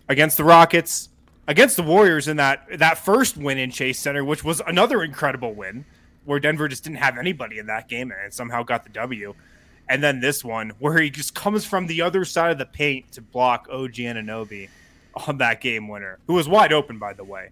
against 0.09 0.37
the 0.37 0.45
Rockets, 0.45 1.09
against 1.49 1.77
the 1.77 1.83
Warriors 1.83 2.29
in 2.29 2.37
that 2.37 2.79
that 2.79 2.99
first 2.99 3.37
win 3.37 3.59
in 3.59 3.73
Chase 3.73 3.99
Center, 3.99 4.25
which 4.25 4.45
was 4.45 4.63
another 4.65 5.03
incredible 5.03 5.53
win, 5.53 5.85
where 6.25 6.39
Denver 6.39 6.69
just 6.69 6.85
didn't 6.85 6.99
have 6.99 7.19
anybody 7.19 7.59
in 7.59 7.67
that 7.67 7.89
game 7.89 8.13
and 8.13 8.33
somehow 8.33 8.63
got 8.63 8.85
the 8.85 8.91
W. 8.91 9.35
And 9.89 10.05
then 10.05 10.21
this 10.21 10.45
one, 10.45 10.73
where 10.79 10.99
he 10.99 11.09
just 11.09 11.35
comes 11.35 11.65
from 11.65 11.87
the 11.87 12.03
other 12.03 12.27
side 12.27 12.53
of 12.53 12.59
the 12.59 12.67
paint 12.67 13.11
to 13.13 13.23
block 13.23 13.67
OG 13.73 13.95
Anunoby 13.95 14.69
on 15.27 15.39
that 15.39 15.63
game 15.63 15.89
winner, 15.89 16.19
who 16.27 16.35
was 16.35 16.47
wide 16.47 16.73
open, 16.73 16.99
by 16.99 17.15
the 17.15 17.25
way. 17.25 17.49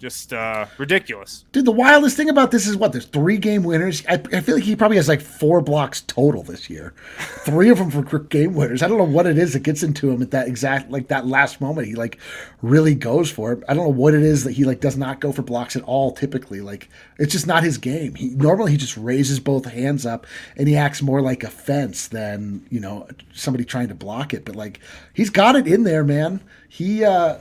Just 0.00 0.32
uh, 0.32 0.64
ridiculous. 0.78 1.44
Dude, 1.52 1.66
the 1.66 1.72
wildest 1.72 2.16
thing 2.16 2.30
about 2.30 2.50
this 2.50 2.66
is 2.66 2.74
what? 2.74 2.92
There's 2.92 3.04
three 3.04 3.36
game 3.36 3.62
winners. 3.62 4.02
I, 4.08 4.14
I, 4.14 4.40
feel 4.40 4.54
like 4.54 4.64
he 4.64 4.74
probably 4.74 4.96
has 4.96 5.08
like 5.08 5.20
four 5.20 5.60
blocks 5.60 6.00
total 6.00 6.42
this 6.42 6.70
year. 6.70 6.94
Three 7.18 7.68
of 7.68 7.76
them 7.76 7.90
for 7.90 8.18
game 8.18 8.54
winners. 8.54 8.82
I 8.82 8.88
don't 8.88 8.96
know 8.96 9.04
what 9.04 9.26
it 9.26 9.36
is 9.36 9.52
that 9.52 9.62
gets 9.62 9.82
into 9.82 10.10
him 10.10 10.22
at 10.22 10.30
that 10.30 10.48
exact, 10.48 10.90
like 10.90 11.08
that 11.08 11.26
last 11.26 11.60
moment. 11.60 11.86
He 11.86 11.96
like 11.96 12.18
really 12.62 12.94
goes 12.94 13.30
for 13.30 13.52
it. 13.52 13.62
I 13.68 13.74
don't 13.74 13.84
know 13.84 13.90
what 13.90 14.14
it 14.14 14.22
is 14.22 14.44
that 14.44 14.52
he 14.52 14.64
like 14.64 14.80
does 14.80 14.96
not 14.96 15.20
go 15.20 15.32
for 15.32 15.42
blocks 15.42 15.76
at 15.76 15.82
all 15.82 16.12
typically. 16.12 16.62
Like 16.62 16.88
it's 17.18 17.32
just 17.32 17.46
not 17.46 17.62
his 17.62 17.76
game. 17.76 18.14
He 18.14 18.30
Normally 18.30 18.70
he 18.70 18.78
just 18.78 18.96
raises 18.96 19.38
both 19.38 19.66
hands 19.66 20.06
up 20.06 20.26
and 20.56 20.66
he 20.66 20.76
acts 20.76 21.02
more 21.02 21.20
like 21.20 21.44
a 21.44 21.50
fence 21.50 22.08
than, 22.08 22.64
you 22.70 22.80
know, 22.80 23.06
somebody 23.34 23.66
trying 23.66 23.88
to 23.88 23.94
block 23.94 24.32
it. 24.32 24.46
But 24.46 24.56
like 24.56 24.80
he's 25.12 25.28
got 25.28 25.56
it 25.56 25.66
in 25.66 25.84
there, 25.84 26.04
man. 26.04 26.40
He, 26.70 27.04
uh, 27.04 27.40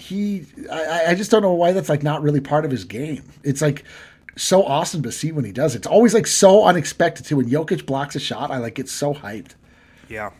he 0.00 0.46
I, 0.70 1.06
I 1.08 1.14
just 1.14 1.30
don't 1.30 1.42
know 1.42 1.52
why 1.52 1.72
that's 1.72 1.88
like 1.88 2.02
not 2.02 2.22
really 2.22 2.40
part 2.40 2.64
of 2.64 2.70
his 2.70 2.84
game. 2.84 3.24
It's 3.42 3.62
like 3.62 3.84
so 4.36 4.64
awesome 4.64 5.02
to 5.02 5.12
see 5.12 5.32
when 5.32 5.44
he 5.44 5.52
does. 5.52 5.74
It's 5.74 5.86
always 5.86 6.14
like 6.14 6.26
so 6.26 6.64
unexpected 6.64 7.26
too. 7.26 7.36
When 7.36 7.48
Jokic 7.48 7.86
blocks 7.86 8.16
a 8.16 8.20
shot, 8.20 8.50
I 8.50 8.58
like 8.58 8.74
get 8.74 8.88
so 8.88 9.14
hyped. 9.14 9.54
Yeah. 10.08 10.30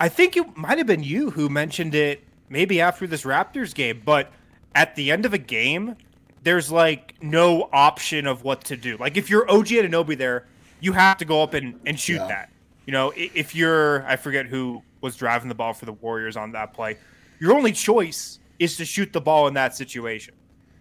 I 0.00 0.08
think 0.08 0.36
it 0.36 0.56
might 0.56 0.78
have 0.78 0.86
been 0.86 1.02
you 1.02 1.30
who 1.30 1.48
mentioned 1.48 1.94
it 1.94 2.24
maybe 2.48 2.80
after 2.80 3.06
this 3.06 3.22
Raptors 3.22 3.74
game, 3.74 4.02
but 4.04 4.32
at 4.74 4.94
the 4.94 5.10
end 5.10 5.26
of 5.26 5.32
a 5.32 5.38
game, 5.38 5.96
there's 6.42 6.70
like 6.70 7.14
no 7.22 7.68
option 7.72 8.26
of 8.26 8.44
what 8.44 8.64
to 8.64 8.76
do. 8.76 8.96
Like 8.96 9.16
if 9.16 9.30
you're 9.30 9.50
OG 9.50 9.68
Anunoby 9.68 10.16
there, 10.16 10.46
you 10.80 10.92
have 10.92 11.18
to 11.18 11.24
go 11.24 11.42
up 11.42 11.54
and, 11.54 11.78
and 11.86 11.98
shoot 11.98 12.16
yeah. 12.16 12.28
that. 12.28 12.52
You 12.86 12.92
know, 12.92 13.12
if 13.16 13.54
you're 13.54 14.04
I 14.06 14.16
forget 14.16 14.46
who 14.46 14.82
was 15.00 15.16
driving 15.16 15.48
the 15.48 15.54
ball 15.54 15.72
for 15.72 15.86
the 15.86 15.92
Warriors 15.92 16.36
on 16.36 16.52
that 16.52 16.74
play, 16.74 16.98
your 17.38 17.52
only 17.54 17.72
choice 17.72 18.38
is 18.58 18.76
to 18.76 18.84
shoot 18.84 19.12
the 19.12 19.20
ball 19.20 19.48
in 19.48 19.54
that 19.54 19.76
situation. 19.76 20.34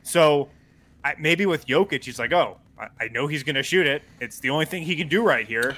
So 0.04 0.50
I, 1.04 1.16
maybe 1.20 1.46
with 1.46 1.66
Jokic, 1.68 2.04
he's 2.04 2.20
like, 2.20 2.32
oh, 2.32 2.58
I, 2.80 2.88
I 3.00 3.08
know 3.10 3.28
he's 3.28 3.44
going 3.44 3.56
to 3.56 3.64
shoot 3.64 3.88
it. 3.88 4.04
It's 4.20 4.40
the 4.40 4.50
only 4.50 4.66
thing 4.66 4.84
he 4.84 4.96
can 4.96 5.08
do 5.08 5.24
right 5.24 5.48
here. 5.48 5.76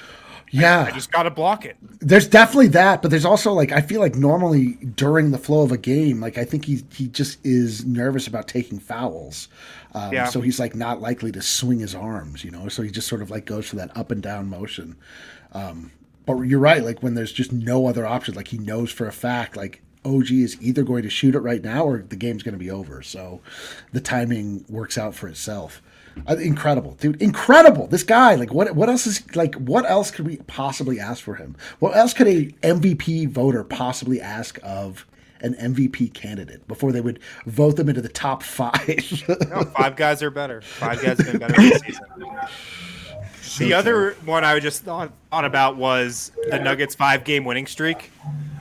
Yeah. 0.50 0.82
I, 0.82 0.86
I 0.88 0.90
just 0.92 1.10
got 1.10 1.24
to 1.24 1.30
block 1.30 1.64
it. 1.64 1.76
There's 2.00 2.28
definitely 2.28 2.68
that, 2.68 3.02
but 3.02 3.10
there's 3.10 3.24
also 3.24 3.52
like 3.52 3.72
I 3.72 3.80
feel 3.80 4.00
like 4.00 4.14
normally 4.14 4.74
during 4.94 5.30
the 5.30 5.38
flow 5.38 5.62
of 5.62 5.72
a 5.72 5.78
game, 5.78 6.20
like 6.20 6.38
I 6.38 6.44
think 6.44 6.64
he 6.64 6.84
he 6.92 7.08
just 7.08 7.44
is 7.44 7.84
nervous 7.84 8.26
about 8.26 8.46
taking 8.46 8.78
fouls. 8.78 9.48
Um, 9.94 10.12
yeah. 10.12 10.26
so 10.26 10.40
he's 10.40 10.60
like 10.60 10.74
not 10.74 11.00
likely 11.00 11.32
to 11.32 11.42
swing 11.42 11.80
his 11.80 11.94
arms, 11.94 12.44
you 12.44 12.50
know. 12.50 12.68
So 12.68 12.82
he 12.82 12.90
just 12.90 13.08
sort 13.08 13.22
of 13.22 13.30
like 13.30 13.46
goes 13.46 13.66
for 13.66 13.76
that 13.76 13.96
up 13.96 14.10
and 14.10 14.22
down 14.22 14.48
motion. 14.48 14.96
Um, 15.52 15.90
but 16.26 16.38
you're 16.38 16.60
right, 16.60 16.82
like 16.82 17.02
when 17.02 17.14
there's 17.14 17.32
just 17.32 17.52
no 17.52 17.86
other 17.86 18.06
option, 18.06 18.34
like 18.34 18.48
he 18.48 18.58
knows 18.58 18.90
for 18.90 19.06
a 19.06 19.12
fact, 19.12 19.56
like 19.56 19.82
OG 20.04 20.30
is 20.30 20.56
either 20.60 20.82
going 20.82 21.02
to 21.02 21.10
shoot 21.10 21.34
it 21.34 21.40
right 21.40 21.62
now 21.62 21.84
or 21.84 22.02
the 22.02 22.16
game's 22.16 22.42
going 22.42 22.54
to 22.54 22.58
be 22.58 22.70
over. 22.70 23.02
So 23.02 23.40
the 23.92 24.00
timing 24.00 24.64
works 24.68 24.98
out 24.98 25.14
for 25.14 25.28
itself. 25.28 25.82
Uh, 26.28 26.36
incredible, 26.36 26.92
dude! 26.94 27.20
Incredible. 27.20 27.88
This 27.88 28.04
guy, 28.04 28.36
like, 28.36 28.54
what? 28.54 28.72
What 28.76 28.88
else 28.88 29.04
is 29.04 29.34
like? 29.34 29.56
What 29.56 29.84
else 29.90 30.12
could 30.12 30.26
we 30.26 30.36
possibly 30.46 31.00
ask 31.00 31.20
for 31.20 31.34
him? 31.34 31.56
What 31.80 31.96
else 31.96 32.14
could 32.14 32.28
a 32.28 32.46
MVP 32.62 33.28
voter 33.28 33.64
possibly 33.64 34.20
ask 34.20 34.60
of 34.62 35.06
an 35.44 35.54
MVP 35.54 36.12
candidate 36.14 36.66
before 36.66 36.90
they 36.90 37.00
would 37.00 37.20
vote 37.46 37.76
them 37.76 37.88
into 37.88 38.00
the 38.00 38.08
top 38.08 38.42
five. 38.42 39.24
no, 39.50 39.64
five 39.76 39.94
guys 39.94 40.22
are 40.22 40.30
better. 40.30 40.62
Five 40.62 41.02
guys 41.02 41.18
have 41.18 41.26
been 41.26 41.38
better 41.38 41.60
this 41.60 41.80
season. 41.80 42.04
So 43.44 43.64
the 43.64 43.74
other 43.74 44.12
one 44.24 44.44
I 44.44 44.58
just 44.58 44.82
thought, 44.82 45.12
thought 45.30 45.44
about 45.44 45.76
was 45.76 46.32
the 46.50 46.58
Nuggets 46.58 46.94
five 46.94 47.24
game 47.24 47.44
winning 47.44 47.66
streak. 47.66 48.10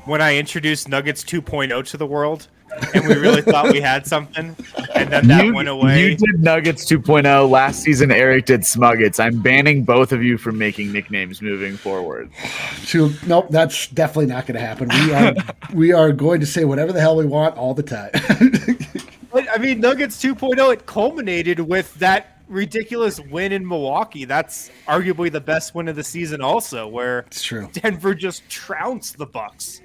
When 0.06 0.22
I 0.22 0.36
introduced 0.36 0.90
Nuggets 0.90 1.24
2.0 1.24 1.88
to 1.88 1.98
the 1.98 2.06
world, 2.06 2.50
and 2.94 3.08
we 3.08 3.16
really 3.16 3.42
thought 3.42 3.72
we 3.72 3.80
had 3.80 4.06
something, 4.06 4.56
and 4.96 5.12
then 5.12 5.28
that 5.28 5.46
you, 5.46 5.54
went 5.54 5.70
away. 5.70 6.10
You 6.10 6.18
did 6.18 6.40
Nuggets 6.40 6.86
2.0 6.86 7.50
last 7.50 7.82
season. 7.82 8.12
Eric 8.12 8.46
did 8.46 8.62
Smuggets. 8.62 9.20
I'm 9.20 9.42
banning 9.42 9.84
both 9.84 10.12
of 10.12 10.24
you 10.24 10.38
from 10.38 10.58
making 10.58 10.92
nicknames 10.92 11.42
moving 11.42 11.78
forward. 11.78 12.30
So, 12.84 13.10
nope, 13.26 13.48
that's 13.50 13.88
definitely 13.88 14.26
not 14.26 14.46
going 14.46 14.60
to 14.60 14.66
happen. 14.66 14.90
We 14.90 15.14
are 15.14 15.34
we 15.74 15.94
are 15.94 16.12
going 16.12 16.42
to 16.42 16.46
say 16.46 16.66
whatever 16.66 16.92
the 16.92 17.00
hell 17.00 17.16
we 17.16 17.26
want 17.26 17.56
all 17.58 17.74
the 17.74 17.82
time. 17.82 18.12
but 19.32 19.48
I 19.50 19.58
mean, 19.58 19.80
Nuggets 19.80 20.22
2.0 20.22 20.74
it 20.74 20.86
culminated 20.86 21.62
with 21.62 21.94
that 21.96 22.33
ridiculous 22.48 23.20
win 23.20 23.52
in 23.52 23.68
Milwaukee. 23.68 24.26
That's 24.26 24.72
arguably 24.88 25.32
the 25.32 25.42
best 25.42 25.76
win 25.76 25.88
of 25.88 25.96
the 25.96 26.04
season, 26.04 26.42
also, 26.42 26.88
where 26.88 27.20
it's 27.20 27.44
true. 27.44 27.70
Denver 27.74 28.14
just 28.14 28.48
trounced 28.50 29.18
the 29.18 29.26
Bucks 29.26 29.82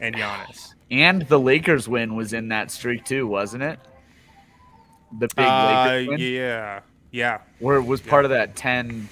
and 0.00 0.14
Giannis. 0.14 0.74
And 0.90 1.22
the 1.22 1.38
Lakers 1.38 1.88
win 1.88 2.16
was 2.16 2.32
in 2.32 2.48
that 2.48 2.70
streak 2.70 3.04
too, 3.04 3.26
wasn't 3.26 3.62
it? 3.62 3.78
The 5.18 5.28
big 5.36 5.46
uh, 5.46 5.84
Lakers 5.86 6.08
win? 6.08 6.18
Yeah. 6.20 6.80
Yeah. 7.12 7.38
Where 7.58 7.76
it 7.76 7.84
was 7.84 8.02
yeah. 8.04 8.10
part 8.10 8.24
of 8.24 8.30
that 8.30 8.56
10, 8.56 9.08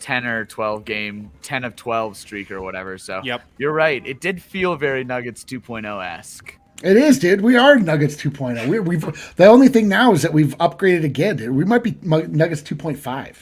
10 0.00 0.26
or 0.26 0.44
12 0.44 0.84
game, 0.84 1.30
10 1.42 1.64
of 1.64 1.76
12 1.76 2.16
streak 2.16 2.50
or 2.50 2.60
whatever. 2.60 2.98
So 2.98 3.20
yep. 3.24 3.42
you're 3.58 3.72
right. 3.72 4.06
It 4.06 4.20
did 4.20 4.42
feel 4.42 4.76
very 4.76 5.04
Nuggets 5.04 5.44
2.0 5.44 6.04
esque. 6.04 6.54
It 6.82 6.96
is, 6.96 7.18
dude. 7.18 7.40
We 7.40 7.56
are 7.56 7.76
Nuggets 7.76 8.14
2.0. 8.14 8.68
We, 8.68 8.78
we've 8.78 9.34
the 9.36 9.46
only 9.46 9.68
thing 9.68 9.88
now 9.88 10.12
is 10.12 10.22
that 10.22 10.32
we've 10.32 10.56
upgraded 10.58 11.04
again. 11.04 11.36
Dude. 11.36 11.50
We 11.50 11.64
might 11.64 11.82
be 11.82 11.96
Nuggets 12.02 12.62
2.5. 12.62 13.36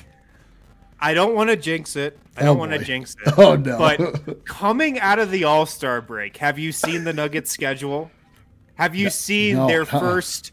I 0.99 1.12
don't 1.12 1.34
want 1.34 1.51
to 1.51 1.57
jinx 1.57 1.97
it. 1.97 2.18
I 2.37 2.43
don't 2.43 2.57
oh 2.57 2.61
want 2.61 2.72
to 2.72 2.78
jinx 2.78 3.14
it. 3.26 3.39
Oh 3.39 3.57
no! 3.57 3.78
But 3.78 4.45
coming 4.47 4.99
out 5.01 5.18
of 5.18 5.30
the 5.30 5.45
All 5.45 5.66
Star 5.66 6.01
break, 6.01 6.37
have 6.39 6.59
you 6.59 6.72
seen 6.72 7.05
the 7.05 7.12
Nuggets 7.12 7.51
schedule? 7.51 8.11
Have 8.76 8.95
you 8.95 9.05
no, 9.05 9.11
seen 9.11 9.57
no, 9.57 9.66
their 9.66 9.82
uh-uh. 9.82 10.01
first 10.01 10.53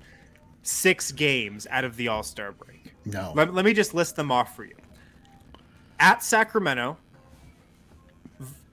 six 0.64 1.12
games 1.12 1.68
out 1.70 1.84
of 1.84 1.96
the 1.96 2.10
All 2.10 2.24
Star 2.24 2.52
break? 2.52 2.94
No. 3.06 3.34
Let, 3.36 3.54
let, 3.54 3.66
me 3.66 3.74
just 3.74 3.94
list 3.94 4.16
them 4.16 4.32
off 4.32 4.56
for 4.56 4.64
you. 4.64 4.76
At 6.00 6.24
Sacramento, 6.24 6.98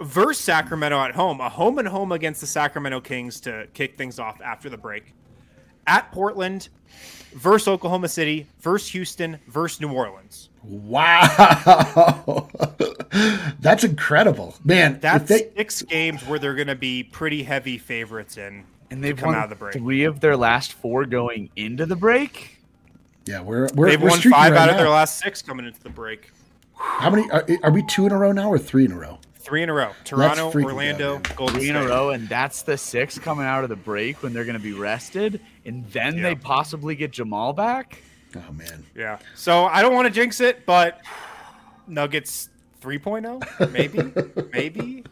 versus 0.01 0.43
Sacramento 0.43 0.99
at 1.01 1.15
home, 1.15 1.41
a 1.41 1.49
home 1.49 1.79
and 1.79 1.89
home 1.89 2.13
against 2.13 2.41
the 2.41 2.47
Sacramento 2.47 3.01
Kings 3.01 3.41
to 3.41 3.67
kick 3.75 3.97
things 3.97 4.19
off 4.19 4.41
after 4.41 4.69
the 4.69 4.79
break. 4.79 5.15
At 5.87 6.11
Portland, 6.13 6.69
versus 7.35 7.69
Oklahoma 7.69 8.09
City, 8.09 8.47
versus 8.61 8.89
Houston, 8.91 9.39
versus 9.49 9.81
New 9.81 9.93
Orleans. 9.93 10.51
Wow, 10.63 12.49
that's 13.61 13.83
incredible, 13.83 14.55
man. 14.65 14.99
That's 15.01 15.29
they... 15.29 15.51
six 15.57 15.83
games 15.83 16.27
where 16.27 16.39
they're 16.39 16.55
going 16.55 16.69
to 16.69 16.75
be 16.75 17.03
pretty 17.03 17.43
heavy 17.43 17.79
favorites 17.79 18.37
in, 18.37 18.65
and 18.91 19.03
they've 19.03 19.17
come 19.17 19.35
out 19.35 19.45
of 19.45 19.51
the 19.51 19.57
break. 19.57 19.73
Three 19.75 20.05
of 20.05 20.21
their 20.21 20.37
last 20.37 20.75
four 20.75 21.07
going 21.07 21.51
into 21.57 21.87
the 21.87 21.97
break. 21.97 22.59
Yeah, 23.27 23.41
we're, 23.41 23.69
we're 23.75 23.91
they've 23.91 24.03
we're 24.03 24.11
won 24.11 24.21
five 24.21 24.53
right 24.53 24.61
out 24.61 24.67
now. 24.67 24.73
of 24.73 24.79
their 24.79 24.89
last 24.89 25.19
six 25.19 25.41
coming 25.41 25.67
into 25.67 25.83
the 25.83 25.91
break. 25.91 26.31
How 26.75 27.11
many 27.11 27.31
are, 27.31 27.47
are, 27.63 27.71
we 27.71 27.83
two 27.85 28.07
in 28.07 28.13
a 28.13 28.19
row 28.19 28.33
now 28.33 28.51
or 28.51 28.59
three 28.59 28.85
in 28.85 28.93
a 28.93 28.99
row? 28.99 29.19
Three 29.51 29.65
in 29.65 29.69
a 29.69 29.73
row. 29.73 29.91
Toronto, 30.05 30.53
Orlando, 30.53 31.19
good, 31.19 31.35
Golden 31.35 31.57
Three 31.57 31.65
State. 31.65 31.77
in 31.77 31.83
a 31.83 31.89
row, 31.89 32.11
and 32.11 32.29
that's 32.29 32.63
the 32.63 32.79
six 32.79 33.19
coming 33.19 33.45
out 33.45 33.65
of 33.65 33.69
the 33.69 33.75
break 33.75 34.23
when 34.23 34.33
they're 34.33 34.45
going 34.45 34.57
to 34.57 34.63
be 34.63 34.75
rested, 34.75 35.41
and 35.65 35.85
then 35.91 36.19
yeah. 36.19 36.23
they 36.23 36.35
possibly 36.37 36.95
get 36.95 37.11
Jamal 37.11 37.53
back. 37.53 38.01
Oh 38.37 38.53
man. 38.53 38.87
Yeah. 38.95 39.19
So 39.35 39.65
I 39.65 39.83
don't 39.83 39.93
want 39.93 40.07
to 40.07 40.15
jinx 40.15 40.41
it, 40.41 40.65
but 40.67 41.01
Nuggets 41.89 42.49
3.0, 42.81 43.73
maybe, 43.73 44.49
maybe. 44.53 45.05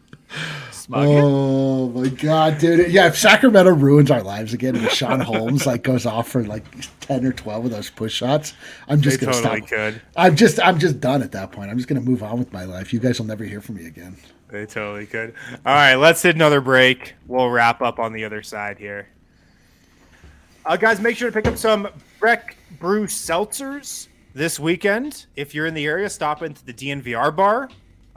Smug 0.88 1.06
oh 1.06 1.88
my 1.90 2.08
god, 2.08 2.56
dude! 2.56 2.90
Yeah, 2.90 3.08
if 3.08 3.18
Sacramento 3.18 3.72
ruins 3.72 4.10
our 4.10 4.22
lives 4.22 4.54
again, 4.54 4.74
and 4.74 4.86
Richaun 4.86 5.22
Holmes 5.22 5.66
like 5.66 5.82
goes 5.82 6.06
off 6.06 6.28
for 6.28 6.42
like 6.44 6.64
ten 7.00 7.26
or 7.26 7.32
twelve 7.32 7.66
of 7.66 7.70
those 7.70 7.90
push 7.90 8.14
shots, 8.14 8.54
I'm 8.88 9.02
just 9.02 9.20
they 9.20 9.26
gonna 9.26 9.36
totally 9.36 9.58
stop. 9.58 9.68
Could. 9.68 10.02
I'm 10.16 10.34
just, 10.34 10.58
I'm 10.58 10.78
just 10.78 10.98
done 10.98 11.20
at 11.20 11.32
that 11.32 11.52
point. 11.52 11.70
I'm 11.70 11.76
just 11.76 11.88
gonna 11.88 12.00
move 12.00 12.22
on 12.22 12.38
with 12.38 12.54
my 12.54 12.64
life. 12.64 12.94
You 12.94 13.00
guys 13.00 13.18
will 13.18 13.26
never 13.26 13.44
hear 13.44 13.60
from 13.60 13.74
me 13.74 13.86
again. 13.86 14.16
They 14.48 14.64
totally 14.64 15.04
could. 15.04 15.34
All 15.66 15.74
right, 15.74 15.96
let's 15.96 16.22
hit 16.22 16.36
another 16.36 16.62
break. 16.62 17.16
We'll 17.26 17.50
wrap 17.50 17.82
up 17.82 17.98
on 17.98 18.14
the 18.14 18.24
other 18.24 18.42
side 18.42 18.78
here. 18.78 19.08
Uh, 20.64 20.78
guys, 20.78 21.02
make 21.02 21.18
sure 21.18 21.28
to 21.28 21.34
pick 21.34 21.46
up 21.46 21.58
some 21.58 21.88
Breck 22.18 22.56
Brew 22.78 23.06
seltzers 23.06 24.08
this 24.32 24.58
weekend. 24.58 25.26
If 25.36 25.54
you're 25.54 25.66
in 25.66 25.74
the 25.74 25.84
area, 25.84 26.08
stop 26.08 26.42
into 26.42 26.64
the 26.64 26.72
DNVR 26.72 27.36
bar. 27.36 27.68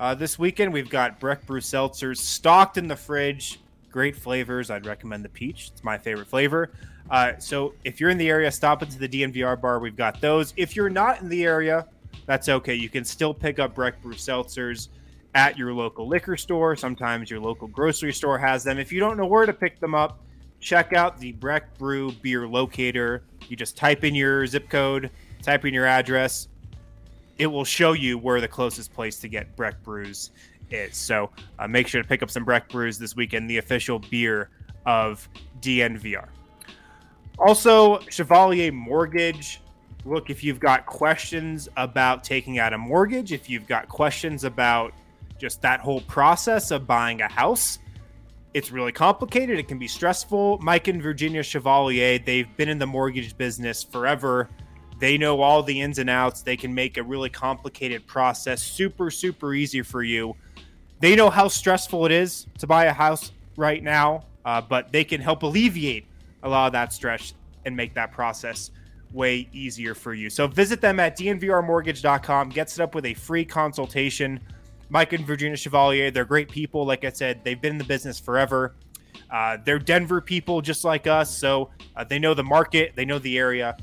Uh, 0.02 0.16
this 0.16 0.40
weekend, 0.40 0.74
we've 0.74 0.90
got 0.90 1.20
Breck 1.20 1.46
Brew 1.46 1.60
seltzers 1.60 2.18
stocked 2.18 2.80
in 2.80 2.88
the 2.88 2.96
fridge. 2.96 3.60
Great 3.92 4.16
flavors. 4.16 4.72
I'd 4.72 4.88
recommend 4.88 5.24
the 5.24 5.30
peach. 5.30 5.70
It's 5.72 5.84
my 5.84 6.00
favorite 6.00 6.28
flavor. 6.28 6.72
Uh, 7.12 7.34
so 7.38 7.76
if 7.84 8.00
you're 8.00 8.10
in 8.10 8.18
the 8.18 8.28
area, 8.28 8.52
stop 8.52 8.82
into 8.82 8.98
the 8.98 9.08
DNVR 9.08 9.62
bar. 9.62 9.78
We've 9.78 9.96
got 9.96 10.20
those. 10.20 10.56
If 10.58 10.76
you're 10.76 10.90
not 10.90 11.22
in 11.22 11.30
the 11.30 11.44
area, 11.44 11.86
that's 12.26 12.50
okay. 12.50 12.74
You 12.74 12.90
can 12.90 13.06
still 13.06 13.32
pick 13.32 13.60
up 13.60 13.76
Breck 13.76 14.02
Brew 14.02 14.16
seltzers 14.16 14.88
at 15.36 15.56
your 15.56 15.72
local 15.72 16.08
liquor 16.08 16.36
store. 16.36 16.76
Sometimes 16.76 17.30
your 17.30 17.40
local 17.40 17.68
grocery 17.68 18.12
store 18.12 18.40
has 18.40 18.64
them. 18.64 18.80
If 18.80 18.92
you 18.92 19.00
don't 19.00 19.18
know 19.18 19.28
where 19.28 19.46
to 19.46 19.54
pick 19.54 19.80
them 19.80 19.94
up, 19.94 20.20
check 20.60 20.94
out 20.94 21.20
the 21.20 21.34
Breck 21.34 21.78
Brew 21.78 22.12
beer 22.24 22.48
locator. 22.48 23.22
You 23.50 23.56
just 23.56 23.78
type 23.78 24.04
in 24.04 24.16
your 24.16 24.48
zip 24.48 24.68
code, 24.68 25.12
type 25.44 25.64
in 25.64 25.76
your 25.76 25.86
address. 25.86 26.48
It 27.42 27.48
will 27.48 27.66
show 27.66 27.94
you 27.94 28.20
where 28.20 28.40
the 28.40 28.48
closest 28.48 28.94
place 28.94 29.18
to 29.22 29.28
get 29.28 29.56
Breck 29.56 29.82
Brews 29.82 30.30
is. 30.70 30.96
So 30.96 31.32
uh, 31.58 31.68
make 31.68 31.88
sure 31.88 32.00
to 32.00 32.08
pick 32.08 32.22
up 32.22 32.30
some 32.30 32.46
Breck 32.46 32.70
Brews 32.70 33.00
this 33.00 33.16
weekend, 33.16 33.50
the 33.50 33.58
official 33.58 33.98
beer 33.98 34.52
of 34.86 35.28
DNVR. 35.60 36.28
Also, 37.40 37.98
Chevalier 38.12 38.72
Mortgage. 38.72 39.60
Look, 40.06 40.30
if 40.30 40.44
you've 40.44 40.60
got 40.60 40.86
questions 40.86 41.68
about 41.78 42.24
taking 42.24 42.60
out 42.60 42.74
a 42.74 42.78
mortgage, 42.78 43.32
if 43.32 43.50
you've 43.50 43.66
got 43.66 43.90
questions 43.90 44.44
about 44.44 44.94
just 45.40 45.64
that 45.64 45.80
whole 45.80 46.02
process 46.02 46.70
of 46.70 46.86
buying 46.86 47.22
a 47.22 47.28
house, 47.28 47.80
it's 48.54 48.72
really 48.72 48.92
complicated. 48.92 49.58
It 49.58 49.68
can 49.68 49.80
be 49.80 49.88
stressful. 49.88 50.60
Mike 50.60 50.88
and 50.88 51.02
Virginia 51.02 51.42
Chevalier, 51.42 52.20
they've 52.20 52.56
been 52.56 52.70
in 52.70 52.78
the 52.78 52.86
mortgage 52.86 53.36
business 53.36 53.82
forever. 53.82 54.48
They 55.02 55.18
know 55.18 55.42
all 55.42 55.64
the 55.64 55.82
ins 55.82 55.98
and 55.98 56.10
outs. 56.10 56.44
They 56.44 56.56
can 56.56 56.74
make 56.74 56.98
a 56.98 57.04
really 57.04 57.30
complicated 57.30 58.08
process 58.08 58.64
super, 58.64 59.12
super 59.12 59.54
easy 59.54 59.82
for 59.82 60.04
you. 60.04 60.36
They 61.00 61.16
know 61.16 61.30
how 61.30 61.48
stressful 61.50 62.06
it 62.06 62.12
is 62.12 62.46
to 62.60 62.68
buy 62.68 62.86
a 62.86 62.94
house 62.94 63.32
right 63.58 63.84
now, 63.84 64.26
uh, 64.46 64.62
but 64.62 64.92
they 64.94 65.04
can 65.04 65.20
help 65.20 65.44
alleviate 65.44 66.06
a 66.44 66.50
lot 66.50 66.68
of 66.68 66.74
that 66.74 66.94
stress 66.94 67.34
and 67.66 67.76
make 67.76 67.94
that 67.96 68.12
process 68.12 68.72
way 69.12 69.50
easier 69.52 69.94
for 69.94 70.14
you. 70.14 70.30
So 70.30 70.48
visit 70.48 70.80
them 70.80 71.00
at 71.00 71.18
dnvrmortgage.com. 71.18 72.50
Get 72.50 72.70
set 72.70 72.84
up 72.84 72.96
with 72.96 73.06
a 73.06 73.16
free 73.16 73.44
consultation 73.44 74.40
Mike 74.92 75.14
and 75.14 75.26
Virginia 75.26 75.56
Chevalier, 75.56 76.12
they're 76.12 76.26
great 76.26 76.50
people. 76.50 76.86
Like 76.86 77.06
I 77.06 77.12
said, 77.12 77.46
they've 77.46 77.60
been 77.60 77.72
in 77.72 77.78
the 77.78 77.86
business 77.86 78.20
forever. 78.20 78.76
Uh, 79.32 79.58
they're 79.64 79.80
Denver 79.80 80.20
people 80.20 80.62
just 80.62 80.84
like 80.84 81.08
us, 81.08 81.36
so 81.36 81.70
uh, 81.96 82.04
they 82.04 82.20
know 82.20 82.34
the 82.34 82.44
market, 82.44 82.92
they 82.98 83.06
know 83.06 83.18
the 83.18 83.38
area. 83.38 83.78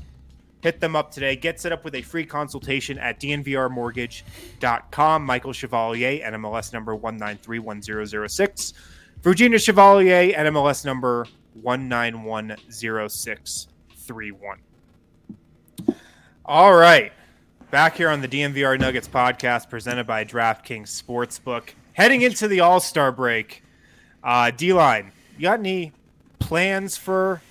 Hit 0.61 0.79
them 0.79 0.95
up 0.95 1.11
today. 1.11 1.35
Get 1.35 1.59
set 1.59 1.71
up 1.71 1.83
with 1.83 1.93
a 1.95 2.01
free 2.01 2.25
consultation 2.25 2.97
at 2.99 3.19
dnvrmortgage.com. 3.19 5.25
Michael 5.25 5.53
Chevalier, 5.53 6.19
NMLS 6.19 6.73
number 6.73 6.97
1931006. 6.97 8.73
Virginia 9.21 9.59
Chevalier, 9.59 10.33
NMLS 10.33 10.85
number 10.85 11.27
1910631. 11.63 14.57
All 16.45 16.73
right. 16.73 17.11
Back 17.71 17.97
here 17.97 18.09
on 18.09 18.21
the 18.21 18.27
DNVR 18.27 18.79
Nuggets 18.79 19.07
podcast 19.07 19.69
presented 19.69 20.07
by 20.07 20.25
DraftKings 20.25 20.87
Sportsbook. 20.87 21.73
Heading 21.93 22.23
into 22.23 22.47
the 22.47 22.61
All 22.61 22.79
Star 22.79 23.11
break, 23.11 23.61
uh, 24.23 24.49
D 24.51 24.73
line, 24.73 25.11
you 25.37 25.43
got 25.43 25.59
any 25.59 25.91
plans 26.39 26.97
for 26.97 27.43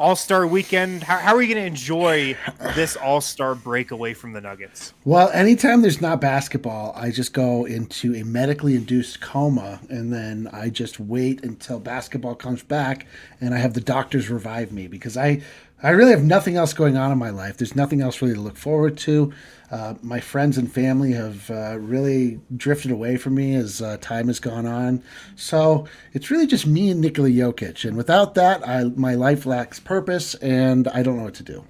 All 0.00 0.14
Star 0.14 0.46
weekend? 0.46 1.02
How, 1.02 1.18
how, 1.18 1.34
are 1.34 1.42
you 1.42 1.52
going 1.52 1.64
to 1.64 1.66
enjoy 1.66 2.36
this 2.76 2.94
All 2.94 3.20
Star 3.20 3.56
break 3.56 3.90
away 3.90 4.14
from 4.14 4.32
the 4.32 4.40
Nuggets? 4.40 4.94
Well, 5.04 5.28
anytime 5.30 5.82
there's 5.82 6.00
not 6.00 6.20
basketball, 6.20 6.92
I 6.94 7.10
just 7.10 7.32
go 7.32 7.64
into 7.64 8.14
a 8.14 8.22
medically 8.22 8.76
induced 8.76 9.20
coma 9.20 9.80
and 9.90 10.12
then 10.12 10.48
I 10.52 10.70
just 10.70 11.00
wait 11.00 11.42
until 11.42 11.80
basketball 11.80 12.36
comes 12.36 12.62
back 12.62 13.06
and 13.40 13.52
I 13.52 13.58
have 13.58 13.74
the 13.74 13.80
doctors 13.80 14.30
revive 14.30 14.70
me 14.70 14.86
because 14.86 15.16
I 15.16 15.42
I 15.82 15.90
really 15.90 16.10
have 16.10 16.24
nothing 16.24 16.56
else 16.56 16.72
going 16.72 16.96
on 16.96 17.12
in 17.12 17.18
my 17.18 17.30
life. 17.30 17.56
There's 17.56 17.76
nothing 17.76 18.00
else 18.00 18.20
really 18.20 18.34
to 18.34 18.40
look 18.40 18.56
forward 18.56 18.96
to. 18.98 19.32
Uh, 19.70 19.94
my 20.02 20.18
friends 20.18 20.56
and 20.56 20.72
family 20.72 21.12
have 21.12 21.50
uh, 21.50 21.78
really 21.78 22.40
drifted 22.56 22.90
away 22.90 23.16
from 23.16 23.34
me 23.34 23.54
as 23.54 23.82
uh, 23.82 23.98
time 24.00 24.28
has 24.28 24.40
gone 24.40 24.66
on. 24.66 25.02
So 25.36 25.86
it's 26.14 26.30
really 26.30 26.46
just 26.46 26.66
me 26.66 26.90
and 26.90 27.00
Nikola 27.00 27.28
Jokic. 27.28 27.86
And 27.86 27.96
without 27.96 28.34
that, 28.34 28.66
I, 28.66 28.84
my 28.84 29.14
life 29.14 29.44
lacks 29.44 29.78
purpose 29.78 30.34
and 30.36 30.88
I 30.88 31.02
don't 31.02 31.18
know 31.18 31.24
what 31.24 31.34
to 31.34 31.42
do. 31.42 31.64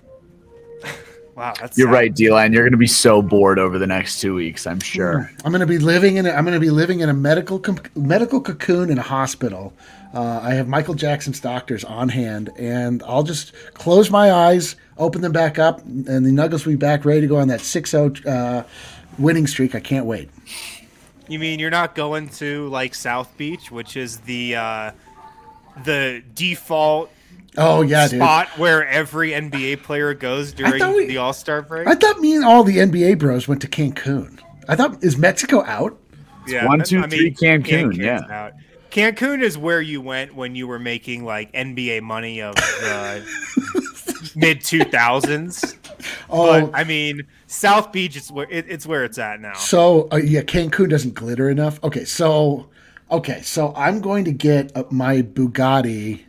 Wow, 1.38 1.54
that's 1.60 1.78
You're 1.78 1.86
sad. 1.86 1.94
right, 1.94 2.12
D-line. 2.12 2.52
You're 2.52 2.64
going 2.64 2.72
to 2.72 2.76
be 2.76 2.88
so 2.88 3.22
bored 3.22 3.60
over 3.60 3.78
the 3.78 3.86
next 3.86 4.20
two 4.20 4.34
weeks, 4.34 4.66
I'm 4.66 4.80
sure. 4.80 5.30
I'm 5.44 5.52
going 5.52 5.60
to 5.60 5.68
be 5.68 5.78
living 5.78 6.16
in. 6.16 6.26
A, 6.26 6.30
I'm 6.30 6.44
going 6.44 6.56
to 6.56 6.60
be 6.60 6.70
living 6.72 6.98
in 6.98 7.08
a 7.08 7.14
medical 7.14 7.60
com- 7.60 7.78
medical 7.94 8.40
cocoon 8.40 8.90
in 8.90 8.98
a 8.98 9.02
hospital. 9.02 9.72
Uh, 10.14 10.40
I 10.42 10.54
have 10.54 10.68
Michael 10.68 10.94
Jackson's 10.94 11.38
doctors 11.38 11.84
on 11.84 12.08
hand, 12.08 12.50
and 12.56 13.02
I'll 13.04 13.22
just 13.22 13.52
close 13.74 14.10
my 14.10 14.32
eyes, 14.32 14.76
open 14.96 15.20
them 15.20 15.32
back 15.32 15.58
up, 15.58 15.84
and 15.84 16.24
the 16.24 16.32
Nuggets 16.32 16.64
will 16.64 16.72
be 16.72 16.76
back 16.76 17.04
ready 17.04 17.20
to 17.20 17.26
go 17.26 17.36
on 17.36 17.48
that 17.48 17.60
6-0 17.60 18.26
uh, 18.26 18.64
winning 19.18 19.46
streak. 19.46 19.74
I 19.74 19.80
can't 19.80 20.06
wait. 20.06 20.30
You 21.28 21.38
mean 21.38 21.58
you're 21.60 21.68
not 21.70 21.94
going 21.94 22.30
to 22.30 22.68
like 22.68 22.94
South 22.94 23.36
Beach, 23.36 23.70
which 23.70 23.98
is 23.98 24.18
the 24.20 24.56
uh, 24.56 24.90
the 25.84 26.22
default 26.34 27.10
Oh 27.58 27.82
yeah, 27.82 28.08
dude. 28.08 28.20
spot 28.20 28.48
where 28.56 28.86
every 28.88 29.32
NBA 29.32 29.82
player 29.82 30.14
goes 30.14 30.52
during 30.52 30.94
we- 30.94 31.06
the 31.06 31.18
All 31.18 31.34
Star 31.34 31.60
break? 31.60 31.86
I 31.86 31.94
thought 31.94 32.18
me 32.20 32.34
and 32.34 32.44
all 32.46 32.64
the 32.64 32.78
NBA 32.78 33.18
bros 33.18 33.46
went 33.46 33.60
to 33.62 33.68
Cancun. 33.68 34.40
I 34.68 34.76
thought 34.76 35.02
is 35.04 35.18
Mexico 35.18 35.62
out? 35.64 35.98
Yeah, 36.46 36.66
one, 36.66 36.82
two, 36.82 37.02
three, 37.08 37.30
Cancun, 37.34 37.64
Cancun's 37.66 37.98
yeah. 37.98 38.20
out. 38.30 38.52
Cancun 38.90 39.42
is 39.42 39.58
where 39.58 39.80
you 39.80 40.00
went 40.00 40.34
when 40.34 40.54
you 40.54 40.66
were 40.66 40.78
making 40.78 41.24
like 41.24 41.52
NBA 41.52 42.02
money 42.02 42.40
of 42.40 42.54
the 42.54 44.32
mid 44.36 44.62
two 44.62 44.84
thousands. 44.84 45.76
Oh, 46.30 46.66
But 46.66 46.70
I 46.74 46.84
mean, 46.84 47.26
South 47.46 47.92
Beach 47.92 48.16
is 48.16 48.30
where 48.32 48.46
it, 48.50 48.66
it's 48.68 48.86
where 48.86 49.04
it's 49.04 49.18
at 49.18 49.40
now. 49.40 49.54
So 49.54 50.08
uh, 50.12 50.16
yeah, 50.16 50.42
Cancun 50.42 50.88
doesn't 50.88 51.14
glitter 51.14 51.50
enough. 51.50 51.82
Okay, 51.84 52.04
so 52.04 52.68
okay, 53.10 53.42
so 53.42 53.72
I'm 53.76 54.00
going 54.00 54.24
to 54.24 54.32
get 54.32 54.74
uh, 54.76 54.84
my 54.90 55.22
Bugatti, 55.22 56.24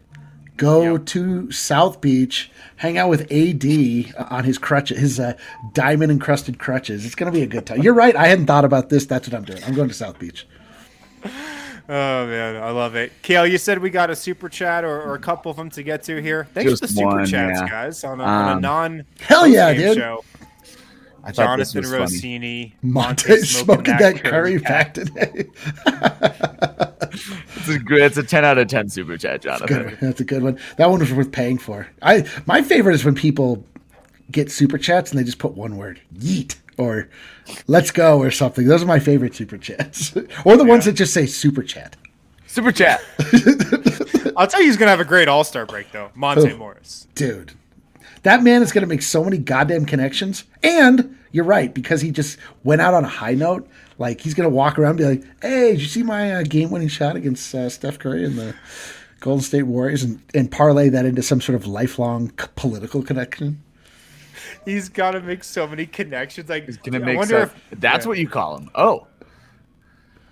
go 0.58 0.98
to 0.98 1.52
South 1.52 2.02
Beach, 2.02 2.52
hang 2.78 2.98
out 2.98 3.10
with 3.10 3.22
AD 3.32 4.14
on 4.32 4.44
his 4.44 4.58
crutches, 4.58 4.98
his 5.00 5.20
uh, 5.20 5.34
diamond 5.74 6.12
encrusted 6.12 6.60
crutches. 6.60 7.06
It's 7.06 7.16
going 7.16 7.32
to 7.32 7.38
be 7.38 7.44
a 7.44 7.48
good 7.48 7.66
time. 7.66 7.82
You're 7.82 7.94
right. 7.94 8.16
I 8.16 8.28
hadn't 8.28 8.48
thought 8.48 8.66
about 8.66 8.90
this. 8.90 9.06
That's 9.06 9.28
what 9.28 9.36
I'm 9.36 9.46
doing. 9.46 9.64
I'm 9.64 9.76
going 9.76 9.88
to 9.88 9.94
South 9.94 10.20
Beach. 10.20 10.46
Oh 11.92 12.28
man, 12.28 12.62
I 12.62 12.70
love 12.70 12.96
it. 12.96 13.12
Kale, 13.24 13.48
you 13.48 13.58
said 13.58 13.80
we 13.80 13.90
got 13.90 14.12
a 14.12 14.16
super 14.16 14.48
chat 14.48 14.84
or, 14.84 15.02
or 15.02 15.16
a 15.16 15.20
couple 15.20 15.50
of 15.50 15.58
them 15.58 15.72
to 15.72 15.82
get 15.82 16.04
to 16.04 16.22
here. 16.22 16.48
Thanks 16.54 16.70
Just 16.72 16.84
for 16.84 16.88
the 16.88 16.94
super 16.94 17.08
one, 17.08 17.26
chats, 17.26 17.60
yeah. 17.62 17.68
guys, 17.68 18.04
on 18.04 18.20
a, 18.22 18.24
on 18.24 18.48
a 18.48 18.52
Um, 18.58 18.62
non 18.62 19.06
Hell 19.22 19.48
yeah, 19.48 19.74
dude. 19.74 19.98
show. 19.98 20.24
I 21.24 21.32
thought 21.32 21.58
this 21.58 21.74
Jonathan 21.74 21.82
was 21.82 21.90
funny. 21.92 22.02
Rossini, 22.02 22.76
Monte 22.84 23.38
smoking 23.40 23.98
that 23.98 24.24
curry 24.24 24.60
pack 24.60 24.94
today. 24.94 25.48
It's 27.56 27.68
a, 27.68 27.80
good- 27.80 28.02
it's 28.02 28.18
a 28.18 28.24
10 28.24 28.46
out 28.46 28.58
of 28.58 28.68
10 28.68 28.90
super 28.90 29.18
chat, 29.18 29.42
Jonathan. 29.42 29.86
one. 29.86 29.98
That's 30.00 30.22
a 30.22 30.24
good 30.24 30.44
one. 30.44 30.60
That 30.78 30.90
one 30.90 31.00
was 31.00 31.12
worth 31.12 31.32
paying 31.32 31.58
for. 31.58 31.88
I 32.02 32.28
my 32.46 32.62
favorite 32.62 32.94
is 32.94 33.04
when 33.04 33.16
people 33.16 33.64
get 34.32 34.52
super 34.52 34.78
chats 34.78 35.12
and 35.12 35.20
they 35.20 35.24
just 35.24 35.40
put 35.40 35.54
one 35.56 35.76
word, 35.78 36.00
yeet, 36.16 36.56
or 36.78 37.10
let's 37.68 37.92
go 37.92 38.20
or 38.20 38.32
something. 38.32 38.66
Those 38.68 38.84
are 38.84 38.88
my 38.88 39.00
favorite 39.00 39.36
super 39.36 39.58
chats. 39.58 40.16
or 40.46 40.58
the 40.58 40.66
ones 40.66 40.86
that 40.86 40.94
just 40.94 41.14
say 41.14 41.26
super 41.26 41.64
chat. 41.64 41.96
Super 42.48 42.72
chat. 42.72 43.02
I'll 44.38 44.48
tell 44.48 44.60
you, 44.62 44.68
he's 44.68 44.78
gonna 44.78 44.92
have 44.92 45.00
a 45.00 45.06
great 45.06 45.28
All 45.28 45.44
Star 45.44 45.66
break 45.66 45.92
though. 45.92 46.10
Monte 46.16 46.52
Oh. 46.54 46.58
Morris. 46.58 47.08
Dude. 47.16 47.54
That 48.24 48.44
man 48.44 48.62
is 48.62 48.74
going 48.74 48.82
to 48.82 48.88
make 48.88 49.02
so 49.02 49.24
many 49.24 49.38
goddamn 49.38 49.86
connections. 49.86 50.44
And 50.62 51.18
you're 51.32 51.46
right, 51.46 51.74
because 51.74 52.02
he 52.02 52.12
just 52.12 52.38
went 52.66 52.82
out 52.82 52.94
on 52.94 53.06
a 53.06 53.08
high 53.08 53.34
note. 53.34 53.66
Like, 53.98 54.20
he's 54.20 54.34
going 54.34 54.50
to 54.50 54.54
walk 54.54 54.78
around 54.78 54.90
and 54.90 54.98
be 54.98 55.06
like, 55.06 55.24
hey, 55.42 55.72
did 55.72 55.82
you 55.82 55.88
see 55.88 56.04
my 56.04 56.34
uh, 56.34 56.44
game 56.44 56.70
winning 56.70 56.90
shot 56.90 57.16
against 57.16 57.56
uh, 57.56 57.70
Steph 57.70 57.98
Curry 57.98 58.26
and 58.26 58.38
the 58.38 58.56
Golden 59.22 59.42
State 59.42 59.64
Warriors? 59.64 60.04
And, 60.04 60.22
and 60.34 60.52
parlay 60.52 60.90
that 60.90 61.06
into 61.06 61.24
some 61.24 61.40
sort 61.40 61.56
of 61.56 61.66
lifelong 61.66 62.30
political 62.58 63.02
connection. 63.04 63.64
He's 64.66 64.90
got 64.90 65.12
to 65.12 65.22
make 65.22 65.44
so 65.44 65.68
many 65.68 65.86
connections. 65.86 66.50
Like, 66.50 66.82
Gonna 66.84 67.12
I 67.12 67.16
wonder 67.16 67.40
if 67.40 67.56
That's 67.72 68.06
yeah. 68.06 68.10
what 68.10 68.18
you 68.18 68.28
call 68.28 68.58
him. 68.58 68.70
Oh, 68.76 69.08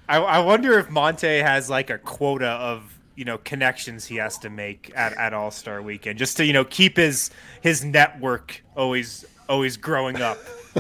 I, 0.10 0.18
I 0.18 0.40
wonder 0.40 0.78
if 0.80 0.90
Monte 0.90 1.28
has 1.28 1.70
like 1.70 1.90
a 1.90 1.98
quota 1.98 2.48
of 2.48 2.98
you 3.16 3.26
know 3.26 3.38
connections 3.40 4.06
he 4.06 4.16
has 4.18 4.38
to 4.40 4.50
make 4.50 4.92
at, 4.96 5.14
at 5.14 5.34
All 5.34 5.52
Star 5.52 5.82
Weekend 5.82 6.20
just 6.20 6.38
to 6.38 6.46
you 6.46 6.54
know 6.54 6.64
keep 6.66 6.98
his 6.98 7.32
his 7.62 7.84
network 7.84 8.64
always 8.76 9.26
always 9.50 9.78
growing 9.78 10.22
up. 10.22 10.38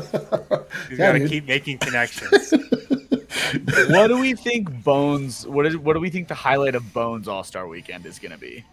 He's 0.89 0.99
Yeah, 0.99 1.11
got 1.11 1.11
to 1.13 1.27
keep 1.27 1.47
making 1.47 1.79
connections. 1.79 2.51
what 3.89 4.07
do 4.07 4.17
we 4.19 4.33
think 4.35 4.83
Bones? 4.83 5.47
What 5.47 5.65
is? 5.65 5.77
What 5.77 5.93
do 5.93 5.99
we 5.99 6.09
think 6.09 6.27
the 6.27 6.35
highlight 6.35 6.75
of 6.75 6.93
Bones 6.93 7.27
All 7.27 7.43
Star 7.43 7.67
Weekend 7.67 8.05
is 8.05 8.19
going 8.19 8.31
to 8.31 8.37
be? 8.37 8.63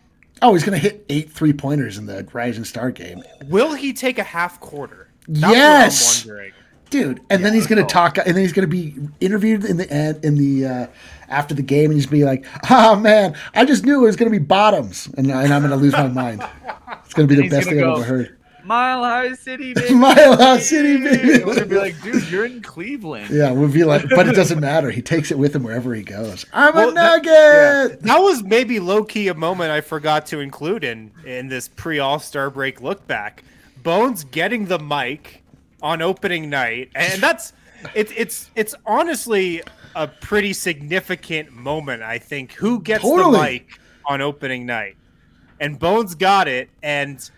Oh, 0.42 0.52
he's 0.52 0.64
going 0.64 0.78
to 0.78 0.82
hit 0.82 1.04
eight 1.08 1.30
three 1.30 1.52
pointers 1.52 1.96
in 1.98 2.06
the 2.06 2.26
Rising 2.32 2.64
Star 2.64 2.90
game. 2.90 3.22
Will 3.46 3.74
he 3.74 3.92
take 3.92 4.18
a 4.18 4.22
half 4.24 4.60
quarter? 4.60 5.08
That's 5.28 5.54
Yes! 5.54 6.24
what 6.26 6.30
I'm 6.30 6.36
wondering. 6.36 6.52
dude. 6.90 7.20
And 7.30 7.44
then 7.44 7.54
he's 7.54 7.66
gonna 7.66 7.86
talk, 7.86 8.18
and 8.18 8.26
then 8.26 8.36
he's 8.36 8.52
gonna 8.52 8.66
be 8.66 8.94
interviewed 9.20 9.64
in 9.64 9.78
the 9.78 9.90
end 9.90 10.24
in 10.24 10.36
the 10.36 10.66
uh, 10.66 10.86
after 11.28 11.54
the 11.54 11.62
game, 11.62 11.86
and 11.90 11.94
he's 11.94 12.04
gonna 12.06 12.18
be 12.18 12.24
like, 12.24 12.44
"Oh 12.70 12.94
man, 12.96 13.34
I 13.54 13.64
just 13.64 13.84
knew 13.86 14.02
it 14.02 14.06
was 14.06 14.16
gonna 14.16 14.30
be 14.30 14.38
bottoms," 14.38 15.08
and, 15.16 15.30
and 15.30 15.52
I'm 15.52 15.62
gonna 15.62 15.76
lose 15.76 15.92
my 15.94 16.08
mind. 16.08 16.44
It's 17.04 17.14
gonna 17.14 17.26
be 17.26 17.36
the 17.36 17.48
best 17.48 17.64
gonna 17.68 17.76
thing 17.80 17.84
I've 17.88 17.96
ever 17.96 18.04
heard. 18.04 18.36
Mile 18.64 19.02
High 19.04 19.34
City, 19.34 19.74
baby. 19.74 19.94
Mile 19.94 20.36
High 20.36 20.58
City, 20.58 20.96
baby. 21.02 21.44
We're 21.44 21.54
gonna 21.54 21.66
be 21.66 21.76
like, 21.76 22.00
dude, 22.02 22.28
you're 22.30 22.44
in 22.46 22.62
Cleveland. 22.62 23.30
Yeah, 23.30 23.50
we'll 23.52 23.68
be 23.68 23.84
like, 23.84 24.08
but 24.10 24.28
it 24.28 24.32
doesn't 24.36 24.60
matter. 24.60 24.90
He 24.90 25.02
takes 25.02 25.30
it 25.30 25.38
with 25.38 25.54
him 25.54 25.62
wherever 25.62 25.94
he 25.94 26.02
goes. 26.02 26.46
I'm 26.52 26.74
Well, 26.74 26.90
a 26.90 26.94
that- 26.94 27.24
nugget. 27.24 28.02
That 28.02 28.18
was 28.18 28.42
maybe 28.42 28.80
low 28.80 29.04
key 29.04 29.28
a 29.28 29.34
moment 29.34 29.70
I 29.70 29.80
forgot 29.80 30.26
to 30.26 30.40
include 30.40 30.84
in 30.84 31.10
in 31.24 31.48
this 31.48 31.68
pre 31.68 31.98
All 31.98 32.18
Star 32.18 32.50
break 32.50 32.80
look 32.80 33.06
back. 33.06 33.44
Bones 33.82 34.24
getting 34.24 34.66
the 34.66 34.78
mic 34.78 35.42
on 35.82 36.00
opening 36.00 36.48
night, 36.48 36.90
and 36.94 37.22
that's 37.22 37.52
it's 37.94 38.12
it's 38.16 38.50
it's 38.54 38.74
honestly 38.86 39.62
a 39.94 40.08
pretty 40.08 40.52
significant 40.54 41.52
moment. 41.52 42.02
I 42.02 42.18
think 42.18 42.52
who 42.52 42.80
gets 42.80 43.02
Totally. 43.04 43.36
the 43.36 43.42
mic 43.42 43.78
on 44.06 44.20
opening 44.22 44.64
night, 44.64 44.96
and 45.60 45.78
Bones 45.78 46.14
got 46.14 46.48
it, 46.48 46.70
and 46.82 47.30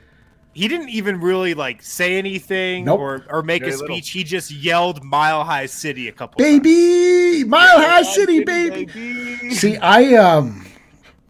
he 0.57 0.69
didn't 0.69 0.89
even 0.89 1.21
really 1.21 1.55
like 1.55 1.83
say 1.83 2.17
anything 2.17 2.87
Nope. 2.87 2.99
or 3.01 3.25
or 3.29 3.43
make 3.43 3.63
a 3.63 3.67
Very 3.67 3.77
little. 3.77 3.97
speech. 3.97 4.11
He 4.11 4.25
just 4.25 4.51
yelled 4.51 5.05
"Mile 5.05 5.45
High 5.45 5.67
City" 5.67 6.09
a 6.09 6.13
couple 6.13 6.39
times. 6.43 6.61
baby, 6.61 7.45
Mile 7.45 7.81
High 7.81 8.03
City, 8.03 8.43
baby. 8.45 9.51
See, 9.51 9.77
I 9.77 10.15
um, 10.15 10.67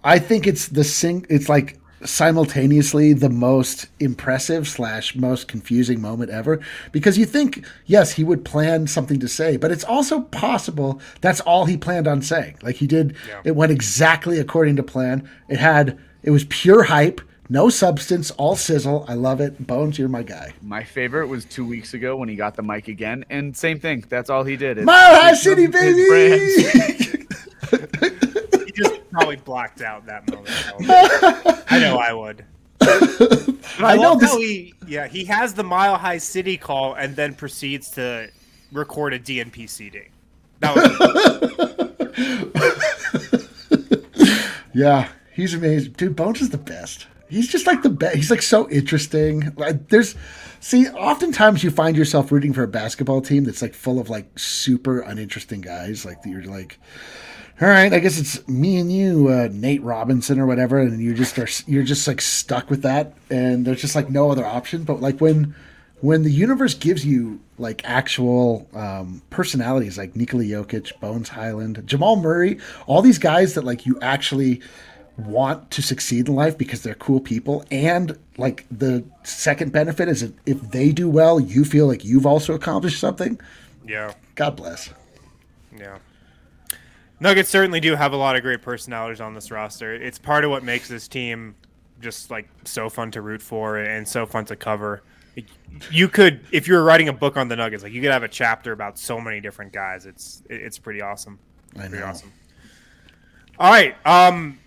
I 0.05 0.18
think 0.20 0.47
it's 0.47 0.68
the 0.68 0.85
sing. 0.85 1.27
It's 1.29 1.49
like 1.49 1.79
simultaneously 2.05 3.12
the 3.14 3.29
most 3.31 3.87
impressive 4.01 4.68
slash 4.68 5.16
most 5.16 5.49
confusing 5.49 6.01
moment 6.01 6.31
ever 6.31 6.61
because 6.93 7.16
you 7.16 7.24
think 7.24 7.64
yes 7.87 8.12
he 8.12 8.22
would 8.22 8.45
plan 8.45 8.87
something 8.87 9.18
to 9.18 9.27
say 9.27 9.57
but 9.57 9.72
it's 9.72 9.83
also 9.85 10.20
possible 10.20 11.01
that's 11.20 11.41
all 11.41 11.64
he 11.64 11.77
planned 11.77 12.07
on 12.07 12.20
saying 12.20 12.55
like 12.62 12.77
he 12.77 12.87
did 12.87 13.16
Yeah. 13.29 13.41
it 13.45 13.57
went 13.57 13.72
exactly 13.72 14.39
according 14.39 14.77
to 14.77 14.83
plan 14.83 15.29
it 15.49 15.59
had 15.59 15.99
it 16.22 16.31
was 16.31 16.45
pure 16.45 16.85
hype 16.85 17.20
no 17.49 17.68
substance 17.68 18.30
all 18.32 18.57
sizzle 18.57 19.05
i 19.09 19.14
love 19.14 19.40
it 19.40 19.66
bones 19.66 19.99
you're 19.99 20.09
my 20.09 20.22
guy 20.22 20.53
My 20.62 20.82
favorite 20.82 21.28
was 21.28 21.44
two 21.44 21.64
weeks 21.66 21.94
ago 21.94 22.16
when 22.16 22.28
he 22.28 22.34
got 22.36 22.57
the 22.57 22.62
mic 22.62 22.88
again, 22.88 23.24
and 23.30 23.57
same 23.57 23.78
thing. 23.78 24.05
That's 24.09 24.30
all 24.30 24.42
he 24.44 24.57
did. 24.57 24.78
It's- 24.78 24.86
mile 24.86 25.20
high 25.20 25.34
city 25.34 25.66
baby 25.66 26.07
He 28.66 28.72
just 28.72 29.11
probably 29.11 29.36
blocked 29.36 29.80
out 29.82 30.07
that 30.07 30.28
moment. 30.30 30.51
I 31.70 31.78
know 31.78 31.97
I 31.99 32.12
would. 32.12 32.44
But 32.78 33.80
I, 33.80 33.92
I 33.92 33.97
know 33.97 34.03
love 34.03 34.20
this- 34.20 34.30
how 34.30 34.38
he, 34.38 34.74
yeah, 34.86 35.07
he 35.09 35.24
has 35.26 35.55
the 35.55 35.64
Mile 35.64 35.97
High 35.97 36.18
City 36.18 36.57
call 36.57 36.94
and 36.94 37.14
then 37.16 37.34
proceeds 37.34 37.90
to 37.92 38.28
record 38.72 39.12
a 39.14 39.18
DNP 39.18 39.68
CD. 39.68 40.03
That 40.61 40.74
was 40.76 40.86
Yeah, 44.74 45.09
he's 45.32 45.55
amazing, 45.55 45.92
dude. 45.92 46.16
Bones 46.16 46.40
is 46.42 46.51
the 46.51 46.59
best. 46.59 47.07
He's 47.29 47.49
just 47.49 47.66
like 47.66 47.83
the 47.83 47.91
best. 47.91 48.16
He's 48.16 48.31
like 48.31 48.43
so 48.43 48.68
interesting. 48.70 49.53
Like 49.57 49.89
there's, 49.89 50.14
see, 50.61 50.89
oftentimes 50.89 51.64
you 51.64 51.70
find 51.70 51.97
yourself 51.97 52.31
rooting 52.31 52.53
for 52.53 52.62
a 52.62 52.68
basketball 52.68 53.20
team 53.20 53.45
that's 53.45 53.62
like 53.62 53.74
full 53.74 53.99
of 53.99 54.09
like 54.11 54.39
super 54.39 55.01
uninteresting 55.01 55.61
guys. 55.61 56.05
Like 56.05 56.18
you're 56.24 56.43
like, 56.45 56.79
all 57.61 57.68
right, 57.68 57.93
I 57.93 58.01
guess 58.01 58.18
it's 58.18 58.47
me 58.47 58.77
and 58.77 58.93
you, 58.93 59.29
uh, 59.29 59.49
Nate 59.51 59.83
Robinson 59.83 60.39
or 60.39 60.47
whatever, 60.47 60.79
and 60.79 61.01
you 61.01 61.14
just 61.14 61.39
are 61.39 61.49
you're 61.66 61.85
just 61.85 62.07
like 62.07 62.20
stuck 62.20 62.68
with 62.68 62.83
that, 62.83 63.14
and 63.31 63.66
there's 63.66 63.81
just 63.81 63.95
like 63.95 64.11
no 64.11 64.31
other 64.31 64.45
option. 64.45 64.85
But 64.85 65.01
like 65.01 65.20
when 65.20 65.55
when 66.01 66.22
the 66.22 66.31
universe 66.31 66.74
gives 66.74 67.07
you 67.07 67.41
like 67.57 67.83
actual 67.89 68.68
um, 68.74 69.22
personalities 69.31 69.97
like 69.97 70.14
Nikola 70.14 70.45
Jokic, 70.45 71.01
Bones 71.01 71.31
Hyland, 71.31 71.83
Jamal 71.87 72.16
Murray, 72.16 72.59
all 72.87 73.01
these 73.01 73.18
guys 73.18 73.55
that 73.55 73.64
like 73.64 73.87
you 73.87 73.99
actually 74.03 74.61
want 75.16 75.70
to 75.70 75.82
succeed 75.82 76.28
in 76.28 76.34
life 76.34 76.58
because 76.58 76.82
they're 76.82 76.94
cool 76.94 77.20
people. 77.20 77.64
And 77.70 78.18
like 78.36 78.66
the 78.70 79.04
second 79.24 79.72
benefit 79.72 80.08
is 80.08 80.32
if 80.44 80.60
they 80.60 80.92
do 80.92 81.08
well 81.08 81.40
you 81.40 81.64
feel 81.64 81.86
like 81.86 82.04
you've 82.04 82.26
also 82.26 82.54
accomplished 82.54 83.00
something. 83.00 83.40
Yeah. 83.86 84.12
God 84.34 84.56
bless. 84.56 84.90
Yeah. 85.76 85.98
Nuggets 87.18 87.48
certainly 87.48 87.80
do 87.80 87.94
have 87.94 88.12
a 88.12 88.16
lot 88.16 88.36
of 88.36 88.42
great 88.42 88.60
personalities 88.60 89.20
on 89.20 89.32
this 89.32 89.50
roster. 89.50 89.94
It's 89.94 90.18
part 90.18 90.44
of 90.44 90.50
what 90.50 90.62
makes 90.62 90.88
this 90.88 91.08
team 91.08 91.54
just 92.00 92.30
like 92.30 92.46
so 92.64 92.90
fun 92.90 93.10
to 93.12 93.22
root 93.22 93.40
for 93.40 93.78
and 93.78 94.06
so 94.06 94.26
fun 94.26 94.44
to 94.46 94.56
cover. 94.56 95.02
You 95.90 96.08
could 96.08 96.40
if 96.50 96.68
you 96.68 96.74
were 96.74 96.84
writing 96.84 97.08
a 97.08 97.12
book 97.12 97.36
on 97.36 97.48
the 97.48 97.56
nuggets 97.56 97.82
like 97.82 97.92
you 97.92 98.00
could 98.00 98.10
have 98.10 98.22
a 98.22 98.28
chapter 98.28 98.72
about 98.72 98.98
so 98.98 99.20
many 99.20 99.40
different 99.40 99.72
guys. 99.72 100.06
It's 100.06 100.42
it's 100.48 100.78
pretty 100.78 101.00
awesome. 101.02 101.38
I 101.74 101.80
pretty 101.80 101.98
know. 101.98 102.06
awesome. 102.06 102.32
All 103.58 103.70
right 103.70 103.94
um 104.06 104.58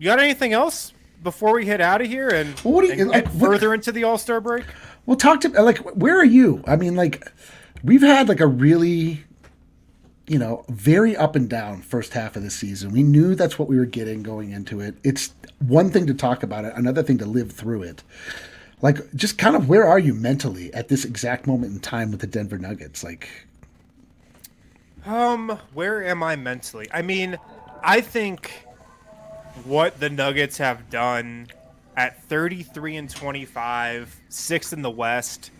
you 0.00 0.06
got 0.06 0.18
anything 0.18 0.52
else 0.52 0.92
before 1.22 1.52
we 1.54 1.66
head 1.66 1.80
out 1.80 2.00
of 2.00 2.06
here 2.08 2.28
and, 2.28 2.58
Well, 2.64 2.74
what 2.74 2.86
you- 2.86 2.92
and 2.92 3.10
like, 3.10 3.24
get 3.26 3.34
what- 3.34 3.50
further 3.52 3.72
into 3.74 3.92
the 3.92 4.02
All 4.04 4.18
Star 4.18 4.40
break? 4.40 4.64
well 5.06 5.16
talk 5.16 5.40
to 5.42 5.48
like 5.62 5.78
where 5.94 6.18
are 6.18 6.24
you? 6.24 6.62
I 6.66 6.76
mean 6.76 6.96
like 6.96 7.30
we've 7.84 8.02
had 8.02 8.28
like 8.28 8.40
a 8.40 8.46
really 8.46 9.24
you 10.26 10.38
know 10.38 10.64
very 10.68 11.16
up 11.16 11.34
and 11.36 11.48
down 11.48 11.82
first 11.82 12.12
half 12.14 12.36
of 12.36 12.42
the 12.42 12.50
season. 12.50 12.90
We 12.92 13.02
knew 13.02 13.34
that's 13.34 13.58
what 13.58 13.68
we 13.68 13.78
were 13.78 13.86
getting 13.86 14.22
going 14.22 14.50
into 14.50 14.80
it. 14.80 14.94
It's 15.04 15.32
one 15.58 15.90
thing 15.90 16.06
to 16.06 16.14
talk 16.14 16.42
about 16.42 16.64
it 16.64 16.72
another 16.76 17.02
thing 17.02 17.18
to 17.18 17.26
live 17.26 17.52
through 17.52 17.82
it. 17.82 18.02
Like 18.82 19.12
just 19.14 19.36
kind 19.36 19.56
of 19.56 19.68
where 19.68 19.86
are 19.86 19.98
you 19.98 20.14
mentally 20.14 20.72
at 20.74 20.88
this 20.88 21.04
exact 21.04 21.46
moment 21.46 21.72
in 21.74 21.80
time 21.80 22.10
with 22.10 22.20
the 22.20 22.26
denver 22.26 22.56
nuggets? 22.58 23.02
Like 23.04 23.28
Um, 25.06 25.58
where 25.74 26.04
am 26.04 26.22
I 26.22 26.36
mentally? 26.36 26.86
I 26.92 27.02
mean, 27.02 27.38
I 27.82 28.00
think 28.00 28.52
what 29.64 29.98
the 30.00 30.10
Nuggets 30.10 30.58
have 30.58 30.90
done 30.90 31.48
at 31.96 32.22
33 32.24 32.96
and 32.96 33.10
25, 33.10 34.20
sixth 34.28 34.72
in 34.72 34.82
the 34.82 34.90
West. 34.90 35.50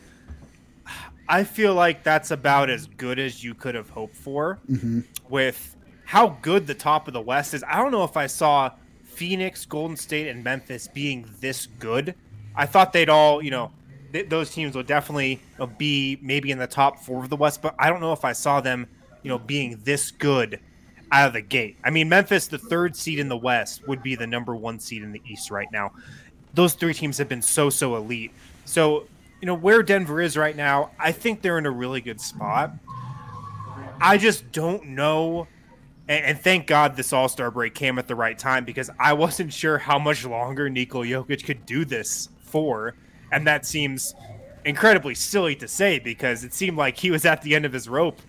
I 1.29 1.45
feel 1.45 1.75
like 1.75 2.03
that's 2.03 2.31
about 2.31 2.71
as 2.71 2.87
good 2.87 3.19
as 3.19 3.45
you 3.45 3.55
could 3.55 3.75
have 3.75 3.89
hoped 3.91 4.17
for 4.17 4.59
mm-hmm. 4.69 5.01
with 5.29 5.77
how 6.05 6.39
good 6.43 6.67
the 6.67 6.75
top 6.75 7.07
of 7.07 7.15
the 7.15 7.21
West 7.21 7.55
is. 7.55 7.63
I 7.69 7.77
don't 7.77 7.93
know 7.93 8.03
if 8.03 8.17
I 8.17 8.27
saw 8.27 8.73
Phoenix, 9.05 9.65
Golden 9.65 9.97
State, 9.97 10.29
and 10.29 10.43
Memphis 10.43 10.89
being 10.89 11.29
this 11.41 11.67
good. 11.67 12.15
I 12.57 12.67
thought 12.67 12.93
they'd 12.93 13.09
all, 13.09 13.43
you 13.43 13.51
know, 13.51 13.71
th- 14.13 14.29
those 14.29 14.51
teams 14.51 14.75
would 14.75 14.87
definitely 14.87 15.41
be 15.79 16.19
maybe 16.21 16.51
in 16.51 16.59
the 16.59 16.67
top 16.67 16.99
four 16.99 17.23
of 17.23 17.31
the 17.31 17.37
West, 17.37 17.63
but 17.63 17.75
I 17.79 17.91
don't 17.91 18.01
know 18.01 18.13
if 18.13 18.25
I 18.25 18.33
saw 18.33 18.61
them, 18.61 18.89
you 19.23 19.29
know, 19.29 19.39
being 19.39 19.81
this 19.85 20.11
good 20.11 20.59
out 21.13 21.29
of 21.29 21.33
the 21.33 21.43
gate. 21.43 21.77
I 21.85 21.91
mean, 21.91 22.09
Memphis, 22.09 22.47
the 22.47 22.59
third 22.59 22.97
seed 22.97 23.19
in 23.19 23.29
the 23.29 23.37
West, 23.37 23.87
would 23.89 24.03
be 24.03 24.15
the 24.15 24.27
number 24.27 24.55
one 24.55 24.79
seed 24.79 25.03
in 25.03 25.13
the 25.13 25.23
East 25.27 25.51
right 25.51 25.71
now. 25.73 25.93
Those 26.55 26.75
three 26.75 26.95
teams 26.95 27.19
have 27.19 27.29
been 27.29 27.43
so, 27.43 27.71
so 27.71 27.97
elite. 27.97 28.33
So, 28.65 29.07
you 29.41 29.47
know, 29.47 29.55
where 29.55 29.83
Denver 29.83 30.21
is 30.21 30.37
right 30.37 30.57
now, 30.57 30.91
I 30.99 31.13
think 31.13 31.43
they're 31.43 31.59
in 31.59 31.67
a 31.67 31.71
really 31.71 32.01
good 32.01 32.21
spot. 32.21 32.73
I 34.01 34.19
just 34.19 34.51
don't 34.53 34.89
know. 34.89 35.47
And, 36.09 36.39
thank 36.41 36.67
God 36.67 36.97
this 36.97 37.13
All 37.13 37.29
Star 37.29 37.51
break 37.51 37.75
came 37.75 37.99
at 37.99 38.09
the 38.09 38.17
right 38.17 38.37
time 38.37 38.65
because 38.65 38.91
I 38.99 39.13
wasn't 39.13 39.53
sure 39.53 39.79
how 39.79 39.99
much 39.99 40.25
longer 40.25 40.69
Nikola 40.69 41.07
Jokic 41.07 41.45
could 41.45 41.65
do 41.67 41.85
this 41.85 42.29
for. 42.41 42.95
And 43.31 43.47
that 43.47 43.65
seems 43.65 44.15
incredibly 44.65 45.15
silly 45.15 45.55
to 45.57 45.69
say 45.69 45.99
because 45.99 46.43
it 46.43 46.53
seemed 46.53 46.77
like 46.77 46.97
he 46.97 47.11
was 47.11 47.25
at 47.25 47.43
the 47.43 47.55
end 47.55 47.65
of 47.65 47.73
his 47.73 47.89
rope 47.89 48.21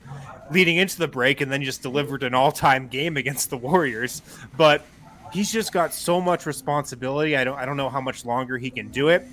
leading 0.52 0.78
into 0.78 0.98
the 0.98 1.08
break 1.08 1.42
and 1.42 1.52
then 1.52 1.64
just 1.64 1.82
delivered 1.82 2.24
an 2.24 2.34
all 2.34 2.52
time 2.52 2.88
game 2.88 3.18
against 3.18 3.50
the 3.50 3.58
Warriors. 3.58 4.22
But 4.58 4.86
he's 5.32 5.52
just 5.52 5.72
got 5.72 5.94
so 5.94 6.22
much 6.22 6.46
responsibility. 6.46 7.36
I 7.36 7.44
don't 7.44 7.58
I 7.58 7.66
don't 7.66 7.78
know 7.78 7.90
how 7.90 8.02
much 8.02 8.26
longer 8.26 8.58
he 8.58 8.70
can 8.70 8.90
do 8.90 9.10
it. 9.10 9.26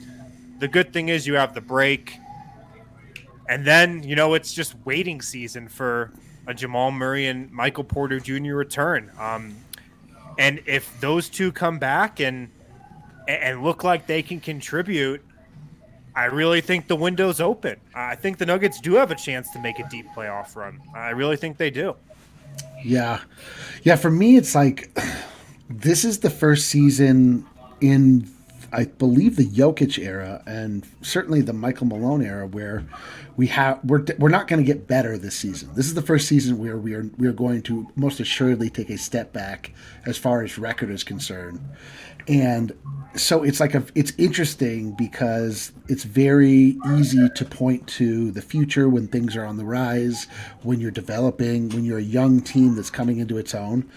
The 0.58 0.68
good 0.68 0.92
thing 0.92 1.08
is 1.08 1.26
you 1.26 1.34
have 1.34 1.54
the 1.54 1.60
break. 1.60 2.16
And 3.48 3.64
then, 3.64 4.02
you 4.02 4.14
know, 4.14 4.34
it's 4.34 4.52
just 4.52 4.74
waiting 4.84 5.22
season 5.22 5.68
for 5.68 6.12
a 6.46 6.52
Jamal 6.52 6.90
Murray 6.90 7.26
and 7.26 7.50
Michael 7.50 7.84
Porter 7.84 8.20
Jr. 8.20 8.54
return. 8.54 9.10
Um, 9.18 9.56
and 10.38 10.60
if 10.66 11.00
those 11.00 11.28
two 11.28 11.52
come 11.52 11.78
back 11.78 12.20
and 12.20 12.50
and 13.26 13.62
look 13.62 13.84
like 13.84 14.06
they 14.06 14.22
can 14.22 14.40
contribute, 14.40 15.22
I 16.18 16.24
really 16.24 16.60
think 16.60 16.88
the 16.88 16.96
window's 16.96 17.40
open. 17.40 17.78
I 17.94 18.16
think 18.16 18.38
the 18.38 18.46
Nuggets 18.46 18.80
do 18.80 18.94
have 18.94 19.12
a 19.12 19.14
chance 19.14 19.50
to 19.50 19.60
make 19.60 19.78
a 19.78 19.88
deep 19.88 20.04
playoff 20.16 20.56
run. 20.56 20.80
I 20.92 21.10
really 21.10 21.36
think 21.36 21.58
they 21.58 21.70
do. 21.70 21.94
Yeah. 22.84 23.20
Yeah, 23.84 23.94
for 23.94 24.10
me 24.10 24.36
it's 24.36 24.52
like 24.52 24.98
this 25.70 26.04
is 26.04 26.18
the 26.18 26.30
first 26.30 26.66
season 26.66 27.46
in 27.80 28.28
I 28.72 28.86
believe 28.86 29.36
the 29.36 29.46
Jokic 29.46 29.96
era 29.96 30.42
and 30.44 30.84
certainly 31.02 31.40
the 31.40 31.52
Michael 31.52 31.86
Malone 31.86 32.22
era 32.22 32.48
where 32.48 32.84
we 33.36 33.46
have 33.46 33.78
we're 33.84 34.04
we're 34.18 34.28
not 34.28 34.48
going 34.48 34.58
to 34.58 34.66
get 34.66 34.88
better 34.88 35.16
this 35.16 35.36
season. 35.36 35.70
This 35.76 35.86
is 35.86 35.94
the 35.94 36.02
first 36.02 36.26
season 36.26 36.58
where 36.58 36.76
we 36.76 36.94
are 36.94 37.08
we 37.16 37.28
are 37.28 37.32
going 37.32 37.62
to 37.62 37.86
most 37.94 38.18
assuredly 38.18 38.70
take 38.70 38.90
a 38.90 38.98
step 38.98 39.32
back 39.32 39.70
as 40.04 40.18
far 40.18 40.42
as 40.42 40.58
record 40.58 40.90
is 40.90 41.04
concerned. 41.04 41.60
And 42.26 42.72
so 43.14 43.42
it's 43.42 43.61
like 43.61 43.74
a 43.74 43.84
it's 43.94 44.12
interesting 44.18 44.92
because 44.92 45.72
it's 45.88 46.04
very 46.04 46.76
easy 46.92 47.28
to 47.34 47.44
point 47.44 47.86
to 47.88 48.30
the 48.30 48.42
future 48.42 48.88
when 48.88 49.09
things 49.09 49.36
are 49.36 49.44
on 49.44 49.56
the 49.56 49.64
rise, 49.64 50.26
when 50.62 50.80
you're 50.80 50.90
developing, 50.90 51.68
when 51.70 51.84
you're 51.84 51.98
a 51.98 52.02
young 52.02 52.40
team 52.40 52.74
that's 52.74 52.90
coming 52.90 53.18
into 53.18 53.38
its 53.38 53.54
own. 53.54 53.88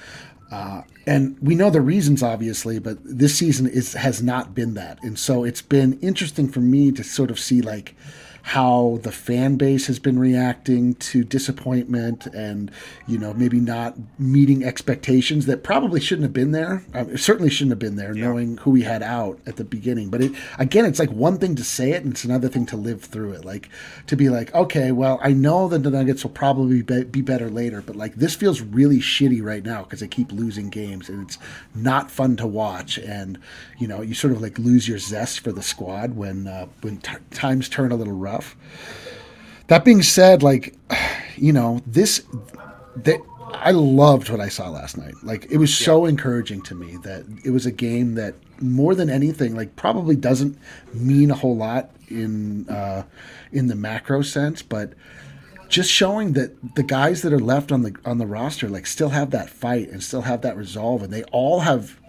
Uh, 0.51 0.81
and 1.07 1.37
we 1.41 1.55
know 1.55 1.69
the 1.69 1.81
reasons, 1.81 2.21
obviously, 2.21 2.77
but 2.77 2.97
this 3.03 3.37
season 3.37 3.67
is 3.67 3.93
has 3.93 4.21
not 4.21 4.53
been 4.53 4.73
that, 4.73 5.01
and 5.03 5.17
so 5.17 5.43
it's 5.43 5.61
been 5.61 5.99
interesting 6.01 6.47
for 6.49 6.59
me 6.59 6.91
to 6.91 7.03
sort 7.03 7.31
of 7.31 7.39
see 7.39 7.61
like 7.61 7.95
how 8.43 8.99
the 9.03 9.11
fan 9.11 9.55
base 9.55 9.87
has 9.87 9.99
been 9.99 10.17
reacting 10.17 10.95
to 10.95 11.23
disappointment 11.23 12.25
and 12.27 12.71
you 13.07 13.17
know 13.17 13.33
maybe 13.33 13.59
not 13.59 13.95
meeting 14.19 14.63
expectations 14.63 15.45
that 15.45 15.63
probably 15.63 15.99
shouldn't 15.99 16.23
have 16.23 16.33
been 16.33 16.51
there. 16.51 16.83
It 16.93 17.19
certainly 17.19 17.49
shouldn't 17.49 17.71
have 17.71 17.79
been 17.79 17.95
there 17.95 18.15
Yeah. 18.15 18.25
knowing 18.25 18.57
who 18.57 18.71
we 18.71 18.81
had 18.83 19.03
out 19.03 19.39
at 19.45 19.57
the 19.57 19.63
beginning. 19.63 20.09
But 20.09 20.21
it 20.21 20.31
again 20.57 20.85
it's 20.85 20.99
like 20.99 21.11
one 21.11 21.37
thing 21.37 21.55
to 21.55 21.63
say 21.63 21.91
it 21.91 22.03
and 22.03 22.13
it's 22.13 22.23
another 22.23 22.47
thing 22.47 22.65
to 22.67 22.77
live 22.77 23.03
through 23.03 23.33
it. 23.33 23.45
Like 23.45 23.69
to 24.07 24.15
be 24.15 24.29
like 24.29 24.53
okay 24.55 24.91
well 24.91 25.19
i 25.23 25.31
know 25.31 25.67
that 25.67 25.83
the 25.83 25.89
nuggets 25.91 26.23
will 26.23 26.31
probably 26.31 26.81
be, 26.81 27.03
be 27.03 27.21
better 27.21 27.49
later 27.49 27.81
but 27.81 27.95
like 27.95 28.15
this 28.15 28.35
feels 28.35 28.61
really 28.61 28.99
shitty 28.99 29.41
right 29.43 29.63
now 29.63 29.83
because 29.83 29.99
they 29.99 30.07
keep 30.07 30.31
losing 30.31 30.69
games 30.69 31.09
and 31.09 31.23
it's 31.23 31.37
not 31.75 32.09
fun 32.11 32.35
to 32.37 32.47
watch. 32.47 32.97
And 32.97 33.37
you 33.77 33.87
know 33.87 34.01
you 34.01 34.13
sort 34.13 34.33
of 34.33 34.41
like 34.41 34.57
lose 34.57 34.87
your 34.87 34.97
zest 34.99 35.39
for 35.41 35.51
the 35.51 35.61
squad 35.61 36.15
when 36.15 36.47
uh, 36.47 36.67
when 36.81 36.97
t- 36.97 37.13
times 37.31 37.69
turn 37.69 37.91
a 37.91 37.95
little 37.95 38.13
rough 38.15 38.30
that 39.67 39.85
being 39.85 40.01
said, 40.01 40.43
like, 40.43 40.75
you 41.35 41.53
know, 41.53 41.81
this 41.85 42.23
that 42.97 43.19
I 43.53 43.71
loved 43.71 44.29
what 44.29 44.39
I 44.39 44.49
saw 44.49 44.69
last 44.69 44.97
night. 44.97 45.13
Like, 45.23 45.47
it 45.49 45.57
was 45.57 45.75
so 45.75 46.05
encouraging 46.05 46.61
to 46.63 46.75
me 46.75 46.97
that 47.03 47.25
it 47.43 47.51
was 47.51 47.65
a 47.65 47.71
game 47.71 48.15
that 48.15 48.35
more 48.61 48.95
than 48.95 49.09
anything, 49.09 49.55
like, 49.55 49.75
probably 49.75 50.15
doesn't 50.15 50.57
mean 50.93 51.31
a 51.31 51.35
whole 51.35 51.55
lot 51.55 51.91
in 52.09 52.67
uh, 52.69 53.03
in 53.51 53.67
the 53.67 53.75
macro 53.75 54.21
sense, 54.21 54.61
but 54.61 54.93
just 55.69 55.89
showing 55.89 56.33
that 56.33 56.75
the 56.75 56.83
guys 56.83 57.21
that 57.21 57.31
are 57.31 57.39
left 57.39 57.71
on 57.71 57.81
the 57.81 57.95
on 58.05 58.17
the 58.17 58.27
roster 58.27 58.67
like 58.67 58.85
still 58.85 59.09
have 59.09 59.31
that 59.31 59.49
fight 59.49 59.89
and 59.89 60.03
still 60.03 60.21
have 60.23 60.41
that 60.41 60.57
resolve, 60.57 61.01
and 61.01 61.13
they 61.13 61.23
all 61.25 61.61
have 61.61 61.99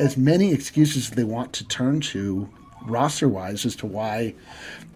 as 0.00 0.16
many 0.16 0.52
excuses 0.52 1.10
as 1.10 1.16
they 1.16 1.24
want 1.24 1.52
to 1.52 1.66
turn 1.66 2.00
to 2.00 2.48
roster 2.84 3.28
wise 3.28 3.64
as 3.64 3.76
to 3.76 3.86
why 3.86 4.34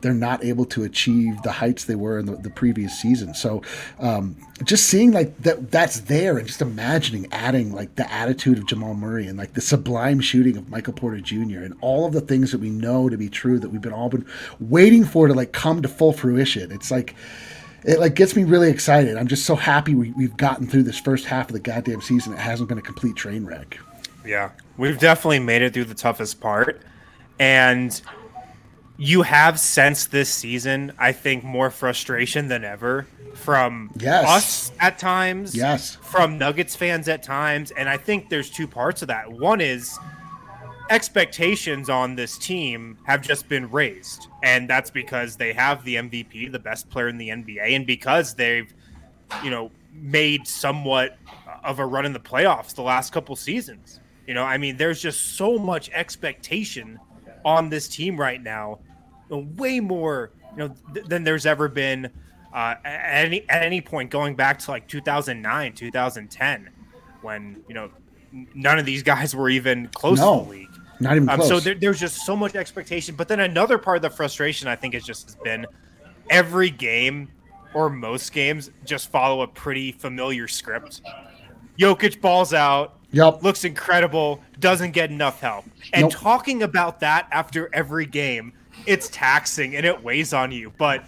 they're 0.00 0.14
not 0.14 0.44
able 0.44 0.64
to 0.64 0.84
achieve 0.84 1.42
the 1.42 1.50
heights 1.50 1.84
they 1.84 1.94
were 1.94 2.18
in 2.18 2.26
the, 2.26 2.36
the 2.36 2.50
previous 2.50 2.98
season. 2.98 3.34
So 3.34 3.62
um, 3.98 4.36
just 4.64 4.86
seeing 4.86 5.12
like 5.12 5.36
that 5.42 5.70
that's 5.70 6.00
there 6.00 6.38
and 6.38 6.46
just 6.46 6.62
imagining 6.62 7.26
adding 7.32 7.72
like 7.72 7.94
the 7.96 8.10
attitude 8.12 8.58
of 8.58 8.66
Jamal 8.66 8.94
Murray 8.94 9.26
and 9.26 9.38
like 9.38 9.54
the 9.54 9.60
sublime 9.60 10.20
shooting 10.20 10.56
of 10.56 10.68
Michael 10.68 10.92
Porter 10.92 11.20
Jr. 11.20 11.60
and 11.60 11.74
all 11.80 12.06
of 12.06 12.12
the 12.12 12.20
things 12.20 12.52
that 12.52 12.60
we 12.60 12.70
know 12.70 13.08
to 13.08 13.16
be 13.16 13.28
true 13.28 13.58
that 13.58 13.70
we've 13.70 13.82
been 13.82 13.92
all 13.92 14.08
been 14.08 14.26
waiting 14.60 15.04
for 15.04 15.26
to 15.26 15.34
like 15.34 15.52
come 15.52 15.82
to 15.82 15.88
full 15.88 16.12
fruition. 16.12 16.70
It's 16.70 16.90
like 16.90 17.14
it 17.84 18.00
like 18.00 18.14
gets 18.14 18.34
me 18.34 18.44
really 18.44 18.70
excited. 18.70 19.16
I'm 19.16 19.28
just 19.28 19.44
so 19.44 19.54
happy 19.54 19.94
we, 19.94 20.12
we've 20.12 20.36
gotten 20.36 20.66
through 20.66 20.84
this 20.84 20.98
first 20.98 21.24
half 21.24 21.48
of 21.48 21.52
the 21.52 21.60
goddamn 21.60 22.00
season. 22.00 22.32
It 22.32 22.38
hasn't 22.38 22.68
been 22.68 22.78
a 22.78 22.82
complete 22.82 23.16
train 23.16 23.44
wreck. 23.44 23.78
Yeah, 24.24 24.50
we've 24.76 24.98
definitely 24.98 25.38
made 25.38 25.62
it 25.62 25.72
through 25.72 25.84
the 25.84 25.94
toughest 25.94 26.40
part, 26.40 26.82
and 27.38 28.00
you 28.96 29.22
have 29.22 29.60
sensed 29.60 30.10
this 30.10 30.28
season, 30.32 30.92
I 30.98 31.12
think, 31.12 31.44
more 31.44 31.70
frustration 31.70 32.48
than 32.48 32.64
ever 32.64 33.06
from 33.34 33.90
Yes. 33.96 34.26
us 34.28 34.72
at 34.80 34.98
times, 34.98 35.54
Yes. 35.54 35.96
from 36.02 36.36
Nuggets 36.36 36.74
fans 36.74 37.08
at 37.08 37.22
times, 37.22 37.70
and 37.70 37.88
I 37.88 37.96
think 37.96 38.28
there's 38.28 38.50
two 38.50 38.66
parts 38.66 39.02
of 39.02 39.08
that. 39.08 39.30
One 39.30 39.60
is 39.60 39.96
expectations 40.90 41.88
on 41.90 42.16
this 42.16 42.38
team 42.38 42.98
have 43.04 43.20
just 43.20 43.48
been 43.48 43.70
raised, 43.70 44.26
and 44.42 44.68
that's 44.68 44.90
because 44.90 45.36
they 45.36 45.52
have 45.52 45.84
the 45.84 45.96
MVP, 45.96 46.48
the 46.48 46.58
best 46.58 46.88
player 46.90 47.08
in 47.08 47.18
the 47.18 47.28
NBA, 47.30 47.74
and 47.76 47.86
because 47.86 48.34
they've, 48.34 48.72
you 49.44 49.50
know, 49.50 49.70
made 49.92 50.46
somewhat 50.46 51.18
of 51.62 51.78
a 51.78 51.86
run 51.86 52.06
in 52.06 52.12
the 52.12 52.20
playoffs 52.20 52.74
the 52.74 52.82
last 52.82 53.12
couple 53.12 53.36
seasons. 53.36 54.00
You 54.26 54.34
know, 54.34 54.44
I 54.44 54.58
mean, 54.58 54.76
there's 54.76 55.00
just 55.00 55.36
so 55.36 55.58
much 55.58 55.90
expectation 55.90 56.98
on 57.48 57.70
this 57.70 57.88
team 57.88 58.18
right 58.18 58.42
now, 58.42 58.78
way 59.30 59.80
more 59.80 60.30
you 60.52 60.58
know 60.58 60.74
th- 60.94 61.06
than 61.06 61.24
there's 61.24 61.46
ever 61.46 61.68
been 61.68 62.06
uh, 62.54 62.74
at 62.84 63.24
any 63.26 63.48
at 63.48 63.62
any 63.62 63.80
point 63.80 64.10
going 64.10 64.34
back 64.36 64.58
to 64.60 64.70
like 64.70 64.86
2009, 64.86 65.72
2010, 65.72 66.70
when 67.22 67.62
you 67.68 67.74
know 67.74 67.90
none 68.54 68.78
of 68.78 68.84
these 68.84 69.02
guys 69.02 69.34
were 69.34 69.48
even 69.48 69.88
close 69.88 70.18
No. 70.18 70.40
to 70.40 70.44
the 70.44 70.50
league. 70.50 70.68
Not 71.00 71.16
even 71.16 71.28
Um, 71.30 71.36
close. 71.36 71.48
so 71.48 71.60
there, 71.60 71.74
there's 71.74 71.98
just 72.00 72.26
so 72.26 72.36
much 72.36 72.54
expectation. 72.54 73.14
But 73.14 73.28
then 73.28 73.40
another 73.40 73.78
part 73.78 73.96
of 73.96 74.02
the 74.02 74.10
frustration, 74.10 74.68
I 74.68 74.76
think, 74.76 74.92
has 74.94 75.04
just 75.04 75.24
has 75.26 75.36
been 75.36 75.64
every 76.28 76.68
game 76.70 77.28
or 77.72 77.88
most 77.88 78.32
games 78.32 78.70
just 78.84 79.10
follow 79.10 79.40
a 79.42 79.46
pretty 79.46 79.92
familiar 79.92 80.46
script. 80.48 81.00
Jokic 81.78 82.20
balls 82.20 82.52
out, 82.52 82.97
yep. 83.10 83.42
looks 83.42 83.64
incredible, 83.64 84.40
doesn't 84.60 84.92
get 84.92 85.10
enough 85.10 85.40
help. 85.40 85.64
And 85.92 86.04
Nope. 86.04 86.12
talking 86.12 86.62
about 86.62 87.00
that 87.00 87.28
after 87.30 87.70
every 87.72 88.06
game, 88.06 88.52
it's 88.86 89.08
taxing 89.08 89.76
and 89.76 89.84
it 89.84 90.02
weighs 90.02 90.32
on 90.32 90.52
you. 90.52 90.72
But 90.78 91.04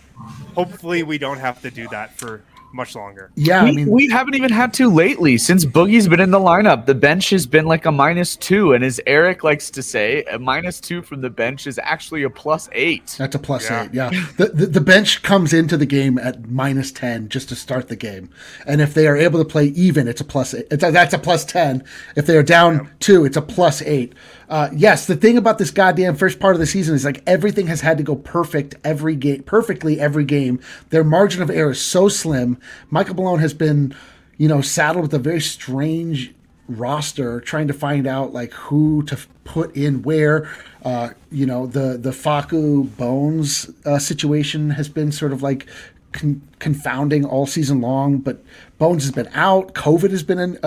hopefully, 0.54 1.02
we 1.02 1.18
don't 1.18 1.38
have 1.38 1.60
to 1.62 1.70
do 1.70 1.88
that 1.88 2.16
for 2.16 2.42
much 2.72 2.94
longer. 2.94 3.30
Yeah, 3.34 3.64
we, 3.64 3.70
I 3.70 3.72
mean, 3.72 3.90
we 3.90 4.08
haven't 4.08 4.34
even 4.34 4.50
had 4.52 4.72
to 4.74 4.88
lately 4.92 5.38
since 5.38 5.64
Boogie's 5.64 6.06
been 6.08 6.20
in 6.20 6.30
the 6.30 6.38
lineup. 6.38 6.86
The 6.86 6.94
bench 6.94 7.30
has 7.30 7.46
been 7.46 7.66
like 7.66 7.86
a 7.86 7.92
minus 7.92 8.36
two, 8.36 8.72
and 8.72 8.84
as 8.84 9.00
Eric 9.06 9.42
likes 9.44 9.70
to 9.70 9.82
say, 9.82 10.22
a 10.24 10.38
minus 10.38 10.80
two 10.80 11.02
from 11.02 11.20
the 11.20 11.30
bench 11.30 11.66
is 11.66 11.78
actually 11.82 12.22
a 12.22 12.30
plus 12.30 12.68
eight. 12.72 13.14
That's 13.18 13.34
a 13.34 13.38
plus 13.38 13.68
Yeah. 13.68 13.84
eight. 13.84 13.94
Yeah. 13.94 14.10
The, 14.36 14.46
the 14.46 14.66
the 14.66 14.80
bench 14.80 15.22
comes 15.22 15.52
into 15.52 15.76
the 15.76 15.86
game 15.86 16.18
at 16.18 16.48
minus 16.48 16.92
ten 16.92 17.28
just 17.28 17.48
to 17.50 17.56
start 17.56 17.88
the 17.88 17.96
game, 17.96 18.30
and 18.66 18.80
if 18.80 18.94
they 18.94 19.06
are 19.06 19.16
able 19.16 19.38
to 19.38 19.44
play 19.44 19.66
even, 19.66 20.06
it's 20.08 20.20
a 20.20 20.24
plus 20.24 20.54
eight. 20.54 20.66
It's 20.70 20.84
a, 20.84 20.90
that's 20.90 21.14
a 21.14 21.18
plus 21.18 21.44
ten. 21.44 21.84
If 22.16 22.26
they 22.26 22.36
are 22.36 22.42
down 22.42 22.90
two, 23.00 23.24
it's 23.24 23.36
a 23.36 23.42
plus 23.42 23.82
eight. 23.82 24.14
Uh, 24.50 24.68
yes, 24.74 25.06
the 25.06 25.14
thing 25.14 25.38
about 25.38 25.58
this 25.58 25.70
goddamn 25.70 26.16
first 26.16 26.40
part 26.40 26.56
of 26.56 26.60
the 26.60 26.66
season 26.66 26.92
is 26.96 27.04
like 27.04 27.22
everything 27.24 27.68
has 27.68 27.80
had 27.82 27.96
to 27.96 28.02
go 28.02 28.16
perfect 28.16 28.74
every 28.82 29.14
game, 29.14 29.44
perfectly 29.44 30.00
every 30.00 30.24
game. 30.24 30.58
Their 30.88 31.04
margin 31.04 31.40
of 31.40 31.50
error 31.50 31.70
is 31.70 31.80
so 31.80 32.08
slim. 32.08 32.58
Michael 32.90 33.14
Malone 33.14 33.38
has 33.38 33.54
been, 33.54 33.94
you 34.38 34.48
know, 34.48 34.60
saddled 34.60 35.04
with 35.04 35.14
a 35.14 35.20
very 35.20 35.40
strange 35.40 36.34
roster 36.66 37.40
trying 37.40 37.68
to 37.68 37.72
find 37.72 38.08
out 38.08 38.32
like 38.32 38.52
who 38.52 39.02
to 39.04 39.18
put 39.42 39.74
in 39.74 40.02
where 40.02 40.48
uh 40.84 41.10
you 41.32 41.44
know 41.44 41.66
the 41.66 41.98
the 41.98 42.10
Facu 42.10 42.96
Bones 42.96 43.68
uh, 43.84 43.98
situation 43.98 44.70
has 44.70 44.88
been 44.88 45.10
sort 45.10 45.32
of 45.32 45.42
like 45.42 45.66
con- 46.12 46.40
confounding 46.60 47.24
all 47.24 47.44
season 47.44 47.80
long 47.80 48.18
but 48.18 48.40
Bones 48.78 49.02
has 49.02 49.10
been 49.10 49.28
out 49.34 49.74
covid 49.74 50.12
has 50.12 50.22
been 50.22 50.38
in 50.38 50.58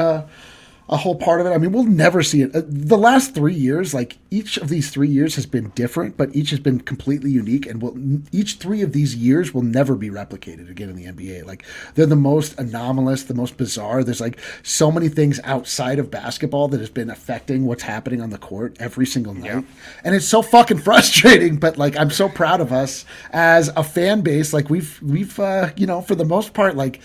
a 0.89 0.97
whole 0.97 1.15
part 1.15 1.39
of 1.39 1.47
it. 1.47 1.51
I 1.51 1.57
mean, 1.57 1.71
we'll 1.71 1.86
never 1.86 2.21
see 2.21 2.41
it. 2.41 2.53
Uh, 2.55 2.61
the 2.65 2.97
last 2.97 3.34
three 3.34 3.53
years, 3.53 3.93
like 3.93 4.17
each 4.29 4.57
of 4.57 4.67
these 4.67 4.89
three 4.89 5.07
years 5.07 5.36
has 5.36 5.45
been 5.45 5.69
different, 5.69 6.17
but 6.17 6.36
each 6.36 6.49
has 6.49 6.59
been 6.59 6.81
completely 6.81 7.31
unique. 7.31 7.65
And 7.65 7.81
will 7.81 7.97
each 8.31 8.55
three 8.55 8.81
of 8.81 8.91
these 8.91 9.15
years 9.15 9.53
will 9.53 9.61
never 9.61 9.95
be 9.95 10.09
replicated 10.09 10.69
again 10.69 10.89
in 10.89 10.95
the 10.95 11.05
NBA. 11.05 11.45
Like 11.45 11.63
they're 11.95 12.05
the 12.05 12.15
most 12.15 12.59
anomalous, 12.59 13.23
the 13.23 13.34
most 13.34 13.55
bizarre. 13.55 14.03
There's 14.03 14.21
like 14.21 14.39
so 14.61 14.91
many 14.91 15.07
things 15.07 15.39
outside 15.45 15.99
of 15.99 16.11
basketball 16.11 16.67
that 16.69 16.79
has 16.79 16.89
been 16.89 17.09
affecting 17.09 17.65
what's 17.65 17.84
happening 17.84 18.21
on 18.21 18.29
the 18.29 18.38
court 18.38 18.75
every 18.79 19.05
single 19.05 19.34
night, 19.34 19.63
and 20.03 20.15
it's 20.15 20.27
so 20.27 20.41
fucking 20.41 20.79
frustrating. 20.79 21.57
But 21.57 21.77
like, 21.77 21.97
I'm 21.97 22.11
so 22.11 22.27
proud 22.27 22.59
of 22.59 22.73
us 22.73 23.05
as 23.31 23.69
a 23.69 23.84
fan 23.84 24.21
base. 24.21 24.53
Like 24.53 24.69
we've 24.69 25.01
we've 25.01 25.39
uh, 25.39 25.71
you 25.77 25.88
know 25.88 26.01
for 26.01 26.15
the 26.15 26.25
most 26.25 26.53
part 26.53 26.75
like 26.75 26.99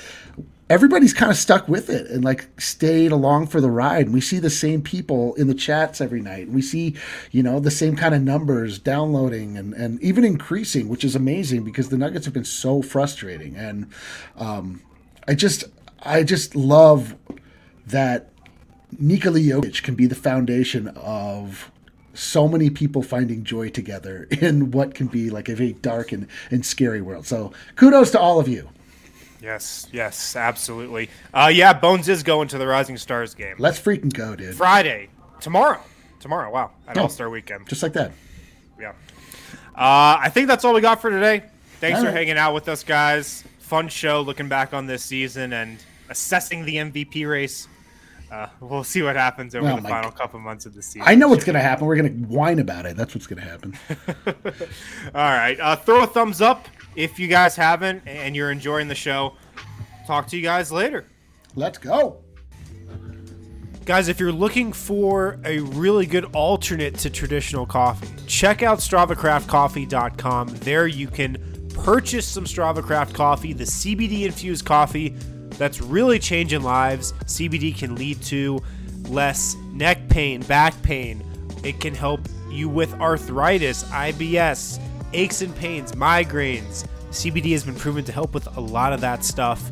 everybody's 0.71 1.15
kind 1.15 1.31
of 1.31 1.39
stuck 1.39 1.69
with 1.69 1.89
it 1.89 2.11
and 2.11 2.25
like 2.25 2.49
stayed 2.61 3.13
along 3.13 3.47
for 3.47 3.61
the 3.61 3.71
ride. 3.71 4.07
And 4.07 4.15
we 4.15 4.21
see 4.21 4.39
the 4.39 4.51
same 4.51 4.83
people 4.83 5.35
in 5.35 5.47
the 5.47 5.55
chats 5.55 6.01
every 6.01 6.21
night. 6.21 6.49
We 6.49 6.63
see, 6.63 6.97
you 7.31 7.43
know, 7.43 7.61
the 7.61 7.71
same 7.71 7.97
kind 7.97 8.15
of 8.15 8.23
numbers 8.23 8.79
downloading 8.79 9.57
and, 9.57 9.73
and 9.75 10.01
even 10.03 10.25
increasing, 10.25 10.89
which 10.89 11.05
is 11.05 11.17
amazing 11.17 11.65
because 11.65 11.89
the 11.89 11.99
Nuggets 11.99 12.27
have 12.27 12.35
been 12.35 12.45
so 12.45 12.83
frustrating. 12.83 13.57
And 13.57 13.91
um, 14.37 14.83
I 15.27 15.35
just, 15.35 15.65
I 16.03 16.23
just 16.23 16.55
love 16.55 17.17
that 17.87 18.31
Nikola 18.99 19.39
Jokic 19.39 19.83
can 19.83 19.95
be 19.95 20.07
the 20.07 20.15
foundation 20.15 20.89
of 20.89 21.71
so 22.15 22.49
many 22.49 22.69
people 22.69 23.03
finding 23.03 23.45
joy 23.45 23.71
together 23.71 24.27
in 24.31 24.71
what 24.71 24.95
can 24.95 25.07
be 25.07 25.31
like 25.31 25.49
a 25.49 25.55
very 25.55 25.73
dark 25.75 26.13
and, 26.13 26.27
and 26.51 26.67
scary 26.67 27.01
world. 27.01 27.27
So 27.27 27.53
kudos 27.77 28.11
to 28.11 28.21
all 28.21 28.39
of 28.39 28.49
you. 28.49 28.69
Yes, 29.41 29.87
yes, 29.93 30.35
absolutely. 30.37 31.11
Uh, 31.33 31.51
yeah, 31.53 31.73
Bones 31.73 32.09
is 32.09 32.23
going 32.23 32.49
to 32.49 32.59
the 32.59 32.67
Rising 32.67 32.97
Stars 32.97 33.35
game 33.35 33.55
Let's 33.59 33.79
freaking 33.81 34.13
go, 34.13 34.35
dude. 34.35 34.55
Friday, 34.57 35.09
tomorrow. 35.41 35.81
Tomorrow, 36.21 36.51
wow, 36.51 36.73
at 36.89 36.99
Oh. 36.99 37.03
All 37.03 37.09
Star 37.09 37.31
Weekend. 37.31 37.69
Just 37.69 37.83
like 37.83 37.93
that. 37.93 38.11
Yeah. 38.81 38.91
Uh, 39.77 40.19
I 40.21 40.29
think 40.31 40.49
that's 40.49 40.65
all 40.65 40.75
we 40.75 40.81
got 40.81 41.01
for 41.01 41.11
today. 41.11 41.45
Thanks 41.81 41.99
All 41.99 42.05
for 42.05 42.09
right. 42.11 42.17
hanging 42.17 42.37
out 42.37 42.55
with 42.55 42.69
us, 42.69 42.83
guys. 42.83 43.45
Fun 43.61 43.89
show 43.89 44.21
looking 44.23 44.49
back 44.49 44.75
on 44.75 44.87
this 44.87 45.05
season 45.05 45.53
and 45.53 45.79
assessing 46.09 46.65
the 46.65 46.75
MVP 46.77 47.29
race. 47.29 47.69
Uh, 48.33 48.49
we'll 48.61 48.83
see 48.85 49.01
what 49.03 49.15
happens 49.15 49.55
over 49.55 49.71
Oh 49.71 49.77
the 49.77 49.89
final 49.89 50.11
g- 50.11 50.17
couple 50.17 50.41
months 50.41 50.67
of 50.67 50.75
the 50.75 50.83
season. 50.83 51.03
I 51.07 51.15
know 51.15 51.29
what's 51.29 51.45
going 51.45 51.55
to 51.55 51.61
happen. 51.63 51.87
We're 51.87 51.97
going 51.97 52.23
to 52.25 52.29
whine 52.29 52.59
about 52.59 52.85
it. 52.85 52.97
That's 52.97 53.15
what's 53.15 53.27
going 53.29 53.41
to 53.41 53.49
happen. 53.49 53.75
All 55.15 55.31
right. 55.31 55.59
Uh, 55.61 55.77
throw 55.77 56.03
a 56.03 56.07
thumbs 56.07 56.41
up 56.43 56.67
if 56.99 57.21
you 57.21 57.29
guys 57.29 57.55
haven't 57.55 58.03
and 58.07 58.35
you're 58.35 58.51
enjoying 58.51 58.89
the 58.89 58.95
show. 58.95 59.35
Talk 60.07 60.27
to 60.29 60.37
you 60.37 60.43
guys 60.43 60.73
later. 60.73 61.07
Let's 61.55 61.79
go. 61.79 62.19
Guys, 63.85 64.09
if 64.09 64.19
you're 64.19 64.33
looking 64.33 64.73
for 64.73 65.39
a 65.45 65.61
really 65.61 66.07
good 66.07 66.25
alternate 66.35 66.97
to 66.97 67.09
traditional 67.09 67.65
coffee, 67.65 68.09
check 68.27 68.65
out 68.65 68.79
StravaCraftCoffee.com. 68.79 70.49
There 70.59 70.89
you 70.89 71.07
can 71.07 71.69
purchase 71.73 72.27
some 72.27 72.45
StravaCraft 72.45 73.15
coffee, 73.15 73.53
the 73.53 73.65
CBD 73.65 74.25
infused 74.27 74.65
coffee 74.65 75.11
that's 75.51 75.81
really 75.81 76.19
changing 76.19 76.63
lives. 76.63 77.13
CBD 77.25 77.77
can 77.79 77.95
lead 77.95 78.21
to 78.25 78.61
less 79.05 79.55
neck 79.73 80.09
pain, 80.09 80.43
back 80.43 80.81
pain. 80.83 81.25
It 81.63 81.81
can 81.81 81.95
help 81.95 82.21
you 82.51 82.69
with 82.69 82.93
arthritis, 82.95 83.85
IBS, 83.85 84.81
aches 85.13 85.43
and 85.43 85.55
pains, 85.57 85.93
migraines. 85.93 86.87
CBD 87.11 87.53
has 87.53 87.65
been 87.65 87.75
proven 87.75 88.05
to 88.05 88.13
help 88.13 88.35
with 88.35 88.57
a 88.57 88.61
lot 88.61 88.93
of 88.93 89.01
that 89.01 89.25
stuff. 89.25 89.71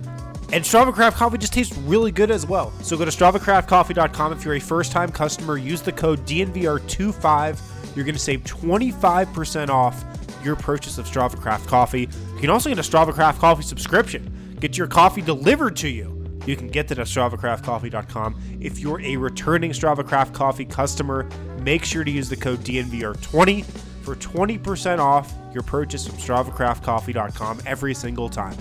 And 0.53 0.65
StravaCraft 0.65 1.15
coffee 1.15 1.39
just 1.39 1.53
tastes 1.53 1.77
really 1.79 2.13
good 2.13 2.31
as 2.31 2.47
well. 2.47 2.73
So 2.83 2.97
go 2.97 3.05
to 3.05 3.11
StravaCraftCoffee.com. 3.11 4.33
If 4.33 4.45
you're 4.45 4.55
a 4.55 4.61
first 4.61 4.93
time 4.93 5.11
customer, 5.11 5.57
use 5.57 5.83
the 5.83 5.93
code 5.93 6.21
DNVR25. 6.21 7.97
You're 7.97 8.05
going 8.05 8.15
to 8.15 8.21
save 8.21 8.45
25% 8.45 9.69
off 9.69 10.05
your 10.45 10.55
purchase 10.55 10.99
of 10.99 11.07
StravaCraft 11.07 11.67
coffee. 11.67 12.09
You 12.35 12.41
can 12.41 12.51
also 12.51 12.69
get 12.69 12.79
a 12.79 12.83
StravaCraft 12.83 13.39
coffee 13.39 13.65
subscription, 13.65 14.57
get 14.61 14.79
your 14.79 14.87
coffee 14.87 15.23
delivered 15.23 15.77
to 15.77 15.89
you. 15.89 16.13
You 16.47 16.57
can 16.57 16.69
get 16.69 16.87
that 16.89 17.01
at 17.01 17.09
StravaCraftCoffee.com. 17.09 18.59
If 18.61 18.79
you're 18.79 19.01
a 19.01 19.17
returning 19.17 19.73
StravaCraft 19.73 20.33
coffee 20.33 20.65
customer, 20.65 21.29
make 21.61 21.85
sure 21.85 22.05
to 22.05 22.11
use 22.11 22.29
the 22.29 22.37
code 22.37 22.61
DNVR20 22.61 23.86
for 24.07 24.15
20% 24.15 25.01
off 25.01 25.35
your 25.53 25.65
purchase 25.65 26.07
from 26.07 26.17
StravaCraftCoffee.com 26.17 27.61
every 27.67 27.93
single 27.93 28.29
time. 28.29 28.57